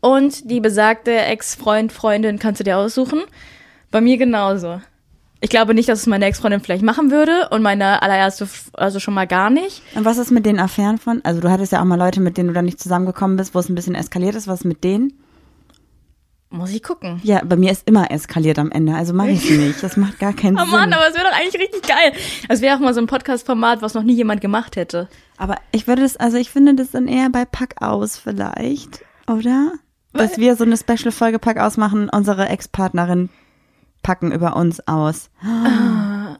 und 0.00 0.50
die 0.50 0.60
besagte 0.60 1.12
Ex-Freund, 1.16 1.92
Freundin 1.92 2.38
kannst 2.38 2.60
du 2.60 2.64
dir 2.64 2.78
aussuchen. 2.78 3.22
Bei 3.90 4.00
mir 4.00 4.16
genauso. 4.18 4.80
Ich 5.40 5.50
glaube 5.50 5.74
nicht, 5.74 5.88
dass 5.88 6.00
es 6.00 6.06
meine 6.06 6.24
Ex-Freundin 6.24 6.60
vielleicht 6.60 6.82
machen 6.82 7.10
würde 7.10 7.48
und 7.50 7.62
meine 7.62 8.02
allererste, 8.02 8.48
also 8.72 9.00
schon 9.00 9.14
mal 9.14 9.26
gar 9.26 9.50
nicht. 9.50 9.82
Und 9.94 10.04
was 10.04 10.18
ist 10.18 10.30
mit 10.30 10.46
den 10.46 10.58
Affären 10.58 10.98
von? 10.98 11.20
Also 11.24 11.40
du 11.40 11.50
hattest 11.50 11.72
ja 11.72 11.80
auch 11.80 11.84
mal 11.84 11.98
Leute, 11.98 12.20
mit 12.20 12.36
denen 12.36 12.48
du 12.48 12.54
dann 12.54 12.64
nicht 12.64 12.80
zusammengekommen 12.80 13.36
bist, 13.36 13.54
wo 13.54 13.58
es 13.58 13.68
ein 13.68 13.74
bisschen 13.74 13.94
eskaliert 13.94 14.34
ist. 14.34 14.48
Was 14.48 14.60
ist 14.60 14.64
mit 14.64 14.82
denen? 14.82 15.12
Muss 16.48 16.70
ich 16.70 16.82
gucken. 16.82 17.20
Ja, 17.22 17.42
bei 17.44 17.56
mir 17.56 17.70
ist 17.72 17.86
immer 17.88 18.10
eskaliert 18.10 18.58
am 18.58 18.70
Ende. 18.70 18.94
Also 18.94 19.12
mache 19.12 19.30
ich 19.30 19.50
nicht. 19.58 19.82
Das 19.82 19.96
macht 19.96 20.18
gar 20.18 20.32
keinen 20.32 20.56
Oh 20.56 20.62
Sinn. 20.62 20.70
Mann, 20.70 20.92
aber 20.92 21.08
es 21.08 21.14
wäre 21.14 21.24
doch 21.28 21.36
eigentlich 21.38 21.60
richtig 21.60 21.82
geil. 21.82 22.12
Es 22.48 22.60
wäre 22.62 22.76
auch 22.76 22.80
mal 22.80 22.94
so 22.94 23.00
ein 23.00 23.06
Podcast-Format, 23.06 23.82
was 23.82 23.94
noch 23.94 24.04
nie 24.04 24.14
jemand 24.14 24.40
gemacht 24.40 24.76
hätte. 24.76 25.08
Aber 25.36 25.56
ich 25.72 25.86
würde 25.86 26.02
es, 26.04 26.16
also 26.16 26.38
ich 26.38 26.50
finde 26.50 26.74
das 26.74 26.92
dann 26.92 27.08
eher 27.08 27.28
bei 27.30 27.44
Pack 27.44 27.82
aus 27.82 28.16
vielleicht, 28.16 29.04
oder? 29.26 29.72
Dass 30.16 30.38
wir 30.38 30.56
so 30.56 30.64
eine 30.64 30.76
Special-Folge 30.76 31.38
Pack 31.38 31.58
aus 31.58 31.76
machen, 31.76 32.08
unsere 32.10 32.48
Ex-Partnerin 32.48 33.28
packen 34.02 34.32
über 34.32 34.56
uns 34.56 34.86
aus. 34.86 35.30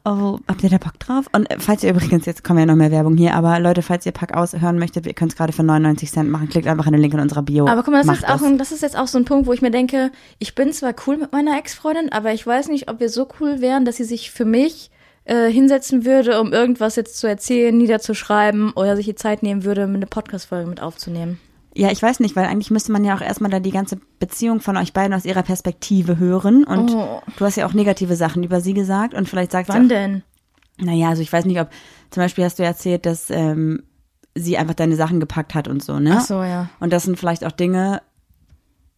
Oh, 0.05 0.39
habt 0.47 0.63
ihr 0.63 0.69
da 0.69 0.77
Bock 0.77 0.97
drauf? 0.99 1.25
Und 1.33 1.51
äh, 1.51 1.57
falls 1.59 1.83
ihr 1.83 1.89
übrigens, 1.89 2.25
jetzt 2.25 2.41
kommen 2.41 2.59
ja 2.59 2.65
noch 2.65 2.75
mehr 2.75 2.91
Werbung 2.91 3.17
hier, 3.17 3.35
aber 3.35 3.59
Leute, 3.59 3.81
falls 3.81 4.05
ihr 4.05 4.13
Pack 4.13 4.33
aus 4.33 4.53
hören 4.53 4.79
möchtet, 4.79 5.03
wir 5.03 5.13
können 5.13 5.29
es 5.29 5.35
gerade 5.35 5.51
für 5.51 5.63
99 5.63 6.09
Cent 6.09 6.29
machen. 6.29 6.47
Klickt 6.47 6.65
einfach 6.65 6.85
in 6.85 6.93
den 6.93 7.01
Link 7.01 7.13
in 7.13 7.19
unserer 7.19 7.41
Bio. 7.41 7.67
Aber 7.67 7.83
guck 7.83 7.91
mal, 7.91 7.97
das 7.97 8.07
Macht 8.07 8.19
ist, 8.19 8.29
auch 8.29 8.41
ein, 8.41 8.57
das 8.57 8.71
ist 8.71 8.83
jetzt 8.83 8.97
auch 8.97 9.07
so 9.07 9.17
ein 9.17 9.25
Punkt, 9.25 9.47
wo 9.47 9.53
ich 9.53 9.61
mir 9.61 9.71
denke, 9.71 10.11
ich 10.39 10.55
bin 10.55 10.71
zwar 10.71 10.93
cool 11.05 11.17
mit 11.17 11.33
meiner 11.33 11.57
Ex-Freundin, 11.57 12.09
aber 12.11 12.31
ich 12.31 12.47
weiß 12.47 12.69
nicht, 12.69 12.89
ob 12.89 13.01
wir 13.01 13.09
so 13.09 13.27
cool 13.41 13.59
wären, 13.59 13.83
dass 13.83 13.97
sie 13.97 14.05
sich 14.05 14.31
für 14.31 14.45
mich 14.45 14.91
äh, 15.25 15.51
hinsetzen 15.51 16.05
würde, 16.05 16.39
um 16.39 16.53
irgendwas 16.53 16.95
jetzt 16.95 17.17
zu 17.17 17.27
erzählen, 17.27 17.77
niederzuschreiben 17.77 18.71
oder 18.71 18.95
sich 18.95 19.07
die 19.07 19.15
Zeit 19.15 19.43
nehmen 19.43 19.65
würde, 19.65 19.83
eine 19.83 20.05
Podcast-Folge 20.05 20.69
mit 20.69 20.81
aufzunehmen. 20.81 21.37
Ja, 21.79 21.91
ich 21.91 22.01
weiß 22.01 22.19
nicht, 22.21 22.35
weil 22.35 22.45
eigentlich 22.45 22.71
müsste 22.71 22.91
man 22.91 23.05
ja 23.05 23.15
auch 23.15 23.21
erstmal 23.21 23.51
da 23.51 23.59
die 23.59 23.71
ganze 23.71 23.99
Beziehung 24.19 24.61
von 24.61 24.77
euch 24.77 24.93
beiden 24.93 25.13
aus 25.13 25.25
ihrer 25.25 25.43
Perspektive 25.43 26.17
hören. 26.17 26.63
Und 26.63 26.89
Oh. 26.91 27.21
du 27.37 27.45
hast 27.45 27.55
ja 27.55 27.67
auch 27.67 27.73
negative 27.73 28.15
Sachen 28.15 28.43
über 28.43 28.61
sie 28.61 28.73
gesagt 28.73 29.13
und 29.13 29.29
vielleicht 29.29 29.51
sagt 29.51 29.67
sie 29.71 29.77
Wann 29.77 29.87
denn? 29.89 30.23
naja, 30.79 31.09
also 31.09 31.21
ich 31.21 31.31
weiß 31.31 31.45
nicht, 31.45 31.59
ob, 31.59 31.69
zum 32.09 32.23
Beispiel 32.23 32.45
hast 32.45 32.57
du 32.57 32.63
erzählt, 32.63 33.05
dass 33.05 33.29
ähm, 33.29 33.83
sie 34.33 34.57
einfach 34.57 34.73
deine 34.73 34.95
Sachen 34.95 35.19
gepackt 35.19 35.53
hat 35.55 35.67
und 35.67 35.83
so, 35.83 35.99
ne? 35.99 36.15
Ach 36.17 36.25
so, 36.25 36.41
ja. 36.43 36.69
Und 36.79 36.93
das 36.93 37.03
sind 37.03 37.17
vielleicht 37.19 37.45
auch 37.45 37.51
Dinge, 37.51 38.01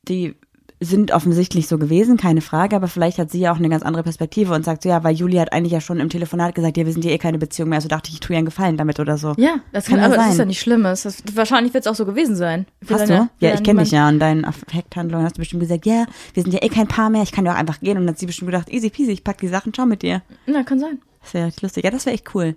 die 0.08 0.36
sind 0.82 1.12
offensichtlich 1.12 1.68
so 1.68 1.78
gewesen, 1.78 2.16
keine 2.16 2.40
Frage, 2.40 2.76
aber 2.76 2.88
vielleicht 2.88 3.18
hat 3.18 3.32
sie 3.32 3.40
ja 3.40 3.52
auch 3.52 3.58
eine 3.58 3.68
ganz 3.68 3.84
andere 3.84 4.04
Perspektive 4.04 4.54
und 4.54 4.64
sagt 4.64 4.84
so, 4.84 4.90
ja, 4.90 5.04
weil 5.04 5.14
Julia 5.14 5.42
hat 5.42 5.52
eigentlich 5.52 5.74
ja 5.74 5.82
schon 5.82 6.00
im 6.00 6.10
Telefonat 6.10 6.56
gesagt, 6.56 6.78
ja, 6.78 6.86
wir 6.86 6.94
sind 6.94 7.04
ja 7.04 7.12
eh 7.12 7.18
keine 7.18 7.38
Beziehung 7.38 7.70
mehr, 7.70 7.78
also 7.78 7.90
dachte 7.90 8.08
ich, 8.08 8.14
ich 8.16 8.20
tue 8.22 8.34
ihr 8.34 8.38
einen 8.38 8.46
Gefallen 8.46 8.78
damit 8.78 9.00
oder 9.00 9.18
so. 9.18 9.34
Ja, 9.38 9.56
das 9.74 9.86
Kann 9.86 9.96
kann, 9.96 10.00
ja 10.00 10.06
aber 10.06 10.16
das 10.16 10.24
sein. 10.24 10.32
ist 10.32 10.38
ja 10.40 10.46
nicht 10.46 10.62
Schlimmes. 10.62 11.04
Das, 11.04 11.22
wahrscheinlich 11.34 11.74
wird 11.74 11.86
es 11.86 11.92
auch 11.92 11.96
so 11.96 12.06
gewesen 12.06 12.36
sein. 12.36 12.66
Hast 12.90 13.10
du? 13.10 13.30
Ja, 13.40 13.54
ich 13.54 13.64
kenne 13.64 13.84
dich 13.84 13.92
ja. 13.92 14.08
Und 14.08 14.20
deinen 14.20 14.46
Affekthandlungen 14.46 15.26
hast 15.26 15.36
du 15.36 15.42
bestimmt 15.42 15.62
gesagt, 15.62 15.86
ja, 15.86 16.06
wir 16.34 16.44
sind 16.44 16.54
ja 16.54 16.62
eh 16.62 16.70
kein 16.70 16.88
Paar 16.88 17.10
mehr, 17.10 17.24
ich 17.24 17.34
kann 17.34 17.46
ja 17.46 17.54
auch 17.54 17.58
einfach 17.58 17.82
gehen. 17.82 17.98
Und 17.98 18.04
dann 18.06 18.14
hat 18.14 18.20
sie 18.20 18.26
bestimmt 18.26 18.52
gedacht, 18.52 18.70
easy 18.70 18.90
peasy, 18.90 19.12
ich 19.12 19.24
pack 19.24 19.40
die 19.40 19.50
Sachen, 19.50 19.74
schau 19.76 19.86
mit 19.86 20.02
dir. 20.02 20.22
Na, 20.46 20.64
kann 20.64 20.80
sein. 20.80 21.00
Das 21.22 21.34
wäre 21.34 21.48
richtig 21.48 21.64
lustig. 21.64 21.84
Ja, 21.84 21.92
das 21.92 22.06
wäre 22.06 22.14
echt 22.16 22.34
cool. 22.34 22.56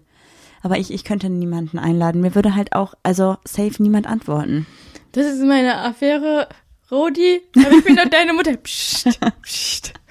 Aber 0.63 0.79
ich, 0.79 0.93
ich 0.93 1.03
könnte 1.03 1.29
niemanden 1.29 1.81
einladen. 1.81 2.21
Mir 2.21 2.37
würde 2.37 2.55
halt 2.55 2.73
auch, 2.73 2.95
also 3.03 3.37
safe 3.45 3.83
niemand 3.83 4.07
antworten. 4.07 4.67
Das 5.11 5.27
ist 5.27 5.43
meine 5.43 5.79
Affäre, 5.79 6.49
Rodi. 6.93 7.41
Aber 7.57 7.71
ich 7.71 7.85
bin 7.85 7.97
doch 7.97 8.09
deine 8.09 8.33
Mutter. 8.35 8.57
Psst, 8.59 9.19
psst. 9.43 9.95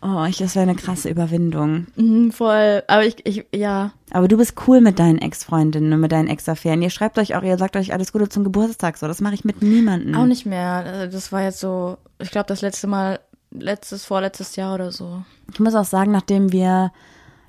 Oh, 0.00 0.24
ich, 0.28 0.38
das 0.38 0.54
wäre 0.54 0.62
eine 0.62 0.76
krasse 0.76 1.08
Überwindung. 1.08 1.88
Mhm, 1.96 2.30
voll. 2.30 2.84
Aber 2.86 3.04
ich, 3.04 3.26
ich, 3.26 3.44
ja. 3.52 3.90
Aber 4.12 4.28
du 4.28 4.36
bist 4.36 4.54
cool 4.66 4.80
mit 4.80 5.00
deinen 5.00 5.18
Ex-Freundinnen 5.18 5.92
und 5.92 6.00
mit 6.00 6.12
deinen 6.12 6.28
Ex-Affären. 6.28 6.82
Ihr 6.82 6.90
schreibt 6.90 7.18
euch 7.18 7.34
auch, 7.34 7.42
ihr 7.42 7.58
sagt 7.58 7.74
euch 7.76 7.92
alles 7.92 8.12
Gute 8.12 8.28
zum 8.28 8.44
Geburtstag. 8.44 8.96
So, 8.96 9.08
das 9.08 9.20
mache 9.20 9.34
ich 9.34 9.44
mit 9.44 9.60
niemandem. 9.60 10.14
Auch 10.14 10.24
nicht 10.26 10.46
mehr. 10.46 10.84
Also 10.86 11.10
Das 11.16 11.32
war 11.32 11.42
jetzt 11.42 11.58
so, 11.58 11.98
ich 12.20 12.30
glaube, 12.30 12.46
das 12.46 12.60
letzte 12.60 12.86
Mal, 12.86 13.18
letztes, 13.50 14.04
vorletztes 14.04 14.54
Jahr 14.54 14.74
oder 14.74 14.92
so. 14.92 15.24
Ich 15.52 15.58
muss 15.58 15.74
auch 15.74 15.84
sagen, 15.84 16.12
nachdem 16.12 16.52
wir 16.52 16.92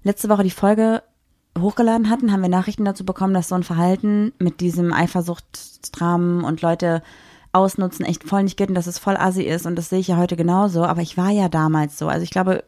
letzte 0.03 0.27
Woche 0.27 0.43
die 0.43 0.49
Folge 0.49 1.03
hochgeladen 1.57 2.09
hatten, 2.09 2.31
haben 2.31 2.41
wir 2.41 2.49
Nachrichten 2.49 2.85
dazu 2.85 3.05
bekommen, 3.05 3.33
dass 3.33 3.49
so 3.49 3.55
ein 3.55 3.63
Verhalten 3.63 4.33
mit 4.39 4.61
diesem 4.61 4.93
Eifersuchtsdramen 4.93 6.43
und 6.43 6.61
Leute 6.61 7.01
ausnutzen 7.51 8.05
echt 8.05 8.23
voll 8.23 8.43
nicht 8.43 8.57
geht 8.57 8.69
und 8.69 8.75
dass 8.75 8.87
es 8.87 8.99
voll 8.99 9.17
assi 9.17 9.43
ist 9.43 9.65
und 9.65 9.75
das 9.75 9.89
sehe 9.89 9.99
ich 9.99 10.07
ja 10.07 10.17
heute 10.17 10.35
genauso, 10.35 10.83
aber 10.83 11.01
ich 11.01 11.17
war 11.17 11.31
ja 11.31 11.49
damals 11.49 11.97
so. 11.97 12.07
Also 12.07 12.23
ich 12.23 12.29
glaube, 12.29 12.63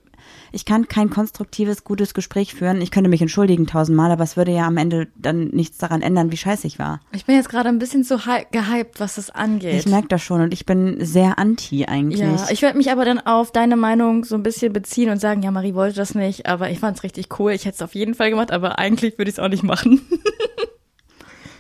ich 0.52 0.66
kann 0.66 0.88
kein 0.88 1.10
konstruktives, 1.10 1.84
gutes 1.84 2.14
Gespräch 2.14 2.54
führen. 2.54 2.82
Ich 2.82 2.92
könnte 2.92 3.10
mich 3.10 3.22
entschuldigen 3.22 3.68
tausendmal, 3.68 4.12
aber 4.12 4.24
es 4.24 4.38
würde 4.38 4.52
ja 4.52 4.68
am 4.68 4.78
Ende 4.78 5.08
dann 5.16 5.50
nichts 5.50 5.78
daran 5.78 6.02
ändern, 6.02 6.32
wie 6.32 6.38
scheiße 6.38 6.68
ich 6.68 6.80
war. 6.80 7.00
Ich 7.12 7.26
bin 7.26 7.36
jetzt 7.36 7.50
gerade 7.50 7.70
ein 7.70 7.80
bisschen 7.80 8.04
so 8.04 8.26
hy 8.26 8.46
gehypt, 8.52 9.00
was 9.00 9.16
das 9.16 9.30
angeht. 9.30 9.76
Ich 9.76 9.86
merke 9.86 10.08
das 10.08 10.22
schon 10.22 10.42
und 10.42 10.54
ich 10.54 10.66
bin 10.66 10.98
sehr 11.04 11.40
anti 11.40 11.86
eigentlich. 11.86 12.20
ja, 12.20 12.48
ich 12.50 12.62
werde 12.62 12.78
mich 12.78 12.92
aber 12.92 13.06
dann 13.06 13.20
auf 13.20 13.52
deine 13.52 13.76
Meinung 13.76 14.26
so 14.26 14.36
ein 14.36 14.44
bisschen 14.44 14.74
beziehen 14.74 15.10
und 15.10 15.20
sagen, 15.20 15.42
ja, 15.44 15.52
Marie 15.52 15.74
wollte 15.74 15.96
das 15.96 16.16
nicht, 16.16 16.46
aber 16.46 16.70
ich 16.70 16.80
fand 16.80 16.98
es 16.98 17.04
richtig 17.04 17.40
cool. 17.40 17.52
Ich 17.52 17.66
hätte 17.66 17.76
es 17.76 17.82
auf 17.82 17.96
jeden 17.96 18.16
Fall 18.16 18.30
gemacht, 18.30 18.52
aber 18.52 18.80
eigentlich 18.80 19.18
würde 19.18 19.30
ich 19.30 19.38
es 19.38 19.40
auch 19.40 19.50
nicht 19.50 19.64
machen. 19.64 20.02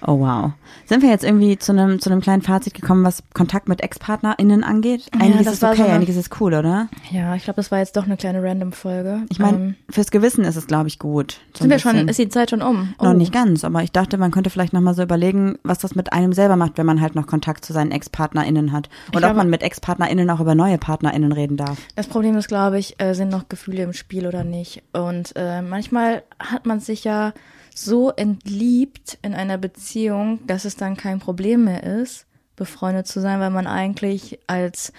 Oh 0.06 0.20
wow. 0.20 0.52
Sind 0.88 1.04
wir 1.04 1.10
jetzt 1.10 1.24
irgendwie 1.24 1.58
zu 1.58 1.72
einem 1.72 2.00
zu 2.00 2.10
einem 2.10 2.22
kleinen 2.22 2.42
Fazit 2.42 2.74
gekommen, 2.74 3.04
was 3.04 3.22
Kontakt 3.34 3.70
mit 3.70 3.82
Ex-PartnerInnen 3.82 4.64
angeht? 4.64 5.08
Eigentlich 5.14 5.46
das 5.46 5.56
ist 5.56 5.64
okay, 5.64 5.76
so 5.78 5.84
eine- 5.84 5.94
eigentlich 5.94 6.16
ist 6.18 6.42
cool, 6.42 6.54
oder? 6.56 6.88
Ja, 7.12 7.36
ich 7.36 7.44
glaube, 7.44 7.58
das 7.58 7.72
war 7.72 7.80
jetzt 7.80 7.96
doch 7.98 8.06
eine 8.06 8.18
kleine 8.18 8.42
Random-Folge. 8.44 9.22
Ich 9.30 9.38
meine, 9.40 9.58
Ähm, 9.58 9.76
fürs 9.90 10.10
Gewissen 10.12 10.44
ist 10.44 10.56
es, 10.56 10.66
glaube 10.68 10.88
ich, 10.88 10.98
gut. 10.98 11.40
So 11.56 11.64
sind 11.64 11.70
wir 11.70 11.80
schon, 11.80 12.08
ist 12.08 12.18
die 12.20 12.30
Zeit 12.30 12.50
schon 12.50 12.62
um? 12.62 12.94
Noch 13.02 13.14
nicht 13.14 13.32
ganz, 13.32 13.64
aber 13.64 13.84
ich 13.84 13.92
dachte, 13.92 14.18
man 14.18 14.32
könnte 14.32 14.50
vielleicht 14.50 14.74
nochmal 14.74 14.94
so 14.96 15.04
überlegen, 15.04 15.60
was 15.64 15.78
das 15.80 15.94
mit 15.96 16.14
einem 16.14 16.34
selber 16.34 16.56
macht, 16.56 16.78
wenn 16.78 16.86
man 16.86 17.00
halt 17.02 17.16
noch 17.16 17.28
Kontakt 17.28 17.64
zu 17.64 17.74
seinen 17.74 17.92
Ex-PartnerInnen 17.92 18.72
hat. 18.72 18.90
Und 19.10 19.16
ob 19.16 19.20
glaube- 19.22 19.36
man 19.38 19.50
mit 19.50 19.62
Ex-PartnerInnen 19.62 20.30
auch 20.30 20.40
über 20.40 20.56
neue 20.56 20.78
PartnerInnen 20.78 21.32
reden 21.32 21.58
darf. 21.58 21.78
Das 21.96 22.08
Problem 22.08 22.36
ist, 22.38 22.48
glaube 22.48 22.80
ich, 22.80 23.00
äh, 23.00 23.14
sind 23.14 23.30
noch 23.30 23.50
Gefühle 23.50 23.84
im 23.84 23.94
Spiel 23.94 24.26
oder 24.26 24.44
nicht. 24.44 24.82
Und 24.94 25.34
äh, 25.36 25.62
manchmal 25.62 26.24
hat 26.40 26.66
man 26.66 26.80
sich 26.80 27.04
ja 27.04 27.34
so 27.74 28.12
entliebt 28.12 29.18
in 29.22 29.34
einer 29.34 29.58
Beziehung, 29.58 30.46
dass 30.48 30.66
es 30.66 30.76
dann 30.76 30.98
kein 30.98 31.20
Problem 31.20 31.66
mehr 31.66 31.84
ist, 31.84 32.26
befreundet 32.56 33.08
zu 33.08 33.22
sein, 33.22 33.40
weil 33.40 33.50
man 33.50 33.68
eigentlich 33.68 34.40
als 34.48 34.94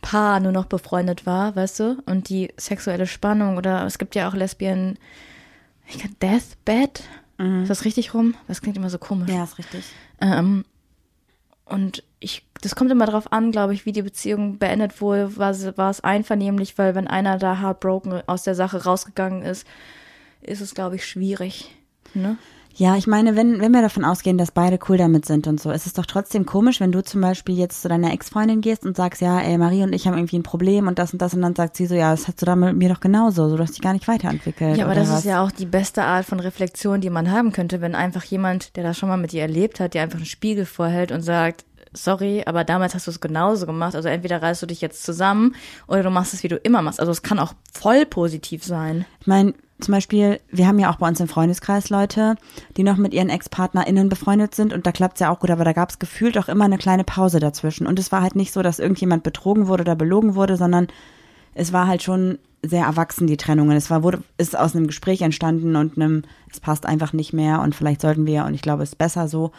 Paar 0.00 0.40
nur 0.40 0.52
noch 0.52 0.66
befreundet 0.66 1.26
war, 1.26 1.56
weißt 1.56 1.80
du? 1.80 2.02
Und 2.06 2.28
die 2.28 2.52
sexuelle 2.56 3.06
Spannung 3.06 3.56
oder 3.56 3.86
es 3.86 3.98
gibt 3.98 4.14
ja 4.14 4.28
auch 4.28 4.34
Lesbien, 4.34 4.98
ich 5.86 5.98
kann 5.98 6.16
Deathbed, 6.20 7.04
ist 7.62 7.68
das 7.68 7.84
richtig 7.84 8.14
rum? 8.14 8.34
Das 8.46 8.60
klingt 8.60 8.76
immer 8.76 8.90
so 8.90 8.98
komisch. 8.98 9.30
Ja, 9.30 9.44
ist 9.44 9.58
richtig. 9.58 9.84
Ähm, 10.20 10.64
und 11.64 12.04
ich, 12.20 12.46
das 12.60 12.76
kommt 12.76 12.90
immer 12.90 13.06
darauf 13.06 13.32
an, 13.32 13.50
glaube 13.50 13.74
ich, 13.74 13.86
wie 13.86 13.92
die 13.92 14.02
Beziehung 14.02 14.58
beendet 14.58 15.00
wurde. 15.00 15.36
War, 15.36 15.54
war 15.76 15.90
es 15.90 16.00
einvernehmlich, 16.00 16.78
weil 16.78 16.94
wenn 16.94 17.08
einer 17.08 17.38
da 17.38 17.60
heartbroken 17.60 18.22
aus 18.26 18.44
der 18.44 18.54
Sache 18.54 18.84
rausgegangen 18.84 19.42
ist, 19.42 19.66
ist 20.42 20.60
es, 20.60 20.74
glaube 20.74 20.96
ich, 20.96 21.06
schwierig. 21.06 21.70
Ne? 22.14 22.36
Ja, 22.76 22.96
ich 22.96 23.06
meine, 23.06 23.36
wenn, 23.36 23.60
wenn 23.60 23.72
wir 23.72 23.82
davon 23.82 24.04
ausgehen, 24.04 24.36
dass 24.36 24.50
beide 24.50 24.80
cool 24.88 24.96
damit 24.96 25.26
sind 25.26 25.46
und 25.46 25.60
so, 25.60 25.70
ist 25.70 25.86
es 25.86 25.92
doch 25.92 26.06
trotzdem 26.06 26.44
komisch, 26.44 26.80
wenn 26.80 26.90
du 26.90 27.04
zum 27.04 27.20
Beispiel 27.20 27.56
jetzt 27.56 27.82
zu 27.82 27.88
deiner 27.88 28.12
Ex-Freundin 28.12 28.62
gehst 28.62 28.84
und 28.84 28.96
sagst, 28.96 29.20
ja, 29.20 29.38
ey, 29.38 29.56
Marie 29.58 29.84
und 29.84 29.92
ich 29.92 30.08
haben 30.08 30.16
irgendwie 30.16 30.38
ein 30.38 30.42
Problem 30.42 30.88
und 30.88 30.98
das 30.98 31.12
und 31.12 31.22
das 31.22 31.34
und 31.34 31.42
dann 31.42 31.54
sagt 31.54 31.76
sie 31.76 31.86
so, 31.86 31.94
ja, 31.94 32.10
das 32.10 32.26
hast 32.26 32.42
du 32.42 32.46
da 32.46 32.56
mit 32.56 32.76
mir 32.76 32.88
doch 32.88 32.98
genauso, 32.98 33.48
so, 33.48 33.56
du 33.56 33.62
hast 33.62 33.74
dich 33.74 33.80
gar 33.80 33.92
nicht 33.92 34.08
weiterentwickelt. 34.08 34.76
Ja, 34.76 34.86
aber 34.86 34.96
das 34.96 35.08
was? 35.08 35.20
ist 35.20 35.24
ja 35.26 35.44
auch 35.44 35.52
die 35.52 35.66
beste 35.66 36.02
Art 36.02 36.26
von 36.26 36.40
Reflexion, 36.40 37.00
die 37.00 37.10
man 37.10 37.30
haben 37.30 37.52
könnte, 37.52 37.80
wenn 37.80 37.94
einfach 37.94 38.24
jemand, 38.24 38.74
der 38.74 38.82
das 38.82 38.98
schon 38.98 39.08
mal 39.08 39.18
mit 39.18 39.30
dir 39.30 39.42
erlebt 39.42 39.78
hat, 39.78 39.94
dir 39.94 40.02
einfach 40.02 40.18
einen 40.18 40.26
Spiegel 40.26 40.66
vorhält 40.66 41.12
und 41.12 41.20
sagt, 41.20 41.64
sorry, 41.92 42.42
aber 42.44 42.64
damals 42.64 42.96
hast 42.96 43.06
du 43.06 43.12
es 43.12 43.20
genauso 43.20 43.66
gemacht. 43.66 43.94
Also 43.94 44.08
entweder 44.08 44.42
reißt 44.42 44.62
du 44.62 44.66
dich 44.66 44.80
jetzt 44.80 45.04
zusammen 45.04 45.54
oder 45.86 46.02
du 46.02 46.10
machst 46.10 46.34
es, 46.34 46.42
wie 46.42 46.48
du 46.48 46.56
immer 46.56 46.82
machst. 46.82 46.98
Also 46.98 47.12
es 47.12 47.22
kann 47.22 47.38
auch 47.38 47.54
voll 47.72 48.04
positiv 48.04 48.64
sein. 48.64 49.04
Ich 49.20 49.28
meine, 49.28 49.54
zum 49.80 49.92
Beispiel, 49.92 50.40
wir 50.50 50.68
haben 50.68 50.78
ja 50.78 50.90
auch 50.90 50.96
bei 50.96 51.08
uns 51.08 51.20
im 51.20 51.28
Freundeskreis 51.28 51.90
Leute, 51.90 52.36
die 52.76 52.84
noch 52.84 52.96
mit 52.96 53.12
ihren 53.12 53.28
Ex-PartnerInnen 53.28 54.08
befreundet 54.08 54.54
sind 54.54 54.72
und 54.72 54.86
da 54.86 54.92
klappt's 54.92 55.20
ja 55.20 55.30
auch 55.30 55.40
gut, 55.40 55.50
aber 55.50 55.64
da 55.64 55.72
gab's 55.72 55.98
gefühlt 55.98 56.38
auch 56.38 56.48
immer 56.48 56.64
eine 56.64 56.78
kleine 56.78 57.04
Pause 57.04 57.40
dazwischen. 57.40 57.86
Und 57.86 57.98
es 57.98 58.12
war 58.12 58.22
halt 58.22 58.36
nicht 58.36 58.52
so, 58.52 58.62
dass 58.62 58.78
irgendjemand 58.78 59.24
betrogen 59.24 59.66
wurde 59.66 59.82
oder 59.82 59.96
belogen 59.96 60.36
wurde, 60.36 60.56
sondern 60.56 60.86
es 61.54 61.72
war 61.72 61.88
halt 61.88 62.02
schon 62.02 62.38
sehr 62.62 62.84
erwachsen, 62.84 63.26
die 63.26 63.36
Trennungen. 63.36 63.76
Es 63.76 63.90
war, 63.90 64.02
wurde, 64.02 64.22
ist 64.38 64.56
aus 64.56 64.74
einem 64.74 64.86
Gespräch 64.86 65.22
entstanden 65.22 65.76
und 65.76 65.96
einem, 65.96 66.22
es 66.50 66.60
passt 66.60 66.86
einfach 66.86 67.12
nicht 67.12 67.32
mehr 67.32 67.60
und 67.60 67.74
vielleicht 67.74 68.00
sollten 68.00 68.26
wir, 68.26 68.44
und 68.44 68.54
ich 68.54 68.62
glaube, 68.62 68.82
es 68.84 68.90
ist 68.90 68.98
besser 68.98 69.28
so. 69.28 69.50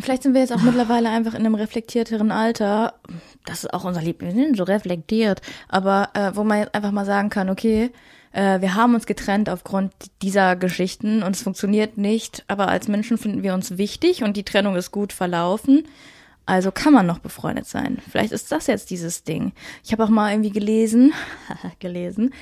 Vielleicht 0.00 0.22
sind 0.22 0.34
wir 0.34 0.40
jetzt 0.40 0.52
auch 0.52 0.62
mittlerweile 0.62 1.08
einfach 1.08 1.34
in 1.34 1.40
einem 1.40 1.56
reflektierteren 1.56 2.30
Alter. 2.30 2.94
Das 3.44 3.64
ist 3.64 3.74
auch 3.74 3.84
unser 3.84 4.00
Liebling, 4.00 4.36
wir 4.36 4.44
sind 4.44 4.56
so 4.56 4.62
reflektiert. 4.62 5.42
Aber 5.68 6.10
äh, 6.14 6.30
wo 6.34 6.44
man 6.44 6.60
jetzt 6.60 6.74
einfach 6.74 6.92
mal 6.92 7.04
sagen 7.04 7.30
kann, 7.30 7.50
okay, 7.50 7.90
äh, 8.32 8.60
wir 8.60 8.74
haben 8.74 8.94
uns 8.94 9.06
getrennt 9.06 9.48
aufgrund 9.48 9.92
dieser 10.22 10.56
Geschichten 10.56 11.22
und 11.22 11.36
es 11.36 11.42
funktioniert 11.42 11.98
nicht. 11.98 12.44
Aber 12.48 12.68
als 12.68 12.88
Menschen 12.88 13.18
finden 13.18 13.42
wir 13.42 13.54
uns 13.54 13.78
wichtig 13.78 14.22
und 14.22 14.36
die 14.36 14.44
Trennung 14.44 14.76
ist 14.76 14.90
gut 14.90 15.12
verlaufen. 15.12 15.84
Also 16.46 16.72
kann 16.72 16.94
man 16.94 17.06
noch 17.06 17.18
befreundet 17.18 17.66
sein. 17.66 17.98
Vielleicht 18.10 18.32
ist 18.32 18.50
das 18.50 18.68
jetzt 18.68 18.90
dieses 18.90 19.22
Ding. 19.22 19.52
Ich 19.84 19.92
habe 19.92 20.04
auch 20.04 20.08
mal 20.08 20.32
irgendwie 20.32 20.50
gelesen, 20.50 21.12
gelesen, 21.78 22.32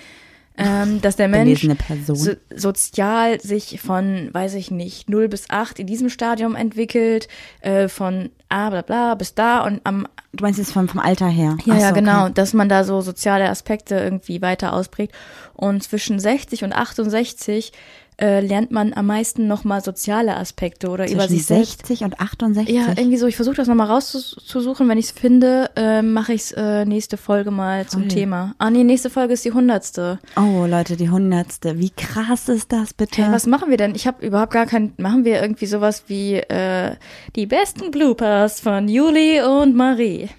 ähm, 0.58 1.00
dass 1.02 1.16
der 1.16 1.28
Mensch 1.28 1.68
so, 2.04 2.34
sozial 2.54 3.40
sich 3.40 3.80
von, 3.80 4.30
weiß 4.32 4.54
ich 4.54 4.70
nicht, 4.70 5.10
0 5.10 5.28
bis 5.28 5.50
8 5.50 5.78
in 5.80 5.86
diesem 5.86 6.08
Stadium 6.08 6.54
entwickelt, 6.54 7.28
äh, 7.60 7.88
von 7.88 8.30
A 8.48 8.70
bla 8.70 8.82
bla 8.82 9.14
bis 9.16 9.34
da 9.34 9.64
und 9.64 9.80
am 9.84 10.06
Du 10.32 10.42
meinst 10.42 10.58
jetzt 10.58 10.72
vom, 10.72 10.88
vom 10.88 11.00
Alter 11.00 11.28
her? 11.28 11.56
ja, 11.64 11.76
ja, 11.76 11.88
so, 11.88 11.94
genau, 11.94 12.24
okay. 12.24 12.32
dass 12.34 12.52
man 12.52 12.68
da 12.68 12.84
so 12.84 13.00
soziale 13.00 13.48
Aspekte 13.48 13.94
irgendwie 13.94 14.42
weiter 14.42 14.74
ausprägt. 14.74 15.14
Und 15.54 15.82
zwischen 15.82 16.20
60 16.20 16.62
und 16.62 16.74
68 16.74 17.72
äh, 18.18 18.40
lernt 18.40 18.70
man 18.70 18.94
am 18.94 19.06
meisten 19.06 19.46
nochmal 19.46 19.82
soziale 19.84 20.36
Aspekte 20.36 20.88
oder 20.88 21.04
über 21.10 21.26
Zwischen 21.26 21.36
sich 21.36 21.46
selbst. 21.46 21.86
60 21.86 22.04
und 22.04 22.18
68? 22.20 22.74
Ja, 22.74 22.88
irgendwie 22.96 23.18
so. 23.18 23.26
Ich 23.26 23.36
versuche 23.36 23.56
das 23.56 23.68
nochmal 23.68 23.88
rauszusuchen. 23.88 24.88
Wenn 24.88 24.96
ich 24.96 25.06
es 25.06 25.10
finde, 25.10 25.70
äh, 25.76 26.00
mache 26.00 26.32
ich 26.32 26.42
es 26.42 26.52
äh, 26.52 26.84
nächste 26.86 27.18
Folge 27.18 27.50
mal 27.50 27.86
zum 27.86 28.02
Voll. 28.02 28.08
Thema. 28.08 28.54
Ah, 28.58 28.70
nee, 28.70 28.84
nächste 28.84 29.10
Folge 29.10 29.34
ist 29.34 29.44
die 29.44 29.52
hundertste. 29.52 30.18
Oh, 30.36 30.64
Leute, 30.66 30.96
die 30.96 31.10
hundertste. 31.10 31.78
Wie 31.78 31.90
krass 31.90 32.48
ist 32.48 32.72
das 32.72 32.94
bitte? 32.94 33.22
Hey, 33.24 33.32
was 33.32 33.46
machen 33.46 33.68
wir 33.68 33.76
denn? 33.76 33.94
Ich 33.94 34.06
habe 34.06 34.24
überhaupt 34.26 34.52
gar 34.52 34.64
kein. 34.66 34.94
Machen 34.96 35.24
wir 35.26 35.42
irgendwie 35.42 35.66
sowas 35.66 36.04
wie 36.06 36.36
äh, 36.36 36.96
die 37.34 37.44
besten 37.46 37.90
Bloopers 37.90 38.60
von 38.60 38.88
Juli 38.88 39.42
und 39.42 39.76
Marie? 39.76 40.30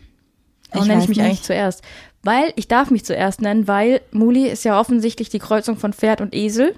Warum 0.71 0.83
Ich 0.83 0.87
nenne 0.89 1.03
ich 1.03 1.09
mich 1.09 1.17
nicht. 1.17 1.25
eigentlich 1.27 1.43
zuerst? 1.43 1.83
Weil 2.23 2.51
ich 2.55 2.67
darf 2.67 2.89
mich 2.89 3.05
zuerst 3.05 3.39
nennen, 3.41 3.67
weil 3.67 4.01
Muli 4.11 4.47
ist 4.47 4.65
ja 4.65 4.79
offensichtlich 4.79 5.29
die 5.29 5.39
Kreuzung 5.39 5.77
von 5.77 5.93
Pferd 5.93 6.19
und 6.21 6.33
Esel. 6.35 6.75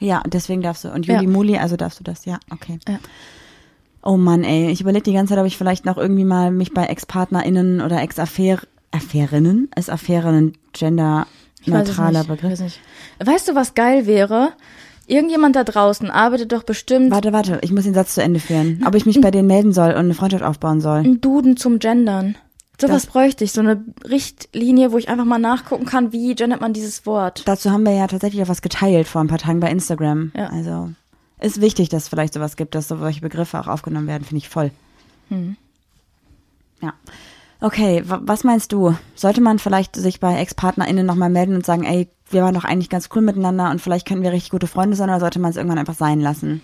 Ja, 0.00 0.22
deswegen 0.26 0.62
darfst 0.62 0.84
du. 0.84 0.88
Und 0.90 1.06
Juli 1.06 1.24
Ja. 1.24 1.28
Muli, 1.30 1.56
also 1.58 1.76
darfst 1.76 1.98
du 2.00 2.04
das, 2.04 2.24
ja, 2.24 2.38
okay. 2.50 2.78
Ja. 2.88 2.98
Oh 4.02 4.16
Mann, 4.16 4.44
ey, 4.44 4.70
ich 4.70 4.80
überlege 4.80 5.02
die 5.04 5.12
ganze 5.12 5.34
Zeit, 5.34 5.40
ob 5.40 5.46
ich 5.46 5.58
vielleicht 5.58 5.84
noch 5.84 5.96
irgendwie 5.98 6.24
mal 6.24 6.50
mich 6.50 6.72
bei 6.72 6.84
Ex-PartnerInnen 6.84 7.80
oder 7.80 8.00
Ex-Affäre, 8.00 8.62
Affärinnen, 8.92 9.68
ist 9.76 9.90
Affärinnen 9.90 10.56
genderneutraler 10.72 12.24
Begriff? 12.24 12.52
weiß 12.52 12.60
nicht. 12.60 12.80
Weißt 13.22 13.48
du, 13.48 13.54
was 13.54 13.74
geil 13.74 14.06
wäre? 14.06 14.52
Irgendjemand 15.06 15.56
da 15.56 15.64
draußen 15.64 16.10
arbeitet 16.10 16.52
doch 16.52 16.62
bestimmt 16.64 17.10
Warte, 17.10 17.32
warte, 17.32 17.58
ich 17.62 17.72
muss 17.72 17.84
den 17.84 17.94
Satz 17.94 18.14
zu 18.14 18.22
Ende 18.22 18.40
führen. 18.40 18.82
Ob 18.86 18.94
ich 18.94 19.06
mich 19.06 19.20
bei 19.22 19.30
denen 19.30 19.48
melden 19.48 19.72
soll 19.72 19.90
und 19.90 19.96
eine 19.96 20.14
Freundschaft 20.14 20.44
aufbauen 20.44 20.80
soll. 20.80 20.98
einen 20.98 21.20
Duden 21.20 21.56
zum 21.56 21.78
Gendern. 21.78 22.36
Sowas 22.80 23.06
bräuchte 23.06 23.42
ich, 23.44 23.52
so 23.52 23.60
eine 23.60 23.84
Richtlinie, 24.04 24.92
wo 24.92 24.98
ich 24.98 25.08
einfach 25.08 25.24
mal 25.24 25.38
nachgucken 25.38 25.84
kann, 25.84 26.12
wie 26.12 26.34
gendert 26.34 26.60
man 26.60 26.72
dieses 26.72 27.06
Wort. 27.06 27.42
Dazu 27.46 27.70
haben 27.70 27.84
wir 27.84 27.92
ja 27.92 28.06
tatsächlich 28.06 28.42
auch 28.42 28.48
was 28.48 28.62
geteilt 28.62 29.08
vor 29.08 29.20
ein 29.20 29.26
paar 29.28 29.38
Tagen 29.38 29.58
bei 29.60 29.70
Instagram. 29.70 30.30
Ja. 30.36 30.46
Also 30.50 30.90
ist 31.40 31.60
wichtig, 31.60 31.88
dass 31.88 32.04
es 32.04 32.08
vielleicht 32.08 32.34
sowas 32.34 32.56
gibt, 32.56 32.74
dass 32.74 32.88
solche 32.88 33.20
Begriffe 33.20 33.58
auch 33.60 33.66
aufgenommen 33.66 34.06
werden, 34.06 34.24
finde 34.24 34.38
ich 34.38 34.48
voll. 34.48 34.70
Hm. 35.28 35.56
Ja. 36.80 36.92
Okay, 37.60 38.04
wa- 38.06 38.20
was 38.22 38.44
meinst 38.44 38.70
du? 38.72 38.94
Sollte 39.16 39.40
man 39.40 39.58
vielleicht 39.58 39.96
sich 39.96 40.20
bei 40.20 40.38
Ex-PartnerInnen 40.40 41.04
nochmal 41.04 41.30
melden 41.30 41.56
und 41.56 41.66
sagen, 41.66 41.82
ey, 41.82 42.08
wir 42.30 42.42
waren 42.42 42.54
doch 42.54 42.64
eigentlich 42.64 42.90
ganz 42.90 43.08
cool 43.14 43.22
miteinander 43.22 43.70
und 43.70 43.80
vielleicht 43.80 44.06
könnten 44.06 44.22
wir 44.22 44.32
richtig 44.32 44.50
gute 44.50 44.66
Freunde 44.68 44.96
sein 44.96 45.08
oder 45.10 45.18
sollte 45.20 45.40
man 45.40 45.50
es 45.50 45.56
irgendwann 45.56 45.78
einfach 45.78 45.94
sein 45.94 46.20
lassen? 46.20 46.60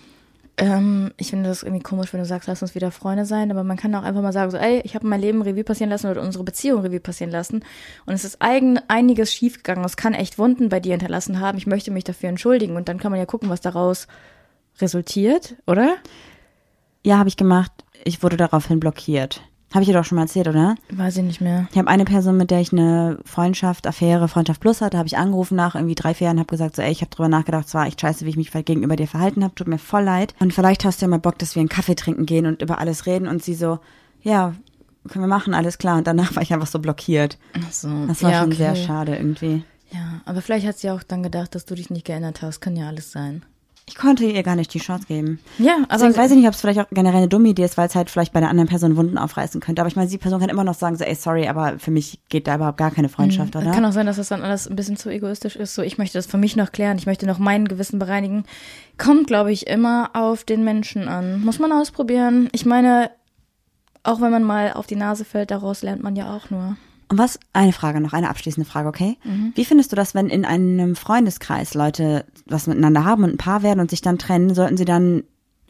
Ähm, 0.57 1.11
ich 1.17 1.31
finde 1.31 1.49
das 1.49 1.63
irgendwie 1.63 1.83
komisch, 1.83 2.13
wenn 2.13 2.21
du 2.21 2.25
sagst, 2.25 2.47
lass 2.47 2.61
uns 2.61 2.75
wieder 2.75 2.89
Freunde 2.89 3.25
sein, 3.25 3.51
aber 3.51 3.65
man 3.65 3.75
kann 3.75 3.93
auch 3.93 4.03
einfach 4.03 4.21
mal 4.21 4.31
sagen, 4.31 4.51
so, 4.51 4.57
ey, 4.57 4.81
ich 4.85 4.95
habe 4.95 5.05
mein 5.05 5.19
Leben 5.19 5.41
Revue 5.41 5.65
passieren 5.65 5.89
lassen 5.89 6.09
oder 6.09 6.21
unsere 6.21 6.45
Beziehung 6.45 6.81
Revue 6.81 7.01
passieren 7.01 7.31
lassen 7.31 7.63
und 8.05 8.13
es 8.13 8.23
ist 8.23 8.41
eigen, 8.41 8.79
einiges 8.87 9.33
schiefgegangen. 9.33 9.83
Es 9.83 9.97
kann 9.97 10.13
echt 10.13 10.37
Wunden 10.37 10.69
bei 10.69 10.79
dir 10.79 10.91
hinterlassen 10.91 11.41
haben. 11.41 11.57
Ich 11.57 11.67
möchte 11.67 11.91
mich 11.91 12.05
dafür 12.05 12.29
entschuldigen 12.29 12.77
und 12.77 12.87
dann 12.87 12.99
kann 12.99 13.11
man 13.11 13.19
ja 13.19 13.25
gucken, 13.25 13.49
was 13.49 13.59
daraus 13.59 14.07
resultiert, 14.79 15.55
oder? 15.67 15.97
Ja, 17.03 17.17
habe 17.17 17.29
ich 17.29 17.37
gemacht. 17.37 17.71
Ich 18.05 18.23
wurde 18.23 18.37
daraufhin 18.37 18.79
blockiert. 18.79 19.41
Habe 19.75 19.83
ich 19.83 19.89
dir 19.89 19.93
doch 19.93 20.05
schon 20.05 20.15
mal 20.15 20.21
erzählt, 20.21 20.47
oder? 20.47 20.75
Weiß 20.89 21.17
ich 21.17 21.23
nicht 21.23 21.41
mehr. 21.41 21.67
Ich 21.69 21.77
habe 21.77 21.89
eine 21.89 22.05
Person, 22.05 22.37
mit 22.37 22.49
der 22.49 22.61
ich 22.61 22.71
eine 22.71 23.19
Freundschaft, 23.25 23.85
Affäre, 23.87 24.29
Freundschaft 24.29 24.61
Plus 24.61 24.79
hatte, 24.79 24.97
habe 24.97 25.07
ich 25.07 25.17
angerufen 25.17 25.57
nach 25.57 25.75
irgendwie 25.75 25.95
drei, 25.95 26.13
vier 26.13 26.27
Jahren, 26.27 26.39
habe 26.39 26.47
gesagt, 26.47 26.77
so, 26.77 26.81
ey, 26.81 26.93
ich 26.93 27.01
habe 27.01 27.09
drüber 27.09 27.27
nachgedacht, 27.27 27.67
es 27.67 27.73
war 27.73 27.85
echt 27.85 27.99
scheiße, 27.99 28.25
wie 28.25 28.29
ich 28.29 28.37
mich 28.37 28.53
gegenüber 28.53 28.95
dir 28.95 29.05
verhalten 29.05 29.43
habe, 29.43 29.53
tut 29.53 29.67
mir 29.67 29.77
voll 29.77 30.03
leid. 30.03 30.33
Und 30.39 30.53
vielleicht 30.53 30.85
hast 30.85 31.01
du 31.01 31.07
ja 31.07 31.09
mal 31.09 31.19
Bock, 31.19 31.37
dass 31.39 31.55
wir 31.55 31.59
einen 31.59 31.67
Kaffee 31.67 31.95
trinken 31.95 32.25
gehen 32.25 32.45
und 32.45 32.61
über 32.61 32.79
alles 32.79 33.05
reden. 33.05 33.27
Und 33.27 33.43
sie 33.43 33.53
so, 33.53 33.79
ja, 34.21 34.55
können 35.09 35.25
wir 35.25 35.27
machen, 35.27 35.53
alles 35.53 35.77
klar. 35.77 35.97
Und 35.97 36.07
danach 36.07 36.33
war 36.37 36.41
ich 36.41 36.53
einfach 36.53 36.67
so 36.67 36.79
blockiert. 36.79 37.37
Ach 37.53 37.71
so. 37.73 37.89
Das 38.07 38.23
war 38.23 38.31
ja, 38.31 38.39
schon 38.39 38.53
okay. 38.53 38.57
sehr 38.57 38.75
schade 38.77 39.17
irgendwie. 39.17 39.65
Ja, 39.91 40.21
aber 40.23 40.41
vielleicht 40.41 40.65
hat 40.65 40.77
sie 40.77 40.89
auch 40.89 41.03
dann 41.03 41.21
gedacht, 41.21 41.53
dass 41.53 41.65
du 41.65 41.75
dich 41.75 41.89
nicht 41.89 42.05
geändert 42.05 42.41
hast. 42.41 42.61
Kann 42.61 42.77
ja 42.77 42.87
alles 42.87 43.11
sein. 43.11 43.43
Ich 43.87 43.95
konnte 43.95 44.25
ihr 44.25 44.41
gar 44.41 44.55
nicht 44.55 44.73
die 44.73 44.79
Chance 44.79 45.05
geben. 45.07 45.39
Ja, 45.59 45.75
aber 45.75 45.85
Deswegen 45.91 46.17
weiß 46.17 46.31
ich 46.31 46.37
nicht, 46.37 46.47
ob 46.47 46.55
es 46.55 46.61
vielleicht 46.61 46.79
auch 46.79 46.89
generell 46.89 47.17
eine 47.17 47.27
dumme 47.27 47.49
Idee 47.49 47.65
ist, 47.65 47.77
weil 47.77 47.87
es 47.87 47.93
halt 47.93 48.09
vielleicht 48.09 48.33
bei 48.33 48.39
der 48.39 48.49
anderen 48.49 48.67
Person 48.67 48.97
Wunden 48.97 49.17
aufreißen 49.19 49.61
könnte. 49.61 49.81
Aber 49.81 49.87
ich 49.87 49.95
meine, 49.95 50.09
die 50.09 50.17
Person 50.17 50.39
kann 50.39 50.49
immer 50.49 50.63
noch 50.63 50.73
sagen, 50.73 50.95
so, 50.95 51.03
ey, 51.03 51.13
sorry, 51.13 51.47
aber 51.47 51.77
für 51.77 51.91
mich 51.91 52.19
geht 52.29 52.47
da 52.47 52.55
überhaupt 52.55 52.77
gar 52.77 52.89
keine 52.89 53.09
Freundschaft, 53.09 53.55
oder? 53.55 53.67
Es 53.67 53.75
kann 53.75 53.85
auch 53.85 53.91
sein, 53.91 54.07
dass 54.07 54.15
das 54.15 54.29
dann 54.29 54.41
alles 54.41 54.67
ein 54.67 54.75
bisschen 54.75 54.97
zu 54.97 55.09
egoistisch 55.09 55.55
ist. 55.55 55.75
So, 55.75 55.83
ich 55.83 55.99
möchte 55.99 56.17
das 56.17 56.25
für 56.25 56.37
mich 56.37 56.55
noch 56.55 56.71
klären. 56.71 56.97
Ich 56.97 57.05
möchte 57.05 57.27
noch 57.27 57.37
mein 57.37 57.67
Gewissen 57.67 57.99
bereinigen. 57.99 58.45
Kommt, 58.97 59.27
glaube 59.27 59.51
ich, 59.51 59.67
immer 59.67 60.09
auf 60.13 60.43
den 60.43 60.63
Menschen 60.63 61.07
an. 61.07 61.41
Muss 61.41 61.59
man 61.59 61.71
ausprobieren. 61.71 62.49
Ich 62.53 62.65
meine, 62.65 63.11
auch 64.01 64.19
wenn 64.19 64.31
man 64.31 64.43
mal 64.43 64.73
auf 64.73 64.87
die 64.87 64.95
Nase 64.95 65.25
fällt, 65.25 65.51
daraus 65.51 65.83
lernt 65.83 66.01
man 66.01 66.15
ja 66.15 66.35
auch 66.35 66.49
nur. 66.49 66.75
Und 67.07 67.17
was, 67.17 67.39
eine 67.53 67.73
Frage 67.73 68.01
noch, 68.01 68.13
eine 68.13 68.29
abschließende 68.29 68.69
Frage, 68.69 68.87
okay? 68.87 69.17
Wie 69.53 69.65
findest 69.65 69.91
du 69.91 69.95
das, 69.95 70.15
wenn 70.15 70.27
in 70.29 70.43
einem 70.43 70.95
Freundeskreis 70.95 71.73
Leute 71.73 72.25
was 72.47 72.67
miteinander 72.67 73.05
haben 73.05 73.23
und 73.23 73.31
ein 73.31 73.37
Paar 73.37 73.63
werden 73.63 73.79
und 73.79 73.89
sich 73.91 74.01
dann 74.01 74.17
trennen, 74.17 74.55
sollten 74.55 74.77
sie 74.77 74.85
dann 74.85 75.23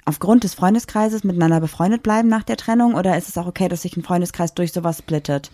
aufgrund 0.05 0.43
des 0.43 0.53
Freundeskreises 0.53 1.23
miteinander 1.23 1.59
befreundet 1.59 2.03
bleiben 2.03 2.29
nach 2.29 2.43
der 2.43 2.57
Trennung 2.57 2.93
oder 2.93 3.17
ist 3.17 3.27
es 3.27 3.37
auch 3.37 3.47
okay, 3.47 3.67
dass 3.67 3.81
sich 3.81 3.97
ein 3.97 4.03
Freundeskreis 4.03 4.53
durch 4.53 4.71
sowas 4.71 4.99
splittet? 4.99 5.51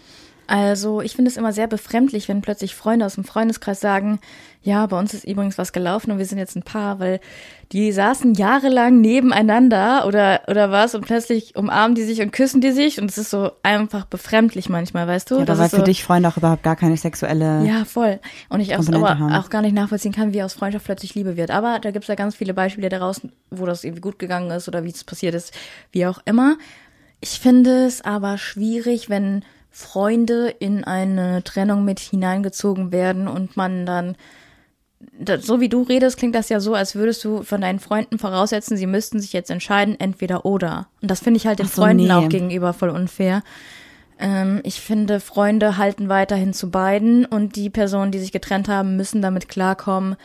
Also, 0.47 1.01
ich 1.01 1.15
finde 1.15 1.31
es 1.31 1.37
immer 1.37 1.53
sehr 1.53 1.67
befremdlich, 1.67 2.27
wenn 2.27 2.41
plötzlich 2.41 2.75
Freunde 2.75 3.05
aus 3.05 3.15
dem 3.15 3.23
Freundeskreis 3.23 3.79
sagen, 3.79 4.19
ja, 4.63 4.85
bei 4.85 4.97
uns 4.99 5.13
ist 5.13 5.25
übrigens 5.25 5.57
was 5.57 5.73
gelaufen 5.73 6.11
und 6.11 6.19
wir 6.19 6.25
sind 6.25 6.37
jetzt 6.37 6.55
ein 6.55 6.61
Paar, 6.61 6.99
weil 6.99 7.19
die 7.71 7.91
saßen 7.91 8.35
jahrelang 8.35 9.01
nebeneinander 9.01 10.05
oder, 10.05 10.41
oder 10.47 10.69
was 10.69 10.93
und 10.93 11.03
plötzlich 11.05 11.55
umarmen 11.55 11.95
die 11.95 12.03
sich 12.03 12.21
und 12.21 12.31
küssen 12.31 12.61
die 12.61 12.71
sich 12.71 13.01
und 13.01 13.09
es 13.09 13.17
ist 13.17 13.31
so 13.31 13.51
einfach 13.63 14.05
befremdlich 14.05 14.69
manchmal, 14.69 15.07
weißt 15.07 15.31
du? 15.31 15.39
Ja, 15.39 15.45
Das 15.45 15.57
weil 15.57 15.65
ist 15.65 15.71
für 15.71 15.77
so, 15.77 15.83
dich 15.83 16.03
Freunde 16.03 16.29
auch 16.29 16.37
überhaupt 16.37 16.61
gar 16.61 16.75
keine 16.75 16.95
sexuelle. 16.95 17.63
Ja, 17.65 17.85
voll. 17.85 18.19
Und 18.49 18.59
ich 18.59 18.75
auch, 18.75 18.87
aber 18.87 19.39
auch 19.39 19.49
gar 19.49 19.63
nicht 19.63 19.73
nachvollziehen 19.73 20.11
kann, 20.11 20.31
wie 20.33 20.43
aus 20.43 20.53
Freundschaft 20.53 20.85
plötzlich 20.85 21.15
Liebe 21.15 21.37
wird. 21.37 21.49
Aber 21.49 21.79
da 21.79 21.89
gibt's 21.89 22.07
ja 22.07 22.15
ganz 22.15 22.35
viele 22.35 22.53
Beispiele 22.53 22.89
daraus, 22.89 23.21
wo 23.49 23.65
das 23.65 23.83
irgendwie 23.83 24.01
gut 24.01 24.19
gegangen 24.19 24.51
ist 24.51 24.67
oder 24.67 24.83
wie 24.83 24.89
es 24.89 25.03
passiert 25.03 25.33
ist, 25.33 25.53
wie 25.91 26.05
auch 26.05 26.19
immer. 26.25 26.57
Ich 27.19 27.39
finde 27.39 27.85
es 27.85 28.01
aber 28.01 28.37
schwierig, 28.37 29.09
wenn 29.09 29.43
Freunde 29.71 30.49
in 30.49 30.83
eine 30.83 31.43
Trennung 31.43 31.85
mit 31.85 31.99
hineingezogen 31.99 32.91
werden 32.91 33.27
und 33.27 33.57
man 33.57 33.85
dann 33.85 34.15
so 35.41 35.59
wie 35.59 35.69
du 35.69 35.83
redest, 35.83 36.17
klingt 36.17 36.35
das 36.35 36.49
ja 36.49 36.59
so, 36.59 36.73
als 36.73 36.95
würdest 36.95 37.23
du 37.23 37.43
von 37.43 37.61
deinen 37.61 37.79
Freunden 37.79 38.17
voraussetzen, 38.17 38.77
sie 38.77 38.87
müssten 38.87 39.19
sich 39.19 39.33
jetzt 39.33 39.51
entscheiden, 39.51 39.99
entweder 39.99 40.45
oder. 40.45 40.87
Und 41.01 41.11
das 41.11 41.19
finde 41.19 41.37
ich 41.37 41.47
halt 41.47 41.59
den 41.59 41.67
so, 41.67 41.81
Freunden 41.81 42.05
nee. 42.05 42.11
auch 42.11 42.29
gegenüber 42.29 42.73
voll 42.73 42.89
unfair. 42.89 43.43
Ähm, 44.19 44.61
ich 44.63 44.79
finde, 44.81 45.19
Freunde 45.19 45.77
halten 45.77 46.07
weiterhin 46.09 46.53
zu 46.53 46.69
beiden 46.69 47.25
und 47.25 47.55
die 47.55 47.69
Personen, 47.69 48.11
die 48.11 48.19
sich 48.19 48.31
getrennt 48.31 48.69
haben, 48.69 48.95
müssen 48.95 49.21
damit 49.21 49.49
klarkommen, 49.49 50.15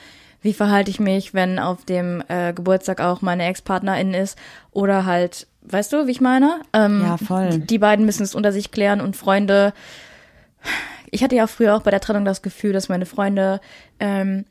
wie 0.42 0.52
verhalte 0.52 0.90
ich 0.90 1.00
mich, 1.00 1.34
wenn 1.34 1.58
auf 1.58 1.84
dem 1.84 2.22
äh, 2.28 2.52
Geburtstag 2.52 3.00
auch 3.00 3.22
meine 3.22 3.46
Ex-Partnerin 3.46 4.14
ist 4.14 4.38
oder 4.70 5.06
halt, 5.06 5.46
weißt 5.62 5.92
du, 5.92 6.06
wie 6.06 6.12
ich 6.12 6.20
meine? 6.20 6.60
Ähm, 6.72 7.02
Ja, 7.02 7.16
voll. 7.16 7.58
Die 7.58 7.78
beiden 7.78 8.06
müssen 8.06 8.22
es 8.22 8.34
unter 8.34 8.52
sich 8.52 8.70
klären 8.70 9.00
und 9.00 9.16
Freunde. 9.16 9.72
Ich 11.10 11.24
hatte 11.24 11.36
ja 11.36 11.46
früher 11.46 11.74
auch 11.74 11.82
bei 11.82 11.90
der 11.90 12.00
Trennung 12.00 12.24
das 12.24 12.42
Gefühl, 12.42 12.72
dass 12.72 12.88
meine 12.88 13.06
Freunde 13.06 13.60
ähm, 13.98 14.44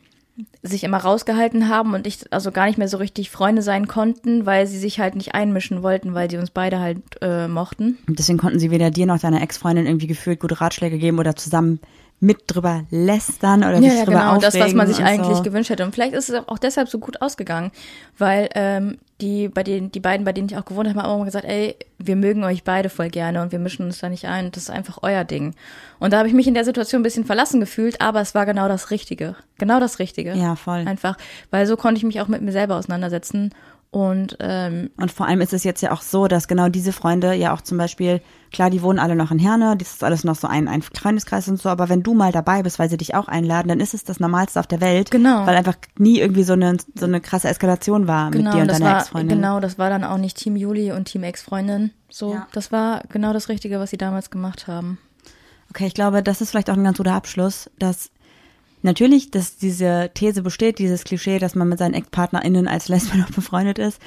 sich 0.62 0.84
immer 0.84 0.98
rausgehalten 0.98 1.70
haben 1.70 1.94
und 1.94 2.06
ich 2.06 2.32
also 2.34 2.52
gar 2.52 2.66
nicht 2.66 2.78
mehr 2.78 2.90
so 2.90 2.98
richtig 2.98 3.30
Freunde 3.30 3.62
sein 3.62 3.88
konnten, 3.88 4.46
weil 4.46 4.68
sie 4.68 4.78
sich 4.78 5.00
halt 5.00 5.16
nicht 5.16 5.34
einmischen 5.34 5.82
wollten, 5.82 6.14
weil 6.14 6.30
sie 6.30 6.38
uns 6.38 6.50
beide 6.50 6.80
halt 6.80 7.00
äh, 7.22 7.48
mochten. 7.48 7.98
Deswegen 8.08 8.38
konnten 8.38 8.60
sie 8.60 8.72
weder 8.72 8.92
dir 8.92 9.06
noch 9.06 9.20
deiner 9.20 9.42
Ex-Freundin 9.42 9.86
irgendwie 9.86 10.08
gefühlt 10.08 10.40
gute 10.40 10.60
Ratschläge 10.60 10.98
geben 10.98 11.20
oder 11.20 11.36
zusammen 11.36 11.80
mit 12.20 12.44
drüber 12.48 12.86
lästern 12.92 13.64
oder 13.64 13.78
sich 13.78 13.88
Ja, 13.88 13.94
ja, 13.94 14.06
drüber 14.06 14.20
genau, 14.20 14.36
das, 14.36 14.54
was 14.54 14.56
aufregen 14.56 14.78
man 14.78 14.88
sich 14.88 15.04
eigentlich 15.04 15.38
so. 15.38 15.44
gewünscht 15.44 15.70
hätte. 15.70 15.84
Und 15.84 15.94
vielleicht 15.94 16.14
ist 16.14 16.30
es 16.30 16.48
auch 16.48 16.58
deshalb 16.58 16.88
so 16.90 16.98
gut 16.98 17.22
ausgegangen, 17.22 17.72
weil 18.18 18.50
ähm, 18.56 18.98
die, 19.22 19.50
bei 19.50 19.64
denen, 19.64 19.92
die 19.92 20.00
beiden, 20.00 20.26
bei 20.26 20.34
denen 20.34 20.50
ich 20.50 20.58
auch 20.58 20.66
gewohnt 20.66 20.88
habe, 20.88 21.00
haben 21.00 21.10
auch 21.10 21.16
immer 21.16 21.26
gesagt, 21.26 21.46
ey, 21.46 21.76
wir 22.00 22.16
mögen 22.16 22.44
euch 22.44 22.64
beide 22.64 22.90
voll 22.90 23.10
gerne 23.10 23.42
und 23.42 23.52
wir 23.52 23.60
mischen 23.60 23.86
uns 23.86 24.00
da 24.00 24.10
nicht 24.10 24.26
ein. 24.26 24.52
Das 24.52 24.64
ist 24.64 24.70
einfach 24.70 25.00
euer 25.02 25.24
Ding. 25.24 25.56
Und 26.00 26.14
da 26.14 26.18
habe 26.18 26.28
ich 26.28 26.34
mich 26.34 26.48
in 26.48 26.54
der 26.54 26.66
Situation 26.66 27.02
ein 27.02 27.04
bisschen 27.04 27.26
verlassen 27.26 27.60
gefühlt, 27.60 28.02
aber 28.02 28.22
es 28.22 28.34
war 28.34 28.46
genau 28.46 28.68
das 28.68 28.92
Richtige. 28.92 29.36
Genau 29.58 29.80
das 29.80 30.00
Richtige. 30.00 30.34
Ja, 30.34 30.56
voll. 30.56 30.86
Einfach, 30.88 31.18
weil 31.52 31.68
so 31.68 31.78
konnte 31.78 31.98
ich 31.98 32.04
mich 32.04 32.22
auch 32.22 32.28
mit 32.28 32.42
mir 32.42 32.52
selber 32.52 32.76
auseinandersetzen. 32.76 33.54
Und 33.96 34.36
ähm, 34.42 34.90
Und 34.98 35.10
vor 35.10 35.26
allem 35.26 35.40
ist 35.40 35.54
es 35.54 35.64
jetzt 35.64 35.80
ja 35.80 35.94
auch 35.94 36.02
so, 36.02 36.28
dass 36.28 36.50
genau 36.50 36.68
diese 36.68 36.92
Freunde 36.92 37.34
ja 37.34 37.54
auch 37.54 37.62
zum 37.62 37.78
Beispiel, 37.78 38.20
klar, 38.52 38.70
die 38.70 38.82
wohnen 38.82 39.00
alle 39.00 39.16
noch 39.16 39.32
in 39.32 39.40
Herne, 39.40 39.78
das 39.78 39.94
ist 39.94 40.04
alles 40.04 40.26
noch 40.26 40.36
so 40.36 40.48
ein, 40.50 40.68
ein 40.68 40.82
Freundeskreis 40.82 41.48
und 41.48 41.62
so, 41.62 41.70
aber 41.70 41.88
wenn 41.88 42.04
du 42.04 42.14
mal 42.14 42.34
dabei 42.34 42.62
bist, 42.62 42.78
weil 42.78 42.90
sie 42.90 42.98
dich 42.98 43.16
auch 43.16 43.30
einladen, 43.30 43.70
dann 43.70 43.80
ist 43.80 43.94
es 43.94 44.04
das 44.04 44.20
Normalste 44.20 44.60
auf 44.60 44.68
der 44.68 44.82
Welt. 44.82 45.12
Genau. 45.12 45.46
Weil 45.48 45.56
einfach 45.56 45.76
nie 45.98 46.20
irgendwie 46.20 46.44
so 46.44 46.52
eine, 46.52 46.76
so 46.94 47.06
eine 47.06 47.22
krasse 47.22 47.48
Eskalation 47.48 48.06
war 48.06 48.32
genau, 48.32 48.50
mit 48.50 48.54
dir 48.58 48.62
und 48.64 48.68
deiner 48.72 48.98
Ex-Freundin. 48.98 49.38
genau, 49.38 49.62
das 49.62 49.78
war 49.78 49.90
dann 49.90 50.04
auch 50.04 50.18
nicht 50.18 50.36
Team 50.36 50.58
Juli 50.58 50.92
und 50.92 51.06
Team 51.06 51.24
Ex-Freundin. 51.24 51.92
So, 52.10 52.34
Ja. 52.34 52.48
das 52.52 52.74
war 52.74 53.02
genau 53.08 53.32
das 53.32 53.48
Richtige, 53.48 53.80
was 53.80 53.92
sie 53.92 53.98
damals 53.98 54.30
gemacht 54.30 54.68
haben. 54.68 54.98
Okay, 55.70 55.88
ich 55.88 55.94
glaube, 55.94 56.22
das 56.22 56.42
ist 56.42 56.50
vielleicht 56.52 56.70
auch 56.70 56.76
ein 56.76 56.84
ganz 56.84 56.98
guter 56.98 57.14
Abschluss, 57.14 57.70
dass 57.80 58.10
natürlich, 58.86 59.32
dass 59.32 59.58
diese 59.58 60.10
These 60.14 60.42
besteht, 60.42 60.80
dieses 60.80 61.04
Klischee, 61.04 61.40
dass 61.40 61.56
man 61.56 61.68
mit 61.68 61.80
seinen 61.80 61.94
Ex-PartnerInnen 61.94 62.68
als 62.68 62.88
Lesbe 62.88 63.18
noch 63.18 63.32
befreundet 63.32 63.80
ist. 63.80 64.00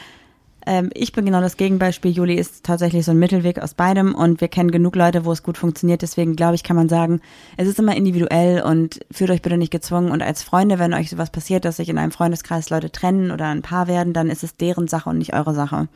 Ähm, 0.67 0.91
ich 0.95 1.13
bin 1.13 1.25
genau 1.25 1.41
das 1.41 1.57
Gegenbeispiel. 1.57 2.11
Juli 2.11 2.35
ist 2.35 2.65
tatsächlich 2.65 3.05
so 3.05 3.11
ein 3.11 3.19
Mittelweg 3.19 3.59
aus 3.59 3.75
beidem 3.75 4.15
und 4.15 4.41
wir 4.41 4.49
kennen 4.49 4.71
genug 4.71 4.97
Leute, 4.97 5.25
wo 5.25 5.33
es 5.33 5.43
gut 5.43 5.59
funktioniert. 5.59 6.03
Deswegen 6.03 6.37
glaube 6.37 6.55
ich, 6.55 6.63
kann 6.63 6.77
man 6.77 6.89
sagen, 6.89 7.21
es 7.57 7.69
ist 7.69 7.79
immer 7.79 7.97
individuell 7.97 8.63
und 8.63 9.01
fühlt 9.11 9.31
euch 9.31 9.43
bitte 9.43 9.57
nicht 9.57 9.73
gezwungen. 9.73 10.11
Und 10.11 10.23
als 10.23 10.43
Freunde, 10.43 10.79
wenn 10.79 10.95
euch 10.95 11.11
sowas 11.11 11.31
passiert, 11.31 11.65
dass 11.65 11.77
sich 11.77 11.89
in 11.89 11.99
einem 11.99 12.13
Freundeskreis 12.13 12.71
Leute 12.71 12.91
trennen 12.91 13.31
oder 13.31 13.47
ein 13.47 13.63
Paar 13.63 13.89
werden, 13.89 14.13
dann 14.13 14.31
ist 14.31 14.45
es 14.45 14.57
deren 14.57 14.89
Sache 14.89 15.11
und 15.11 15.19
nicht 15.19 15.35
eure 15.35 15.55
Sache. 15.55 15.89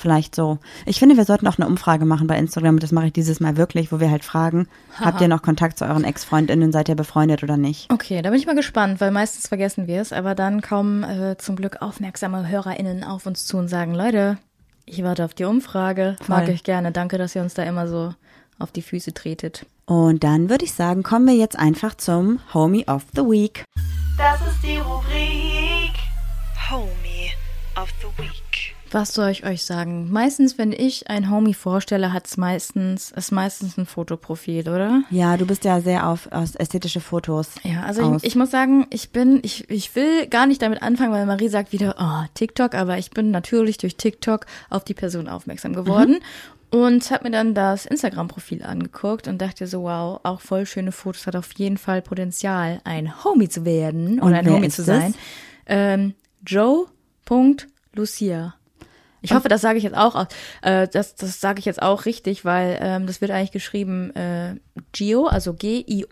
Vielleicht 0.00 0.34
so. 0.34 0.58
Ich 0.86 0.98
finde, 0.98 1.18
wir 1.18 1.26
sollten 1.26 1.46
auch 1.46 1.58
eine 1.58 1.68
Umfrage 1.68 2.06
machen 2.06 2.26
bei 2.26 2.38
Instagram. 2.38 2.78
Das 2.78 2.90
mache 2.90 3.08
ich 3.08 3.12
dieses 3.12 3.38
Mal 3.38 3.58
wirklich, 3.58 3.92
wo 3.92 4.00
wir 4.00 4.10
halt 4.10 4.24
fragen, 4.24 4.66
habt 4.98 5.20
ihr 5.20 5.28
noch 5.28 5.42
Kontakt 5.42 5.76
zu 5.76 5.84
euren 5.84 6.04
Ex-FreundInnen? 6.04 6.72
Seid 6.72 6.88
ihr 6.88 6.94
befreundet 6.94 7.42
oder 7.42 7.58
nicht? 7.58 7.92
Okay, 7.92 8.22
da 8.22 8.30
bin 8.30 8.38
ich 8.38 8.46
mal 8.46 8.54
gespannt, 8.54 9.02
weil 9.02 9.10
meistens 9.10 9.48
vergessen 9.48 9.86
wir 9.86 10.00
es, 10.00 10.14
aber 10.14 10.34
dann 10.34 10.62
kommen 10.62 11.02
äh, 11.02 11.36
zum 11.36 11.54
Glück 11.54 11.82
aufmerksame 11.82 12.48
HörerInnen 12.48 13.04
auf 13.04 13.26
uns 13.26 13.44
zu 13.44 13.58
und 13.58 13.68
sagen, 13.68 13.94
Leute, 13.94 14.38
ich 14.86 15.02
warte 15.04 15.22
auf 15.22 15.34
die 15.34 15.44
Umfrage. 15.44 16.16
Mag 16.28 16.46
Voll. 16.46 16.54
ich 16.54 16.64
gerne. 16.64 16.92
Danke, 16.92 17.18
dass 17.18 17.36
ihr 17.36 17.42
uns 17.42 17.52
da 17.52 17.64
immer 17.64 17.86
so 17.86 18.14
auf 18.58 18.72
die 18.72 18.82
Füße 18.82 19.12
tretet. 19.12 19.66
Und 19.84 20.24
dann 20.24 20.48
würde 20.48 20.64
ich 20.64 20.72
sagen, 20.72 21.02
kommen 21.02 21.26
wir 21.26 21.34
jetzt 21.34 21.58
einfach 21.58 21.94
zum 21.94 22.40
Homie 22.54 22.86
of 22.86 23.04
the 23.14 23.22
Week. 23.22 23.64
Das 24.16 24.40
ist 24.40 24.62
die 24.62 24.78
Rubrik 24.78 25.59
Was 28.92 29.14
soll 29.14 29.30
ich 29.30 29.44
euch 29.44 29.62
sagen? 29.64 30.10
Meistens, 30.10 30.58
wenn 30.58 30.72
ich 30.72 31.08
ein 31.08 31.30
Homie 31.30 31.54
vorstelle, 31.54 32.12
hat's 32.12 32.36
meistens, 32.36 33.12
ist 33.12 33.30
meistens 33.30 33.78
ein 33.78 33.86
Fotoprofil, 33.86 34.68
oder? 34.68 35.04
Ja, 35.10 35.36
du 35.36 35.46
bist 35.46 35.64
ja 35.64 35.80
sehr 35.80 36.08
auf, 36.08 36.26
auf 36.32 36.56
ästhetische 36.56 36.98
Fotos. 37.00 37.50
Ja, 37.62 37.84
also 37.84 38.16
ich, 38.16 38.24
ich 38.24 38.34
muss 38.34 38.50
sagen, 38.50 38.88
ich 38.90 39.10
bin, 39.10 39.38
ich, 39.44 39.70
ich 39.70 39.94
will 39.94 40.26
gar 40.26 40.46
nicht 40.46 40.60
damit 40.60 40.82
anfangen, 40.82 41.12
weil 41.12 41.24
Marie 41.24 41.48
sagt 41.48 41.72
wieder, 41.72 41.94
oh, 42.00 42.24
TikTok, 42.34 42.74
aber 42.74 42.98
ich 42.98 43.10
bin 43.10 43.30
natürlich 43.30 43.78
durch 43.78 43.96
TikTok 43.96 44.46
auf 44.70 44.82
die 44.82 44.94
Person 44.94 45.28
aufmerksam 45.28 45.72
geworden 45.72 46.18
und 46.70 47.10
habe 47.12 47.24
mir 47.24 47.30
dann 47.30 47.54
das 47.54 47.86
Instagram-Profil 47.86 48.64
angeguckt 48.64 49.28
und 49.28 49.40
dachte 49.40 49.68
so, 49.68 49.82
wow, 49.82 50.18
auch 50.24 50.40
voll 50.40 50.66
schöne 50.66 50.90
Fotos, 50.90 51.28
hat 51.28 51.36
auf 51.36 51.52
jeden 51.52 51.76
Fall 51.76 52.02
Potenzial, 52.02 52.80
ein 52.82 53.22
Homie 53.24 53.48
zu 53.48 53.64
werden 53.64 54.20
Und 54.20 54.28
oder 54.28 54.38
ein 54.38 54.50
Homie 54.50 54.68
zu 54.68 54.82
sein. 54.82 55.14
Ähm, 55.66 56.14
Joe.lucia. 56.44 56.94
Ich 59.22 59.32
hoffe, 59.32 59.48
das 59.48 59.60
sage 59.60 59.78
ich 59.78 59.84
jetzt 59.84 59.96
auch, 59.96 60.26
äh, 60.62 60.88
das, 60.88 61.14
das 61.14 61.40
sage 61.40 61.58
ich 61.58 61.64
jetzt 61.64 61.82
auch 61.82 62.04
richtig, 62.06 62.44
weil 62.44 62.78
ähm, 62.80 63.06
das 63.06 63.20
wird 63.20 63.30
eigentlich 63.30 63.52
geschrieben 63.52 64.14
äh, 64.16 64.56
Gio, 64.92 65.26
also 65.26 65.52
G-I-O.L-U-C-I-A-A. 65.54 66.10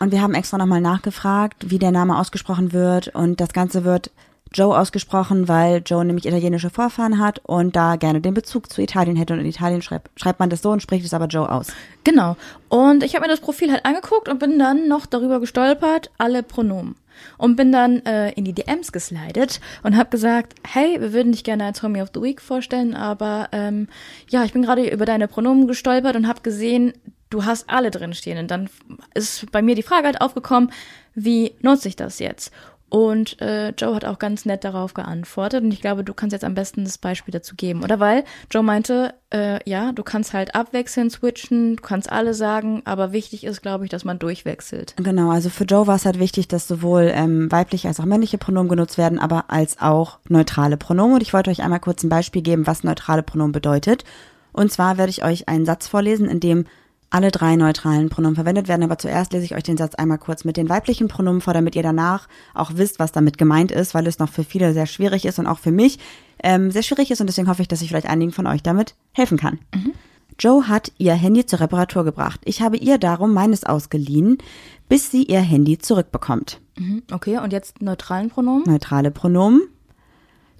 Und 0.00 0.12
wir 0.12 0.22
haben 0.22 0.34
extra 0.34 0.58
nochmal 0.58 0.80
nachgefragt, 0.80 1.70
wie 1.70 1.78
der 1.78 1.90
Name 1.90 2.18
ausgesprochen 2.18 2.72
wird. 2.72 3.08
Und 3.08 3.40
das 3.40 3.52
Ganze 3.52 3.84
wird 3.84 4.10
Joe 4.52 4.76
ausgesprochen, 4.78 5.48
weil 5.48 5.82
Joe 5.84 6.04
nämlich 6.04 6.26
italienische 6.26 6.70
Vorfahren 6.70 7.18
hat 7.18 7.40
und 7.44 7.76
da 7.76 7.96
gerne 7.96 8.20
den 8.20 8.34
Bezug 8.34 8.72
zu 8.72 8.80
Italien 8.80 9.16
hätte. 9.16 9.34
Und 9.34 9.40
in 9.40 9.46
Italien 9.46 9.82
schreibt, 9.82 10.10
schreibt 10.18 10.40
man 10.40 10.50
das 10.50 10.62
so 10.62 10.70
und 10.70 10.82
spricht 10.82 11.04
es 11.04 11.14
aber 11.14 11.26
Joe 11.26 11.50
aus. 11.50 11.68
Genau. 12.04 12.36
Und 12.68 13.02
ich 13.02 13.14
habe 13.14 13.26
mir 13.26 13.30
das 13.30 13.40
Profil 13.40 13.70
halt 13.70 13.84
angeguckt 13.84 14.28
und 14.28 14.38
bin 14.38 14.58
dann 14.58 14.88
noch 14.88 15.06
darüber 15.06 15.40
gestolpert, 15.40 16.10
alle 16.18 16.42
Pronomen. 16.42 16.96
Und 17.36 17.56
bin 17.56 17.72
dann 17.72 18.04
äh, 18.06 18.30
in 18.32 18.44
die 18.44 18.52
DMs 18.52 18.92
geslidet 18.92 19.60
und 19.82 19.96
habe 19.96 20.08
gesagt, 20.08 20.54
hey, 20.64 21.00
wir 21.00 21.12
würden 21.12 21.32
dich 21.32 21.42
gerne 21.42 21.64
als 21.64 21.82
Homie 21.82 22.00
of 22.00 22.10
the 22.14 22.22
Week 22.22 22.40
vorstellen, 22.40 22.94
aber 22.94 23.48
ähm, 23.50 23.88
ja, 24.28 24.44
ich 24.44 24.52
bin 24.52 24.62
gerade 24.62 24.88
über 24.88 25.04
deine 25.04 25.26
Pronomen 25.26 25.66
gestolpert 25.66 26.14
und 26.14 26.28
habe 26.28 26.42
gesehen, 26.42 26.92
du 27.30 27.44
hast 27.44 27.68
alle 27.68 27.90
drinstehen. 27.90 28.38
Und 28.38 28.50
dann 28.50 28.70
ist 29.14 29.50
bei 29.50 29.62
mir 29.62 29.74
die 29.74 29.82
Frage 29.82 30.06
halt 30.06 30.20
aufgekommen, 30.20 30.70
wie 31.14 31.54
nutze 31.60 31.88
ich 31.88 31.96
das 31.96 32.20
jetzt? 32.20 32.52
Und 32.90 33.40
äh, 33.42 33.70
Joe 33.70 33.94
hat 33.94 34.04
auch 34.04 34.18
ganz 34.18 34.46
nett 34.46 34.64
darauf 34.64 34.94
geantwortet. 34.94 35.62
Und 35.62 35.72
ich 35.72 35.80
glaube, 35.80 36.04
du 36.04 36.14
kannst 36.14 36.32
jetzt 36.32 36.44
am 36.44 36.54
besten 36.54 36.84
das 36.84 36.96
Beispiel 36.96 37.32
dazu 37.32 37.54
geben. 37.54 37.82
Oder 37.84 38.00
weil 38.00 38.24
Joe 38.50 38.62
meinte, 38.62 39.14
äh, 39.30 39.58
ja, 39.68 39.92
du 39.92 40.02
kannst 40.02 40.32
halt 40.32 40.54
abwechselnd 40.54 41.12
switchen, 41.12 41.76
du 41.76 41.82
kannst 41.82 42.10
alle 42.10 42.32
sagen, 42.32 42.82
aber 42.86 43.12
wichtig 43.12 43.44
ist, 43.44 43.60
glaube 43.60 43.84
ich, 43.84 43.90
dass 43.90 44.04
man 44.04 44.18
durchwechselt. 44.18 44.94
Genau, 44.96 45.30
also 45.30 45.50
für 45.50 45.64
Joe 45.64 45.86
war 45.86 45.96
es 45.96 46.06
halt 46.06 46.18
wichtig, 46.18 46.48
dass 46.48 46.66
sowohl 46.66 47.12
ähm, 47.14 47.52
weibliche 47.52 47.88
als 47.88 48.00
auch 48.00 48.06
männliche 48.06 48.38
Pronomen 48.38 48.70
genutzt 48.70 48.96
werden, 48.96 49.18
aber 49.18 49.46
als 49.48 49.80
auch 49.80 50.18
neutrale 50.28 50.78
Pronomen. 50.78 51.16
Und 51.16 51.22
ich 51.22 51.34
wollte 51.34 51.50
euch 51.50 51.62
einmal 51.62 51.80
kurz 51.80 52.02
ein 52.02 52.08
Beispiel 52.08 52.42
geben, 52.42 52.66
was 52.66 52.84
neutrale 52.84 53.22
Pronomen 53.22 53.52
bedeutet. 53.52 54.04
Und 54.52 54.72
zwar 54.72 54.96
werde 54.96 55.10
ich 55.10 55.24
euch 55.24 55.48
einen 55.48 55.66
Satz 55.66 55.88
vorlesen, 55.88 56.26
in 56.26 56.40
dem 56.40 56.64
alle 57.10 57.30
drei 57.30 57.56
neutralen 57.56 58.08
Pronomen 58.08 58.34
verwendet 58.34 58.68
werden. 58.68 58.82
Aber 58.82 58.98
zuerst 58.98 59.32
lese 59.32 59.44
ich 59.44 59.54
euch 59.54 59.62
den 59.62 59.76
Satz 59.76 59.94
einmal 59.94 60.18
kurz 60.18 60.44
mit 60.44 60.56
den 60.56 60.68
weiblichen 60.68 61.08
Pronomen 61.08 61.40
vor, 61.40 61.54
damit 61.54 61.74
ihr 61.74 61.82
danach 61.82 62.28
auch 62.54 62.72
wisst, 62.74 62.98
was 62.98 63.12
damit 63.12 63.38
gemeint 63.38 63.72
ist, 63.72 63.94
weil 63.94 64.06
es 64.06 64.18
noch 64.18 64.28
für 64.28 64.44
viele 64.44 64.72
sehr 64.74 64.86
schwierig 64.86 65.24
ist 65.24 65.38
und 65.38 65.46
auch 65.46 65.58
für 65.58 65.72
mich 65.72 65.98
ähm, 66.42 66.70
sehr 66.70 66.82
schwierig 66.82 67.10
ist. 67.10 67.20
Und 67.20 67.26
deswegen 67.28 67.48
hoffe 67.48 67.62
ich, 67.62 67.68
dass 67.68 67.82
ich 67.82 67.88
vielleicht 67.88 68.08
einigen 68.08 68.32
von 68.32 68.46
euch 68.46 68.62
damit 68.62 68.94
helfen 69.12 69.38
kann. 69.38 69.58
Joe 70.38 70.68
hat 70.68 70.92
ihr 70.98 71.14
Handy 71.14 71.46
zur 71.46 71.60
Reparatur 71.60 72.04
gebracht. 72.04 72.40
Ich 72.44 72.62
habe 72.62 72.76
ihr 72.76 72.98
darum 72.98 73.32
meines 73.34 73.64
ausgeliehen, 73.64 74.38
bis 74.88 75.10
sie 75.10 75.24
ihr 75.24 75.40
Handy 75.40 75.78
zurückbekommt. 75.78 76.60
Mhm, 76.78 77.02
Okay, 77.10 77.38
und 77.38 77.52
jetzt 77.52 77.82
neutralen 77.82 78.28
Pronomen? 78.30 78.62
Neutrale 78.66 79.10
Pronomen. 79.10 79.62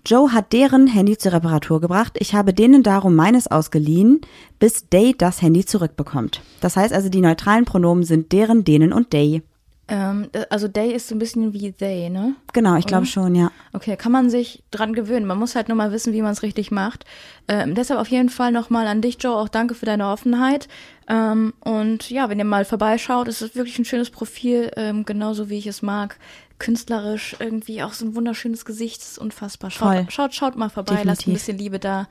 Joe 0.09 0.33
hat 0.33 0.55
deren 0.55 0.87
Handy 0.87 1.19
zur 1.19 1.35
Reparatur 1.35 1.83
gebracht. 1.83 2.17
Ich 2.19 2.35
habe 2.35 2.55
denen 2.55 2.83
darum 2.83 3.15
meines 3.15 3.47
ausgeliehen, 3.47 4.23
bis 4.59 4.89
Day 4.89 5.15
das 5.17 5.43
Handy 5.43 5.67
zurückbekommt. 5.67 6.41
Das 6.63 6.79
heißt 6.79 6.95
also, 6.95 7.11
die 7.11 7.21
neutralen 7.21 7.67
Pronomen 7.67 8.05
sind 8.05 8.33
deren, 8.33 8.65
denen 8.65 8.95
und 8.95 9.13
Day. 9.13 9.43
Ähm, 9.87 10.29
also 10.49 10.67
they 10.67 10.93
ist 10.93 11.09
so 11.09 11.15
ein 11.15 11.19
bisschen 11.19 11.53
wie 11.53 11.73
they, 11.73 12.09
ne? 12.09 12.35
Genau, 12.55 12.77
ich 12.77 12.87
glaube 12.87 13.05
schon, 13.05 13.35
ja. 13.35 13.51
Okay, 13.75 13.97
kann 13.97 14.13
man 14.13 14.31
sich 14.31 14.63
dran 14.71 14.95
gewöhnen. 14.95 15.27
Man 15.27 15.39
muss 15.39 15.55
halt 15.55 15.69
nur 15.69 15.77
mal 15.77 15.93
wissen, 15.93 16.15
wie 16.15 16.23
man 16.23 16.33
es 16.33 16.43
richtig 16.43 16.71
macht. 16.71 17.05
Ähm, 17.47 17.75
deshalb 17.75 18.01
auf 18.01 18.09
jeden 18.09 18.31
Fall 18.31 18.51
nochmal 18.51 18.87
an 18.87 19.03
dich, 19.03 19.17
Joe, 19.21 19.37
auch 19.37 19.49
danke 19.49 19.75
für 19.75 19.87
deine 19.87 20.09
Offenheit. 20.09 20.69
Ähm, 21.07 21.53
und 21.61 22.11
ja, 22.11 22.31
wenn 22.31 22.39
ihr 22.39 22.45
mal 22.47 22.65
vorbeischaut, 22.65 23.29
es 23.29 23.43
ist 23.43 23.57
wirklich 23.57 23.79
ein 23.79 23.87
schönes 23.87 24.11
Profil, 24.11 24.71
ähm, 24.77 25.05
genauso 25.05 25.51
wie 25.51 25.59
ich 25.59 25.67
es 25.67 25.83
mag. 25.83 26.19
Künstlerisch 26.59 27.37
irgendwie 27.39 27.83
auch 27.83 27.93
so 27.93 28.05
ein 28.05 28.15
wunderschönes 28.15 28.65
Gesicht. 28.65 29.01
Das 29.01 29.13
ist 29.13 29.19
unfassbar. 29.19 29.71
Voll. 29.71 29.97
Schaut, 29.97 30.13
schaut, 30.13 30.35
schaut 30.35 30.57
mal 30.57 30.71
vorbei, 30.71 31.03
lasst 31.05 31.07
ein 31.07 31.33
Definitiv. 31.33 31.35
bisschen 31.35 31.59
Liebe 31.59 31.79
da. 31.79 32.09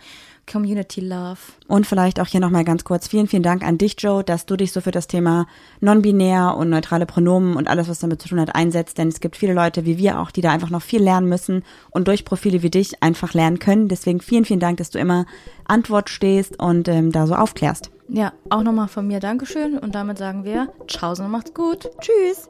Community 0.50 1.02
Love. 1.02 1.40
Und 1.68 1.86
vielleicht 1.86 2.20
auch 2.20 2.28
hier 2.28 2.40
nochmal 2.40 2.64
ganz 2.64 2.86
kurz 2.86 3.08
vielen, 3.08 3.28
vielen 3.28 3.44
Dank 3.44 3.64
an 3.64 3.78
dich, 3.78 3.96
Joe, 4.00 4.24
dass 4.24 4.46
du 4.46 4.56
dich 4.56 4.72
so 4.72 4.82
für 4.82 4.92
das 4.92 5.08
Thema 5.08 5.46
non-binär 5.82 6.56
und 6.58 6.70
neutrale 6.70 7.06
Pronomen 7.06 7.56
und 7.56 7.68
alles, 7.68 7.90
was 7.90 8.00
damit 8.00 8.22
zu 8.22 8.30
tun 8.30 8.40
hat, 8.40 8.56
einsetzt. 8.56 8.98
Denn 8.98 9.10
es 9.10 9.20
gibt 9.20 9.36
viele 9.36 9.54
Leute 9.54 9.86
wie 9.86 9.98
wir 9.98 10.20
auch, 10.20 10.32
die 10.32 10.42
da 10.42 10.52
einfach 10.52 10.70
noch 10.70 10.82
viel 10.82 11.04
lernen 11.04 11.28
müssen 11.28 11.64
und 11.92 12.08
durch 12.08 12.26
Profile 12.26 12.64
wie 12.64 12.70
dich 12.70 13.04
einfach 13.04 13.34
lernen 13.34 13.60
können. 13.60 13.90
Deswegen 13.90 14.22
vielen, 14.22 14.46
vielen 14.46 14.62
Dank, 14.62 14.78
dass 14.78 14.90
du 14.90 15.00
immer 15.00 15.26
Antwort 15.66 16.10
stehst 16.10 16.58
und 16.60 16.88
ähm, 16.88 17.12
da 17.12 17.28
so 17.28 17.36
aufklärst. 17.36 17.92
Ja, 18.08 18.32
auch 18.50 18.64
nochmal 18.64 18.88
von 18.88 19.06
mir 19.06 19.20
Dankeschön 19.20 19.78
und 19.78 19.94
damit 19.96 20.18
sagen 20.18 20.46
wir 20.46 20.72
Tschaußen 20.88 21.26
und 21.26 21.32
macht's 21.32 21.54
gut. 21.54 21.90
Tschüss. 22.00 22.50